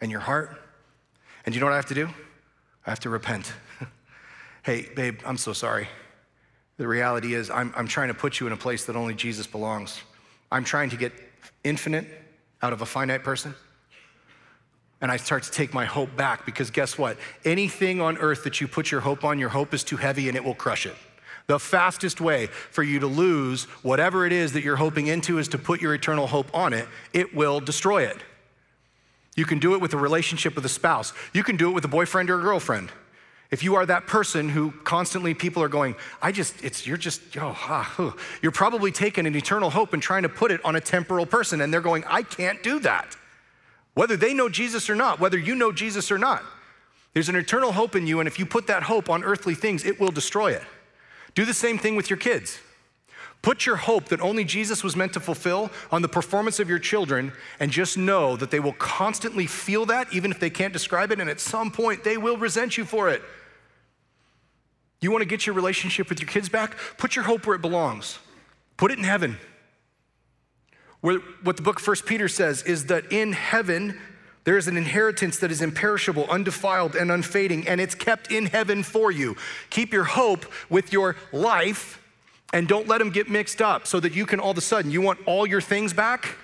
and 0.00 0.10
your 0.10 0.20
heart. 0.20 0.60
And 1.44 1.54
you 1.54 1.60
know 1.60 1.66
what 1.66 1.72
I 1.72 1.76
have 1.76 1.86
to 1.86 1.94
do? 1.94 2.08
I 2.86 2.90
have 2.90 3.00
to 3.00 3.10
repent. 3.10 3.52
hey, 4.62 4.88
babe, 4.94 5.20
I'm 5.24 5.36
so 5.36 5.52
sorry. 5.52 5.88
The 6.76 6.86
reality 6.86 7.34
is, 7.34 7.50
I'm, 7.50 7.72
I'm 7.76 7.88
trying 7.88 8.08
to 8.08 8.14
put 8.14 8.38
you 8.38 8.46
in 8.46 8.52
a 8.52 8.56
place 8.56 8.84
that 8.86 8.96
only 8.96 9.14
Jesus 9.14 9.46
belongs. 9.46 10.00
I'm 10.52 10.64
trying 10.64 10.90
to 10.90 10.96
get 10.96 11.12
infinite 11.64 12.06
out 12.62 12.72
of 12.72 12.82
a 12.82 12.86
finite 12.86 13.24
person. 13.24 13.54
And 15.00 15.10
I 15.10 15.18
start 15.18 15.42
to 15.42 15.50
take 15.50 15.74
my 15.74 15.84
hope 15.84 16.16
back 16.16 16.46
because 16.46 16.70
guess 16.70 16.96
what? 16.96 17.18
Anything 17.44 18.00
on 18.00 18.16
earth 18.18 18.44
that 18.44 18.60
you 18.60 18.68
put 18.68 18.90
your 18.90 19.00
hope 19.00 19.24
on, 19.24 19.38
your 19.38 19.50
hope 19.50 19.74
is 19.74 19.84
too 19.84 19.96
heavy 19.96 20.28
and 20.28 20.36
it 20.36 20.44
will 20.44 20.54
crush 20.54 20.86
it. 20.86 20.96
The 21.46 21.58
fastest 21.58 22.20
way 22.20 22.46
for 22.46 22.82
you 22.82 22.98
to 23.00 23.06
lose 23.06 23.64
whatever 23.82 24.26
it 24.26 24.32
is 24.32 24.52
that 24.52 24.64
you're 24.64 24.76
hoping 24.76 25.06
into 25.06 25.38
is 25.38 25.48
to 25.48 25.58
put 25.58 25.80
your 25.80 25.94
eternal 25.94 26.26
hope 26.26 26.52
on 26.54 26.72
it. 26.72 26.88
It 27.12 27.34
will 27.34 27.60
destroy 27.60 28.02
it. 28.02 28.18
You 29.36 29.44
can 29.44 29.58
do 29.58 29.74
it 29.74 29.80
with 29.80 29.92
a 29.92 29.98
relationship 29.98 30.56
with 30.56 30.64
a 30.64 30.68
spouse. 30.68 31.12
You 31.32 31.44
can 31.44 31.56
do 31.56 31.68
it 31.68 31.72
with 31.72 31.84
a 31.84 31.88
boyfriend 31.88 32.30
or 32.30 32.40
a 32.40 32.42
girlfriend. 32.42 32.90
If 33.50 33.62
you 33.62 33.76
are 33.76 33.86
that 33.86 34.08
person 34.08 34.48
who 34.48 34.72
constantly 34.82 35.34
people 35.34 35.62
are 35.62 35.68
going, 35.68 35.94
I 36.20 36.32
just, 36.32 36.64
it's, 36.64 36.84
you're 36.84 36.96
just, 36.96 37.20
oh, 37.36 37.56
ah, 37.56 38.16
you're 38.42 38.50
probably 38.50 38.90
taking 38.90 39.24
an 39.24 39.36
eternal 39.36 39.70
hope 39.70 39.92
and 39.92 40.02
trying 40.02 40.24
to 40.24 40.28
put 40.28 40.50
it 40.50 40.64
on 40.64 40.74
a 40.74 40.80
temporal 40.80 41.26
person, 41.26 41.60
and 41.60 41.72
they're 41.72 41.80
going, 41.80 42.02
I 42.08 42.22
can't 42.22 42.60
do 42.62 42.80
that. 42.80 43.16
Whether 43.94 44.16
they 44.16 44.34
know 44.34 44.48
Jesus 44.48 44.90
or 44.90 44.96
not, 44.96 45.20
whether 45.20 45.38
you 45.38 45.54
know 45.54 45.70
Jesus 45.70 46.10
or 46.10 46.18
not, 46.18 46.42
there's 47.14 47.28
an 47.28 47.36
eternal 47.36 47.72
hope 47.72 47.94
in 47.94 48.06
you, 48.06 48.18
and 48.18 48.26
if 48.26 48.38
you 48.38 48.46
put 48.46 48.66
that 48.66 48.82
hope 48.82 49.08
on 49.08 49.22
earthly 49.22 49.54
things, 49.54 49.84
it 49.84 50.00
will 50.00 50.10
destroy 50.10 50.50
it. 50.50 50.64
Do 51.36 51.44
the 51.44 51.54
same 51.54 51.78
thing 51.78 51.94
with 51.94 52.10
your 52.10 52.16
kids. 52.16 52.58
Put 53.42 53.66
your 53.66 53.76
hope 53.76 54.06
that 54.06 54.20
only 54.20 54.42
Jesus 54.42 54.82
was 54.82 54.96
meant 54.96 55.12
to 55.12 55.20
fulfill 55.20 55.70
on 55.92 56.02
the 56.02 56.08
performance 56.08 56.58
of 56.58 56.68
your 56.68 56.80
children, 56.80 57.32
and 57.60 57.70
just 57.70 57.96
know 57.96 58.36
that 58.36 58.50
they 58.50 58.58
will 58.58 58.72
constantly 58.72 59.46
feel 59.46 59.86
that, 59.86 60.12
even 60.12 60.32
if 60.32 60.40
they 60.40 60.50
can't 60.50 60.72
describe 60.72 61.12
it, 61.12 61.20
and 61.20 61.30
at 61.30 61.38
some 61.38 61.70
point 61.70 62.02
they 62.02 62.16
will 62.16 62.36
resent 62.38 62.76
you 62.76 62.84
for 62.84 63.08
it. 63.08 63.22
You 65.00 65.12
want 65.12 65.22
to 65.22 65.28
get 65.28 65.46
your 65.46 65.54
relationship 65.54 66.08
with 66.08 66.20
your 66.20 66.28
kids 66.28 66.48
back? 66.48 66.76
Put 66.96 67.14
your 67.14 67.26
hope 67.26 67.46
where 67.46 67.54
it 67.54 67.62
belongs. 67.62 68.18
Put 68.78 68.90
it 68.90 68.98
in 68.98 69.04
heaven. 69.04 69.38
Where, 71.02 71.18
what 71.42 71.56
the 71.56 71.62
book 71.62 71.78
First 71.78 72.06
Peter 72.06 72.28
says 72.28 72.62
is 72.62 72.86
that 72.86 73.12
in 73.12 73.32
heaven, 73.32 74.00
there 74.46 74.56
is 74.56 74.68
an 74.68 74.76
inheritance 74.76 75.38
that 75.40 75.50
is 75.50 75.60
imperishable, 75.60 76.24
undefiled, 76.30 76.94
and 76.94 77.10
unfading, 77.10 77.66
and 77.66 77.80
it's 77.80 77.96
kept 77.96 78.30
in 78.30 78.46
heaven 78.46 78.84
for 78.84 79.10
you. 79.10 79.36
Keep 79.70 79.92
your 79.92 80.04
hope 80.04 80.46
with 80.70 80.92
your 80.92 81.16
life 81.32 82.00
and 82.52 82.68
don't 82.68 82.86
let 82.86 82.98
them 82.98 83.10
get 83.10 83.28
mixed 83.28 83.60
up 83.60 83.88
so 83.88 83.98
that 83.98 84.14
you 84.14 84.24
can 84.24 84.38
all 84.38 84.52
of 84.52 84.58
a 84.58 84.60
sudden, 84.60 84.92
you 84.92 85.02
want 85.02 85.18
all 85.26 85.48
your 85.48 85.60
things 85.60 85.92
back? 85.92 86.36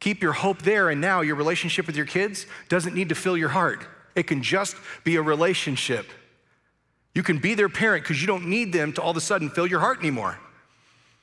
Keep 0.00 0.22
your 0.22 0.32
hope 0.32 0.62
there, 0.62 0.88
and 0.88 1.02
now 1.02 1.20
your 1.20 1.36
relationship 1.36 1.86
with 1.86 1.96
your 1.96 2.06
kids 2.06 2.46
doesn't 2.70 2.94
need 2.94 3.10
to 3.10 3.14
fill 3.14 3.36
your 3.36 3.50
heart. 3.50 3.86
It 4.16 4.22
can 4.22 4.42
just 4.42 4.74
be 5.04 5.16
a 5.16 5.22
relationship. 5.22 6.06
You 7.14 7.22
can 7.22 7.38
be 7.38 7.52
their 7.52 7.68
parent 7.68 8.04
because 8.04 8.22
you 8.22 8.26
don't 8.26 8.46
need 8.46 8.72
them 8.72 8.94
to 8.94 9.02
all 9.02 9.10
of 9.10 9.18
a 9.18 9.20
sudden 9.20 9.50
fill 9.50 9.66
your 9.66 9.80
heart 9.80 9.98
anymore. 9.98 10.38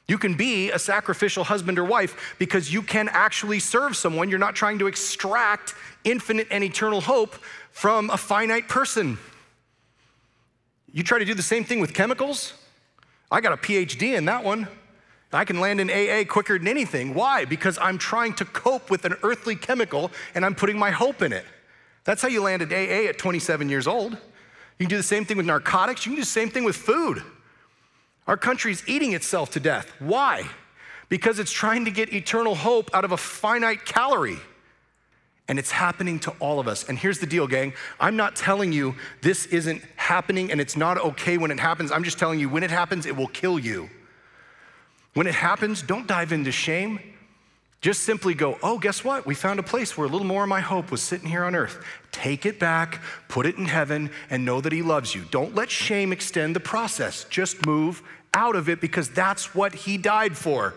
You 0.10 0.18
can 0.18 0.34
be 0.34 0.72
a 0.72 0.80
sacrificial 0.80 1.44
husband 1.44 1.78
or 1.78 1.86
wife 1.86 2.36
because 2.40 2.74
you 2.74 2.82
can 2.82 3.10
actually 3.10 3.60
serve 3.60 3.96
someone. 3.96 4.28
You're 4.28 4.40
not 4.40 4.56
trying 4.56 4.80
to 4.80 4.88
extract 4.88 5.76
infinite 6.04 6.48
and 6.50 6.64
eternal 6.64 7.00
hope 7.00 7.36
from 7.72 8.10
a 8.10 8.18
finite 8.18 8.68
person. 8.68 9.20
You 10.92 11.04
try 11.04 11.20
to 11.20 11.26
do 11.26 11.36
the 11.36 11.44
same 11.44 11.64
thing 11.64 11.80
with 11.80 11.94
chemicals, 11.94 12.54
I 13.32 13.42
got 13.42 13.54
a 13.54 13.58
PhD 13.58 14.18
in 14.18 14.26
that 14.26 14.44
one. 14.44 14.68
I 15.32 15.46
can 15.46 15.60
land 15.60 15.80
in 15.80 15.92
AA 15.92 16.24
quicker 16.28 16.58
than 16.58 16.68
anything. 16.68 17.14
Why? 17.14 17.46
Because 17.46 17.78
I'm 17.80 18.00
trying 18.00 18.34
to 18.36 18.46
cope 18.46 18.90
with 18.90 19.06
an 19.06 19.14
earthly 19.22 19.56
chemical 19.56 20.10
and 20.34 20.44
I'm 20.44 20.56
putting 20.56 20.80
my 20.80 20.90
hope 20.90 21.22
in 21.22 21.32
it. 21.32 21.46
That's 22.04 22.24
how 22.24 22.30
you 22.30 22.42
land 22.42 22.64
at 22.64 22.72
AA 22.72 23.08
at 23.10 23.20
27 23.20 23.70
years 23.70 23.86
old. 23.86 24.14
You 24.14 24.86
can 24.86 24.90
do 24.90 24.98
the 24.98 25.04
same 25.04 25.26
thing 25.26 25.38
with 25.38 25.46
narcotics, 25.46 26.04
you 26.08 26.14
can 26.14 26.16
do 26.16 26.22
the 26.24 26.26
same 26.26 26.50
thing 26.50 26.64
with 26.64 26.76
food. 26.76 27.22
Our 28.30 28.38
country's 28.38 28.84
eating 28.86 29.14
itself 29.14 29.50
to 29.54 29.60
death. 29.60 29.92
Why? 29.98 30.48
Because 31.10 31.40
it's 31.40 31.52
trying 31.52 31.86
to 31.86 31.92
get 31.92 32.14
eternal 32.14 32.54
hope 32.54 32.92
out 32.94 33.04
of 33.04 33.12
a 33.12 33.18
finite 33.18 33.86
calorie. 33.86 34.38
And 35.48 35.58
it's 35.58 35.72
happening 35.72 36.20
to 36.20 36.32
all 36.40 36.60
of 36.60 36.68
us. 36.68 36.88
And 36.88 36.96
here's 36.96 37.18
the 37.18 37.26
deal, 37.26 37.48
gang. 37.48 37.74
I'm 38.00 38.16
not 38.16 38.36
telling 38.36 38.72
you 38.72 38.94
this 39.24 39.48
isn't 39.48 39.82
happening 39.96 40.52
and 40.52 40.62
it's 40.62 40.78
not 40.78 41.00
okay 41.00 41.40
when 41.40 41.50
it 41.50 41.60
happens. 41.60 41.92
I'm 41.92 42.04
just 42.04 42.20
telling 42.20 42.40
you 42.40 42.50
when 42.50 42.62
it 42.62 42.70
happens, 42.70 43.08
it 43.08 43.18
will 43.18 43.30
kill 43.30 43.58
you. 43.58 43.90
When 45.16 45.26
it 45.26 45.34
happens, 45.34 45.82
don't 45.82 46.06
dive 46.06 46.32
into 46.32 46.52
shame. 46.52 47.00
Just 47.82 48.04
simply 48.04 48.34
go, 48.34 48.60
oh, 48.62 48.78
guess 48.78 49.06
what? 49.06 49.26
We 49.26 49.34
found 49.34 49.60
a 49.60 49.64
place 49.64 49.98
where 49.98 50.06
a 50.06 50.10
little 50.10 50.28
more 50.28 50.44
of 50.44 50.50
my 50.50 50.60
hope 50.60 50.92
was 50.92 51.02
sitting 51.02 51.30
here 51.30 51.46
on 51.46 51.56
earth. 51.56 51.84
Take 52.12 52.46
it 52.46 52.60
back, 52.60 53.02
put 53.30 53.46
it 53.46 53.56
in 53.56 53.66
heaven, 53.66 54.12
and 54.30 54.44
know 54.44 54.60
that 54.60 54.74
He 54.74 54.82
loves 54.82 55.16
you. 55.16 55.24
Don't 55.32 55.56
let 55.56 55.72
shame 55.72 56.12
extend 56.12 56.56
the 56.58 56.60
process. 56.60 57.24
Just 57.30 57.66
move 57.66 58.04
out 58.34 58.56
of 58.56 58.70
it 58.70 58.82
because 58.82 59.10
that's 59.10 59.56
what 59.56 59.74
He 59.74 59.98
died 59.98 60.38
for. 60.38 60.74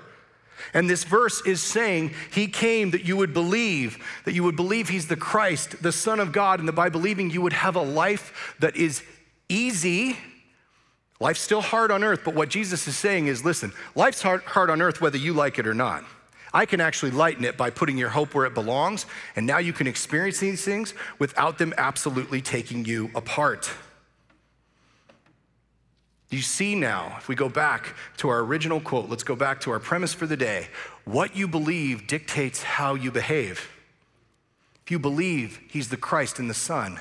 And 0.74 0.88
this 0.88 1.04
verse 1.04 1.44
is 1.46 1.62
saying 1.62 2.12
he 2.30 2.46
came 2.46 2.90
that 2.92 3.04
you 3.04 3.16
would 3.16 3.34
believe, 3.34 3.98
that 4.24 4.32
you 4.32 4.44
would 4.44 4.56
believe 4.56 4.88
he's 4.88 5.08
the 5.08 5.16
Christ, 5.16 5.82
the 5.82 5.92
Son 5.92 6.20
of 6.20 6.32
God, 6.32 6.60
and 6.60 6.68
that 6.68 6.72
by 6.72 6.88
believing 6.88 7.30
you 7.30 7.42
would 7.42 7.52
have 7.52 7.76
a 7.76 7.82
life 7.82 8.54
that 8.60 8.76
is 8.76 9.02
easy. 9.48 10.16
Life's 11.20 11.40
still 11.40 11.60
hard 11.60 11.90
on 11.90 12.02
earth, 12.02 12.20
but 12.24 12.34
what 12.34 12.48
Jesus 12.48 12.86
is 12.88 12.96
saying 12.96 13.26
is 13.26 13.44
listen, 13.44 13.72
life's 13.94 14.22
hard, 14.22 14.42
hard 14.42 14.70
on 14.70 14.82
earth 14.82 15.00
whether 15.00 15.18
you 15.18 15.32
like 15.32 15.58
it 15.58 15.66
or 15.66 15.74
not. 15.74 16.04
I 16.54 16.66
can 16.66 16.80
actually 16.80 17.12
lighten 17.12 17.44
it 17.44 17.56
by 17.56 17.70
putting 17.70 17.96
your 17.96 18.10
hope 18.10 18.34
where 18.34 18.44
it 18.44 18.54
belongs, 18.54 19.06
and 19.36 19.46
now 19.46 19.58
you 19.58 19.72
can 19.72 19.86
experience 19.86 20.38
these 20.38 20.64
things 20.64 20.92
without 21.18 21.56
them 21.56 21.72
absolutely 21.78 22.42
taking 22.42 22.84
you 22.84 23.10
apart. 23.14 23.70
You 26.32 26.40
see 26.40 26.74
now, 26.74 27.16
if 27.18 27.28
we 27.28 27.34
go 27.34 27.50
back 27.50 27.94
to 28.16 28.30
our 28.30 28.40
original 28.40 28.80
quote, 28.80 29.10
let's 29.10 29.22
go 29.22 29.36
back 29.36 29.60
to 29.60 29.70
our 29.70 29.78
premise 29.78 30.14
for 30.14 30.26
the 30.26 30.36
day. 30.36 30.68
What 31.04 31.36
you 31.36 31.46
believe 31.46 32.06
dictates 32.06 32.62
how 32.62 32.94
you 32.94 33.10
behave. 33.10 33.70
If 34.82 34.90
you 34.90 34.98
believe 34.98 35.60
he's 35.68 35.90
the 35.90 35.98
Christ 35.98 36.38
and 36.38 36.48
the 36.48 36.54
Son, 36.54 36.98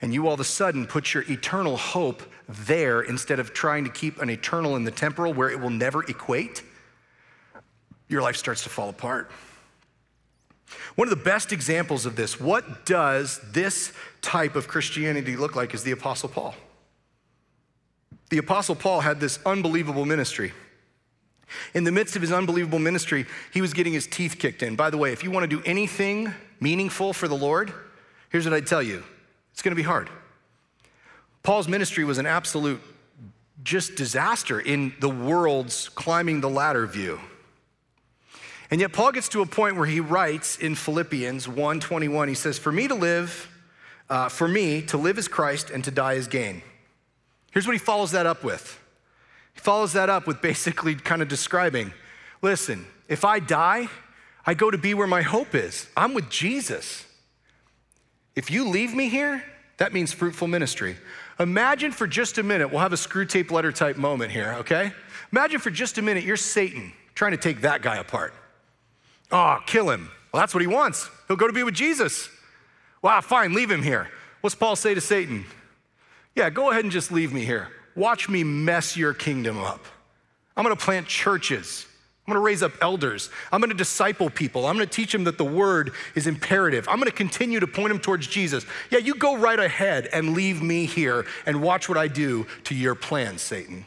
and 0.00 0.14
you 0.14 0.28
all 0.28 0.34
of 0.34 0.40
a 0.40 0.44
sudden 0.44 0.86
put 0.86 1.12
your 1.12 1.24
eternal 1.28 1.76
hope 1.76 2.22
there 2.48 3.02
instead 3.02 3.40
of 3.40 3.52
trying 3.52 3.82
to 3.82 3.90
keep 3.90 4.22
an 4.22 4.30
eternal 4.30 4.76
in 4.76 4.84
the 4.84 4.92
temporal 4.92 5.34
where 5.34 5.50
it 5.50 5.58
will 5.58 5.70
never 5.70 6.04
equate, 6.04 6.62
your 8.06 8.22
life 8.22 8.36
starts 8.36 8.62
to 8.62 8.68
fall 8.68 8.88
apart. 8.88 9.28
One 10.94 11.08
of 11.08 11.10
the 11.10 11.24
best 11.24 11.52
examples 11.52 12.06
of 12.06 12.14
this, 12.14 12.38
what 12.38 12.86
does 12.86 13.40
this 13.50 13.92
type 14.22 14.54
of 14.54 14.68
Christianity 14.68 15.36
look 15.36 15.56
like, 15.56 15.74
is 15.74 15.82
the 15.82 15.90
Apostle 15.90 16.28
Paul. 16.28 16.54
The 18.28 18.38
Apostle 18.38 18.74
Paul 18.74 19.00
had 19.00 19.20
this 19.20 19.38
unbelievable 19.46 20.04
ministry. 20.04 20.52
In 21.74 21.84
the 21.84 21.92
midst 21.92 22.16
of 22.16 22.22
his 22.22 22.32
unbelievable 22.32 22.78
ministry, 22.78 23.26
he 23.52 23.60
was 23.60 23.72
getting 23.72 23.92
his 23.92 24.06
teeth 24.06 24.36
kicked 24.38 24.62
in. 24.62 24.74
By 24.74 24.90
the 24.90 24.96
way, 24.96 25.12
if 25.12 25.22
you 25.22 25.30
want 25.30 25.48
to 25.48 25.56
do 25.56 25.62
anything 25.64 26.34
meaningful 26.60 27.12
for 27.12 27.28
the 27.28 27.36
Lord, 27.36 27.72
here's 28.30 28.44
what 28.44 28.54
I'd 28.54 28.66
tell 28.66 28.82
you 28.82 29.04
it's 29.52 29.62
going 29.62 29.72
to 29.72 29.76
be 29.76 29.82
hard. 29.82 30.10
Paul's 31.42 31.68
ministry 31.68 32.04
was 32.04 32.18
an 32.18 32.26
absolute 32.26 32.80
just 33.62 33.94
disaster 33.94 34.60
in 34.60 34.92
the 35.00 35.08
world's 35.08 35.88
climbing 35.90 36.40
the 36.40 36.50
ladder 36.50 36.86
view. 36.86 37.20
And 38.70 38.80
yet 38.80 38.92
Paul 38.92 39.12
gets 39.12 39.28
to 39.30 39.42
a 39.42 39.46
point 39.46 39.76
where 39.76 39.86
he 39.86 40.00
writes 40.00 40.58
in 40.58 40.74
Philippians 40.74 41.46
1:21 41.46 42.28
he 42.28 42.34
says 42.34 42.58
for 42.58 42.72
me 42.72 42.88
to 42.88 42.94
live 42.94 43.48
uh, 44.10 44.28
for 44.28 44.48
me 44.48 44.82
to 44.82 44.96
live 44.96 45.18
is 45.18 45.28
Christ 45.28 45.70
and 45.70 45.84
to 45.84 45.90
die 45.90 46.14
is 46.14 46.26
gain. 46.26 46.62
Here's 47.56 47.66
what 47.66 47.72
he 47.72 47.78
follows 47.78 48.10
that 48.10 48.26
up 48.26 48.44
with. 48.44 48.78
He 49.54 49.60
follows 49.60 49.94
that 49.94 50.10
up 50.10 50.26
with 50.26 50.42
basically 50.42 50.94
kind 50.94 51.22
of 51.22 51.28
describing 51.28 51.94
listen, 52.42 52.86
if 53.08 53.24
I 53.24 53.38
die, 53.38 53.88
I 54.44 54.52
go 54.52 54.70
to 54.70 54.76
be 54.76 54.92
where 54.92 55.06
my 55.06 55.22
hope 55.22 55.54
is. 55.54 55.88
I'm 55.96 56.12
with 56.12 56.28
Jesus. 56.28 57.06
If 58.34 58.50
you 58.50 58.68
leave 58.68 58.94
me 58.94 59.08
here, 59.08 59.42
that 59.78 59.94
means 59.94 60.12
fruitful 60.12 60.48
ministry. 60.48 60.98
Imagine 61.40 61.92
for 61.92 62.06
just 62.06 62.36
a 62.36 62.42
minute, 62.42 62.70
we'll 62.70 62.80
have 62.80 62.92
a 62.92 62.96
Screwtape 62.96 63.50
Letter 63.50 63.72
type 63.72 63.96
moment 63.96 64.32
here, 64.32 64.56
okay? 64.58 64.92
Imagine 65.32 65.58
for 65.58 65.70
just 65.70 65.96
a 65.96 66.02
minute 66.02 66.24
you're 66.24 66.36
Satan 66.36 66.92
trying 67.14 67.32
to 67.32 67.38
take 67.38 67.62
that 67.62 67.80
guy 67.80 67.96
apart. 67.96 68.34
Oh, 69.32 69.60
kill 69.64 69.88
him. 69.88 70.10
Well, 70.30 70.42
that's 70.42 70.52
what 70.52 70.60
he 70.60 70.66
wants. 70.66 71.08
He'll 71.26 71.38
go 71.38 71.46
to 71.46 71.54
be 71.54 71.62
with 71.62 71.74
Jesus. 71.74 72.28
Wow, 73.00 73.22
fine, 73.22 73.54
leave 73.54 73.70
him 73.70 73.82
here. 73.82 74.10
What's 74.42 74.54
Paul 74.54 74.76
say 74.76 74.92
to 74.92 75.00
Satan? 75.00 75.46
Yeah, 76.36 76.50
go 76.50 76.70
ahead 76.70 76.84
and 76.84 76.92
just 76.92 77.10
leave 77.10 77.32
me 77.32 77.44
here. 77.44 77.68
Watch 77.96 78.28
me 78.28 78.44
mess 78.44 78.96
your 78.96 79.14
kingdom 79.14 79.58
up. 79.58 79.84
I'm 80.56 80.62
gonna 80.62 80.76
plant 80.76 81.08
churches. 81.08 81.86
I'm 82.26 82.32
gonna 82.32 82.44
raise 82.44 82.62
up 82.62 82.72
elders. 82.82 83.30
I'm 83.50 83.60
gonna 83.60 83.74
disciple 83.74 84.28
people. 84.28 84.66
I'm 84.66 84.74
gonna 84.74 84.86
teach 84.86 85.12
them 85.12 85.24
that 85.24 85.38
the 85.38 85.44
word 85.44 85.92
is 86.14 86.26
imperative. 86.26 86.88
I'm 86.88 86.98
gonna 86.98 87.10
continue 87.10 87.58
to 87.58 87.66
point 87.66 87.88
them 87.88 87.98
towards 87.98 88.26
Jesus. 88.26 88.66
Yeah, 88.90 88.98
you 88.98 89.14
go 89.14 89.36
right 89.36 89.58
ahead 89.58 90.08
and 90.12 90.34
leave 90.34 90.62
me 90.62 90.84
here 90.84 91.24
and 91.46 91.62
watch 91.62 91.88
what 91.88 91.96
I 91.96 92.06
do 92.06 92.46
to 92.64 92.74
your 92.74 92.94
plan, 92.94 93.38
Satan. 93.38 93.86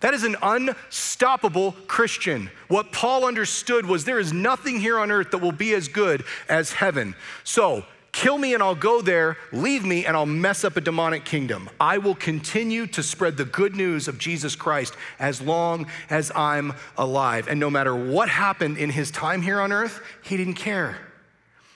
That 0.00 0.12
is 0.12 0.24
an 0.24 0.36
unstoppable 0.42 1.72
Christian. 1.86 2.50
What 2.68 2.92
Paul 2.92 3.24
understood 3.24 3.86
was 3.86 4.04
there 4.04 4.20
is 4.20 4.32
nothing 4.32 4.78
here 4.78 4.98
on 4.98 5.10
earth 5.10 5.30
that 5.30 5.38
will 5.38 5.52
be 5.52 5.74
as 5.74 5.88
good 5.88 6.24
as 6.48 6.72
heaven. 6.72 7.14
So, 7.44 7.84
Kill 8.18 8.36
me 8.36 8.52
and 8.52 8.60
I'll 8.60 8.74
go 8.74 9.00
there, 9.00 9.36
leave 9.52 9.84
me 9.84 10.04
and 10.04 10.16
I'll 10.16 10.26
mess 10.26 10.64
up 10.64 10.76
a 10.76 10.80
demonic 10.80 11.24
kingdom. 11.24 11.70
I 11.78 11.98
will 11.98 12.16
continue 12.16 12.88
to 12.88 13.00
spread 13.00 13.36
the 13.36 13.44
good 13.44 13.76
news 13.76 14.08
of 14.08 14.18
Jesus 14.18 14.56
Christ 14.56 14.96
as 15.20 15.40
long 15.40 15.86
as 16.10 16.32
I'm 16.34 16.72
alive. 16.96 17.46
And 17.46 17.60
no 17.60 17.70
matter 17.70 17.94
what 17.94 18.28
happened 18.28 18.76
in 18.76 18.90
his 18.90 19.12
time 19.12 19.40
here 19.40 19.60
on 19.60 19.70
earth, 19.70 20.02
he 20.24 20.36
didn't 20.36 20.54
care. 20.54 20.98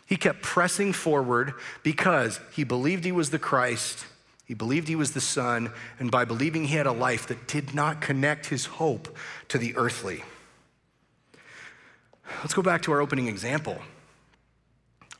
He 0.05 0.17
kept 0.17 0.43
pressing 0.43 0.93
forward 0.93 1.55
because 1.85 2.41
he 2.51 2.65
believed 2.65 3.05
he 3.05 3.13
was 3.13 3.31
the 3.31 3.39
Christ, 3.39 4.05
he 4.45 4.55
believed 4.55 4.89
he 4.89 4.97
was 4.97 5.13
the 5.13 5.21
Son, 5.21 5.71
and 6.01 6.11
by 6.11 6.25
believing 6.25 6.65
he 6.65 6.75
had 6.75 6.89
a 6.89 6.93
life 6.93 7.29
that 7.29 7.47
did 7.47 7.73
not 7.73 8.01
connect 8.01 8.47
his 8.47 8.65
hope 8.67 9.17
to 9.47 9.59
the 9.59 9.77
earthly. 9.77 10.25
Let's 12.41 12.53
go 12.53 12.63
back 12.63 12.83
to 12.83 12.91
our 12.91 13.01
opening 13.01 13.29
example. 13.29 13.81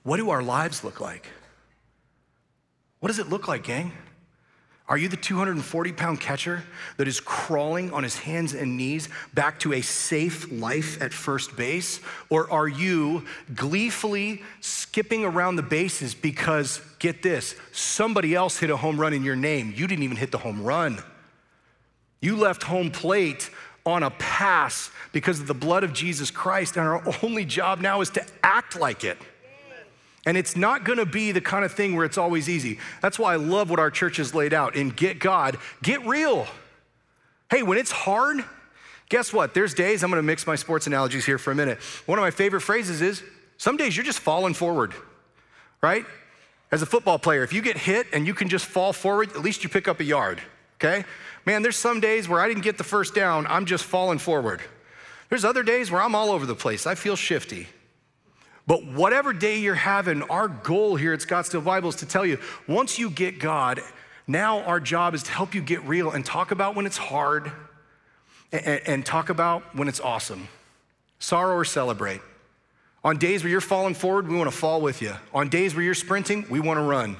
What 0.03 0.17
do 0.17 0.31
our 0.31 0.43
lives 0.43 0.83
look 0.83 1.01
like? 1.01 1.29
What 3.01 3.09
does 3.09 3.19
it 3.19 3.29
look 3.29 3.49
like, 3.49 3.65
gang? 3.65 3.93
Are 4.89 4.99
you 4.99 5.09
the 5.09 5.17
240 5.17 5.93
pound 5.93 6.21
catcher 6.21 6.65
that 6.97 7.09
is 7.09 7.21
crawling 7.21 7.93
on 7.93 8.03
his 8.03 8.19
hands 8.19 8.53
and 8.53 8.77
knees 8.77 9.09
back 9.33 9.59
to 9.61 9.73
a 9.73 9.81
safe 9.81 10.51
life 10.53 11.01
at 11.01 11.13
first 11.13 11.57
base? 11.57 12.01
Or 12.31 12.51
are 12.53 12.69
you 12.69 13.25
gleefully 13.55 14.43
skipping 14.61 15.25
around 15.25 15.57
the 15.57 15.63
bases 15.63 16.15
because, 16.15 16.81
get 16.99 17.23
this, 17.23 17.55
somebody 17.73 18.35
else 18.35 18.59
hit 18.59 18.71
a 18.71 18.77
home 18.77 19.01
run 19.01 19.15
in 19.15 19.23
your 19.23 19.37
name? 19.37 19.73
You 19.75 19.87
didn't 19.87 20.03
even 20.03 20.17
hit 20.17 20.31
the 20.31 20.39
home 20.39 20.63
run. 20.63 21.03
You 22.21 22.37
left 22.37 22.65
home 22.65 22.91
plate 22.91 23.51
on 23.87 24.03
a 24.03 24.11
pass 24.11 24.91
because 25.13 25.41
of 25.41 25.47
the 25.47 25.55
blood 25.55 25.85
of 25.85 25.93
Jesus 25.93 26.31
Christ, 26.31 26.77
and 26.77 26.87
our 26.87 27.03
only 27.23 27.45
job 27.45 27.81
now 27.81 28.01
is 28.01 28.11
to 28.11 28.25
act 28.43 28.79
like 28.79 29.05
it. 29.05 29.19
And 30.25 30.37
it's 30.37 30.57
not 30.57 30.85
gonna 30.85 31.07
be 31.07 31.33
the 31.33 31.41
kind 31.41 31.65
of 31.65 31.73
thing 31.73 31.97
where 31.97 32.05
it's 32.05 32.19
always 32.19 32.49
easy. 32.49 32.79
That's 33.01 33.19
why 33.19 33.33
I 33.33 33.37
love 33.37 33.71
what 33.71 33.81
our 33.81 33.91
church 33.91 34.19
has 34.19 34.35
laid 34.35 34.55
out 34.55 34.77
in 34.77 34.91
Get 34.91 35.19
God, 35.19 35.59
get 35.83 36.05
real. 36.07 36.47
Hey, 37.51 37.63
when 37.63 37.77
it's 37.77 37.91
hard, 37.91 38.45
guess 39.09 39.33
what? 39.33 39.53
There's 39.53 39.75
days, 39.75 40.03
I'm 40.03 40.11
gonna 40.11 40.23
mix 40.23 40.47
my 40.47 40.55
sports 40.55 40.87
analogies 40.87 41.25
here 41.25 41.39
for 41.39 41.51
a 41.51 41.55
minute. 41.55 41.79
One 42.07 42.19
of 42.19 42.23
my 42.23 42.31
favorite 42.31 42.61
phrases 42.61 43.03
is 43.03 43.23
some 43.59 43.77
days 43.77 43.97
you're 43.97 44.07
just 44.07 44.21
falling 44.21 44.55
forward, 44.55 44.95
right? 45.83 46.07
As 46.71 46.83
a 46.83 46.87
football 46.87 47.19
player, 47.19 47.43
if 47.43 47.53
you 47.53 47.61
get 47.61 47.77
hit 47.77 48.07
and 48.13 48.27
you 48.27 48.33
can 48.33 48.49
just 48.49 48.65
fall 48.65 48.93
forward, 48.93 49.31
at 49.33 49.43
least 49.43 49.65
you 49.65 49.69
pick 49.69 49.89
up 49.89 50.01
a 50.01 50.05
yard, 50.05 50.41
okay? 50.77 51.05
Man, 51.45 51.63
there's 51.63 51.77
some 51.77 52.01
days 52.01 52.29
where 52.29 52.41
I 52.41 52.49
didn't 52.49 52.63
get 52.63 52.79
the 52.79 52.85
first 52.85 53.15
down, 53.15 53.47
I'm 53.49 53.67
just 53.67 53.85
falling 53.85 54.19
forward. 54.19 54.63
There's 55.29 55.45
other 55.45 55.63
days 55.63 55.91
where 55.91 56.01
I'm 56.01 56.15
all 56.15 56.31
over 56.31 56.47
the 56.47 56.55
place, 56.55 56.87
I 56.87 56.95
feel 56.95 57.17
shifty. 57.17 57.67
But 58.67 58.85
whatever 58.87 59.33
day 59.33 59.59
you're 59.59 59.75
having, 59.75 60.23
our 60.23 60.49
goal 60.49 60.97
here 60.97 61.13
at 61.13 61.21
Scottsdale 61.21 61.65
Bible 61.65 61.89
is 61.89 61.97
to 61.97 62.07
tell 62.07 62.25
you 62.25 62.39
once 62.69 62.99
you 62.99 63.11
get 63.11 63.39
God, 63.39 63.81
now 64.27 64.61
our 64.61 64.81
job 64.81 65.15
is 65.15 65.23
to 65.25 65.33
help 65.33 65.55
you 65.55 65.61
get 65.61 65.83
real 65.85 66.11
and 66.11 66.25
talk 66.25 66.51
about 66.53 66.77
when 66.77 66.87
it's 66.87 66.97
hard 66.97 67.51
and, 68.53 68.81
and 68.87 69.07
talk 69.07 69.31
about 69.31 69.75
when 69.75 69.89
it's 69.89 70.01
awesome. 70.01 70.49
Sorrow 71.19 71.57
or 71.57 71.65
celebrate. 71.65 72.21
On 73.05 73.17
days 73.17 73.43
where 73.43 73.51
you're 73.51 73.61
falling 73.61 73.95
forward, 73.95 74.29
we 74.29 74.37
want 74.37 74.51
to 74.51 74.57
fall 74.57 74.81
with 74.81 75.03
you. 75.03 75.15
On 75.35 75.49
days 75.49 75.75
where 75.75 75.85
you're 75.85 75.95
sprinting, 75.95 76.47
we 76.49 76.61
want 76.61 76.79
to 76.79 76.83
run. 76.83 77.17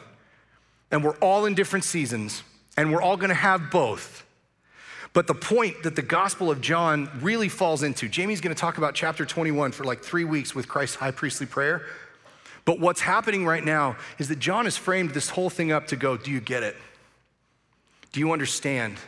And 0.93 1.03
we're 1.03 1.17
all 1.17 1.47
in 1.47 1.55
different 1.55 1.85
seasons, 1.85 2.43
and 2.77 2.93
we're 2.93 3.03
all 3.03 3.17
going 3.17 3.31
to 3.31 3.35
have 3.35 3.71
both. 3.71 4.25
But 5.13 5.27
the 5.27 5.35
point 5.35 5.83
that 5.83 5.95
the 5.95 6.03
Gospel 6.03 6.51
of 6.51 6.61
John 6.61 7.11
really 7.21 7.49
falls 7.49 7.83
into, 7.83 8.09
Jamie's 8.09 8.41
gonna 8.41 8.55
talk 8.55 8.79
about 8.79 8.95
chapter 8.95 9.27
21 9.27 9.73
for 9.73 9.85
like 9.85 10.03
three 10.03 10.25
weeks 10.25 10.55
with 10.55 10.69
Christ's 10.69 10.97
high 10.97 11.11
priestly 11.11 11.47
prayer. 11.47 11.83
But 12.65 12.81
what's 12.81 13.01
happening 13.01 13.45
right 13.45 13.65
now 13.65 13.97
is 14.19 14.29
that 14.29 14.39
John 14.39 14.65
has 14.65 14.77
framed 14.77 15.11
this 15.11 15.29
whole 15.29 15.51
thing 15.51 15.73
up 15.73 15.89
to 15.89 15.97
go, 15.97 16.17
Do 16.17 16.31
you 16.31 16.41
get 16.41 16.63
it? 16.63 16.77
Do 18.13 18.21
you 18.21 18.33
understand? 18.33 18.99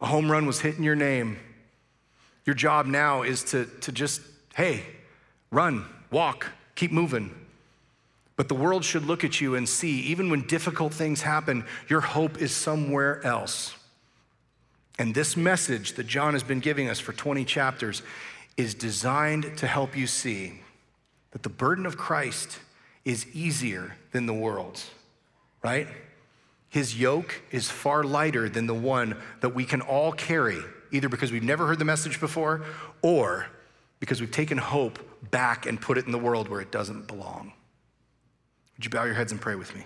A 0.00 0.06
home 0.06 0.30
run 0.30 0.46
was 0.46 0.60
hit 0.60 0.76
in 0.76 0.82
your 0.82 0.96
name. 0.96 1.38
Your 2.44 2.54
job 2.54 2.86
now 2.86 3.22
is 3.22 3.44
to, 3.44 3.66
to 3.82 3.92
just, 3.92 4.20
hey, 4.54 4.82
run, 5.50 5.86
walk, 6.10 6.50
keep 6.74 6.92
moving. 6.92 7.34
But 8.36 8.48
the 8.48 8.54
world 8.54 8.84
should 8.84 9.04
look 9.06 9.24
at 9.24 9.40
you 9.40 9.54
and 9.54 9.68
see, 9.68 10.00
even 10.02 10.28
when 10.28 10.42
difficult 10.46 10.92
things 10.92 11.22
happen, 11.22 11.64
your 11.88 12.00
hope 12.00 12.42
is 12.42 12.54
somewhere 12.54 13.24
else. 13.24 13.74
And 14.98 15.14
this 15.14 15.36
message 15.36 15.94
that 15.94 16.06
John 16.06 16.34
has 16.34 16.42
been 16.42 16.60
giving 16.60 16.88
us 16.88 17.00
for 17.00 17.12
20 17.12 17.44
chapters 17.44 18.02
is 18.56 18.74
designed 18.74 19.58
to 19.58 19.66
help 19.66 19.96
you 19.96 20.06
see 20.06 20.60
that 21.32 21.42
the 21.42 21.48
burden 21.48 21.84
of 21.84 21.96
Christ 21.96 22.60
is 23.04 23.26
easier 23.34 23.96
than 24.12 24.26
the 24.26 24.34
world's, 24.34 24.90
right? 25.62 25.88
His 26.68 26.98
yoke 26.98 27.42
is 27.50 27.70
far 27.70 28.04
lighter 28.04 28.48
than 28.48 28.66
the 28.66 28.74
one 28.74 29.16
that 29.40 29.54
we 29.54 29.64
can 29.64 29.80
all 29.80 30.12
carry, 30.12 30.58
either 30.92 31.08
because 31.08 31.32
we've 31.32 31.42
never 31.42 31.66
heard 31.66 31.78
the 31.78 31.84
message 31.84 32.20
before 32.20 32.64
or 33.02 33.46
because 34.00 34.20
we've 34.20 34.30
taken 34.30 34.58
hope 34.58 34.98
back 35.30 35.66
and 35.66 35.80
put 35.80 35.98
it 35.98 36.06
in 36.06 36.12
the 36.12 36.18
world 36.18 36.48
where 36.48 36.60
it 36.60 36.70
doesn't 36.70 37.06
belong. 37.06 37.52
Would 38.76 38.84
you 38.84 38.90
bow 38.90 39.04
your 39.04 39.14
heads 39.14 39.32
and 39.32 39.40
pray 39.40 39.54
with 39.54 39.74
me? 39.74 39.84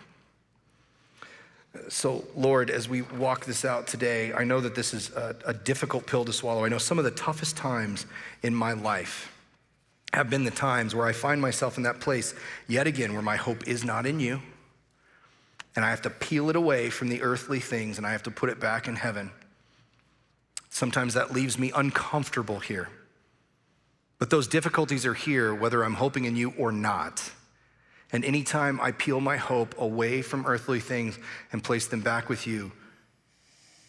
So, 1.89 2.25
Lord, 2.35 2.71
as 2.71 2.89
we 2.89 3.03
walk 3.03 3.45
this 3.45 3.65
out 3.65 3.87
today, 3.87 4.33
I 4.33 4.45
know 4.45 4.61
that 4.61 4.75
this 4.75 4.95
is 4.95 5.11
a, 5.11 5.37
a, 5.47 5.55
difficult 5.55 6.07
pill 6.07 6.25
to 6.25 6.33
swallow. 6.33 6.65
I 6.65 6.69
know 6.69 6.79
some 6.79 6.99
of 6.99 7.05
the 7.05 7.11
toughest 7.11 7.57
times 7.57 8.07
in 8.43 8.55
my 8.55 8.73
life 8.73 9.33
have 10.13 10.31
been 10.31 10.45
the 10.45 10.51
times 10.51 10.95
where 10.95 11.07
I 11.07 11.13
find 11.13 11.41
myself 11.41 11.77
in 11.77 11.83
that 11.83 12.01
place 12.01 12.35
yet 12.67 12.87
again 12.87 13.13
where 13.13 13.23
my 13.23 13.37
hope 13.37 13.69
is 13.69 13.85
not 13.85 14.07
in 14.07 14.19
you, 14.19 14.41
and 15.77 15.85
I 15.85 15.91
have 15.91 16.03
to 16.03 16.11
peel 16.11 16.51
it 16.51 16.57
away 16.57 16.91
from 16.91 17.09
the 17.09 17.23
earthly 17.23 17.61
things 17.61 17.99
and 17.99 18.07
I 18.07 18.13
have 18.13 18.23
to 18.25 18.31
put 18.31 18.51
it 18.51 18.59
back 18.59 18.89
in 18.89 18.97
heaven. 18.97 19.31
Sometimes 20.71 21.15
that 21.15 21.33
leaves 21.33 21.59
me 21.59 21.71
uncomfortable 21.75 22.61
here. 22.61 22.89
But 24.19 24.31
those 24.31 24.49
difficulties 24.49 25.07
are 25.07 25.15
here 25.15 25.55
whether 25.55 25.85
I'm 25.85 25.95
hoping 25.95 26.25
in 26.25 26.35
you 26.35 26.53
or 26.59 26.73
not. 26.73 27.31
And 28.13 28.25
anytime 28.25 28.81
I 28.81 28.93
peel 28.93 29.21
my 29.21 29.37
hope 29.37 29.79
away 29.79 30.23
from 30.23 30.47
earthly 30.47 30.81
things 30.81 31.19
and 31.53 31.63
place 31.63 31.87
them 31.87 32.01
back 32.01 32.29
with 32.29 32.47
you, 32.47 32.73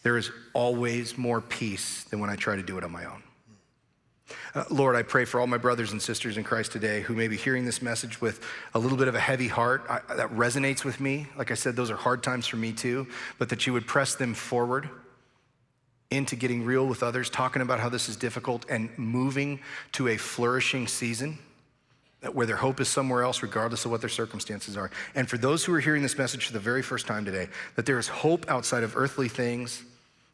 there 0.03 0.17
is 0.17 0.31
always 0.53 1.17
more 1.17 1.41
peace 1.41 2.03
than 2.05 2.19
when 2.19 2.29
I 2.29 2.35
try 2.35 2.55
to 2.55 2.63
do 2.63 2.77
it 2.77 2.83
on 2.83 2.91
my 2.91 3.05
own. 3.05 3.23
Uh, 4.53 4.63
Lord, 4.69 4.95
I 4.95 5.03
pray 5.03 5.25
for 5.25 5.39
all 5.39 5.47
my 5.47 5.57
brothers 5.57 5.91
and 5.91 6.01
sisters 6.01 6.37
in 6.37 6.43
Christ 6.43 6.71
today 6.71 7.01
who 7.01 7.15
may 7.15 7.27
be 7.27 7.37
hearing 7.37 7.65
this 7.65 7.81
message 7.81 8.21
with 8.21 8.43
a 8.73 8.79
little 8.79 8.97
bit 8.97 9.07
of 9.07 9.15
a 9.15 9.19
heavy 9.19 9.47
heart. 9.47 9.85
I, 9.89 10.01
that 10.15 10.31
resonates 10.35 10.83
with 10.83 10.99
me. 10.99 11.27
Like 11.37 11.51
I 11.51 11.55
said, 11.55 11.75
those 11.75 11.89
are 11.89 11.95
hard 11.95 12.21
times 12.23 12.45
for 12.45 12.57
me 12.57 12.71
too, 12.71 13.07
but 13.37 13.49
that 13.49 13.65
you 13.65 13.73
would 13.73 13.87
press 13.87 14.15
them 14.15 14.33
forward 14.33 14.89
into 16.11 16.35
getting 16.35 16.65
real 16.65 16.87
with 16.87 17.03
others, 17.03 17.29
talking 17.29 17.61
about 17.61 17.79
how 17.79 17.89
this 17.89 18.09
is 18.09 18.15
difficult 18.15 18.65
and 18.69 18.89
moving 18.97 19.59
to 19.93 20.07
a 20.07 20.17
flourishing 20.17 20.87
season 20.87 21.37
where 22.33 22.45
their 22.45 22.57
hope 22.57 22.81
is 22.81 22.89
somewhere 22.89 23.23
else, 23.23 23.41
regardless 23.41 23.85
of 23.85 23.91
what 23.91 24.01
their 24.01 24.09
circumstances 24.09 24.75
are. 24.75 24.91
And 25.15 25.29
for 25.29 25.37
those 25.37 25.63
who 25.63 25.73
are 25.73 25.79
hearing 25.79 26.01
this 26.01 26.17
message 26.17 26.45
for 26.45 26.53
the 26.53 26.59
very 26.59 26.81
first 26.81 27.07
time 27.07 27.23
today, 27.23 27.47
that 27.75 27.85
there 27.85 27.97
is 27.97 28.07
hope 28.07 28.49
outside 28.49 28.83
of 28.83 28.97
earthly 28.97 29.29
things, 29.29 29.83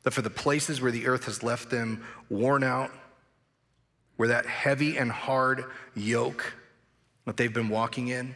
that 0.03 0.11
for 0.11 0.21
the 0.23 0.29
places 0.29 0.81
where 0.81 0.91
the 0.91 1.07
earth 1.07 1.25
has 1.25 1.43
left 1.43 1.69
them 1.69 2.03
worn 2.29 2.63
out, 2.63 2.91
where 4.15 4.29
that 4.29 4.45
heavy 4.45 4.97
and 4.97 5.11
hard 5.11 5.65
yoke 5.93 6.53
that 7.25 7.37
they've 7.37 7.53
been 7.53 7.69
walking 7.69 8.07
in 8.07 8.35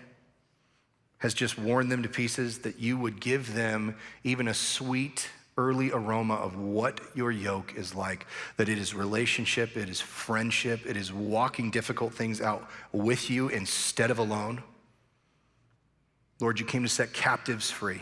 has 1.19 1.33
just 1.33 1.57
worn 1.57 1.89
them 1.89 2.03
to 2.03 2.09
pieces, 2.09 2.59
that 2.59 2.79
you 2.79 2.97
would 2.97 3.19
give 3.19 3.53
them 3.53 3.95
even 4.23 4.47
a 4.47 4.53
sweet, 4.53 5.29
early 5.59 5.91
aroma 5.91 6.35
of 6.35 6.55
what 6.57 7.01
your 7.13 7.31
yoke 7.31 7.73
is 7.75 7.93
like 7.93 8.25
that 8.55 8.69
it 8.69 8.77
is 8.77 8.95
relationship, 8.95 9.75
it 9.75 9.89
is 9.89 9.99
friendship, 9.99 10.79
it 10.85 10.95
is 10.95 11.11
walking 11.11 11.69
difficult 11.69 12.13
things 12.13 12.39
out 12.39 12.69
with 12.93 13.29
you 13.29 13.49
instead 13.49 14.09
of 14.09 14.19
alone. 14.19 14.63
Lord, 16.39 16.61
you 16.61 16.65
came 16.65 16.83
to 16.83 16.89
set 16.89 17.11
captives 17.11 17.69
free. 17.69 18.01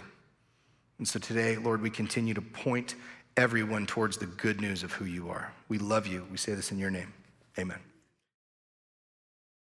And 1.00 1.08
so 1.08 1.20
today, 1.20 1.58
Lord, 1.58 1.82
we 1.82 1.90
continue 1.90 2.36
to 2.36 2.42
point 2.42 2.94
everyone 3.36 3.88
towards 3.88 4.18
the 4.18 4.28
good 4.28 4.62
news 4.62 4.84
of 4.84 4.92
who 4.92 5.06
you 5.06 5.30
are. 5.30 5.52
We 5.68 5.80
love 5.80 6.06
you. 6.06 6.28
We 6.32 6.38
say 6.38 6.54
this 6.54 6.72
in 6.72 6.78
your 6.78 6.92
name. 6.92 7.12
Amen. 7.58 7.80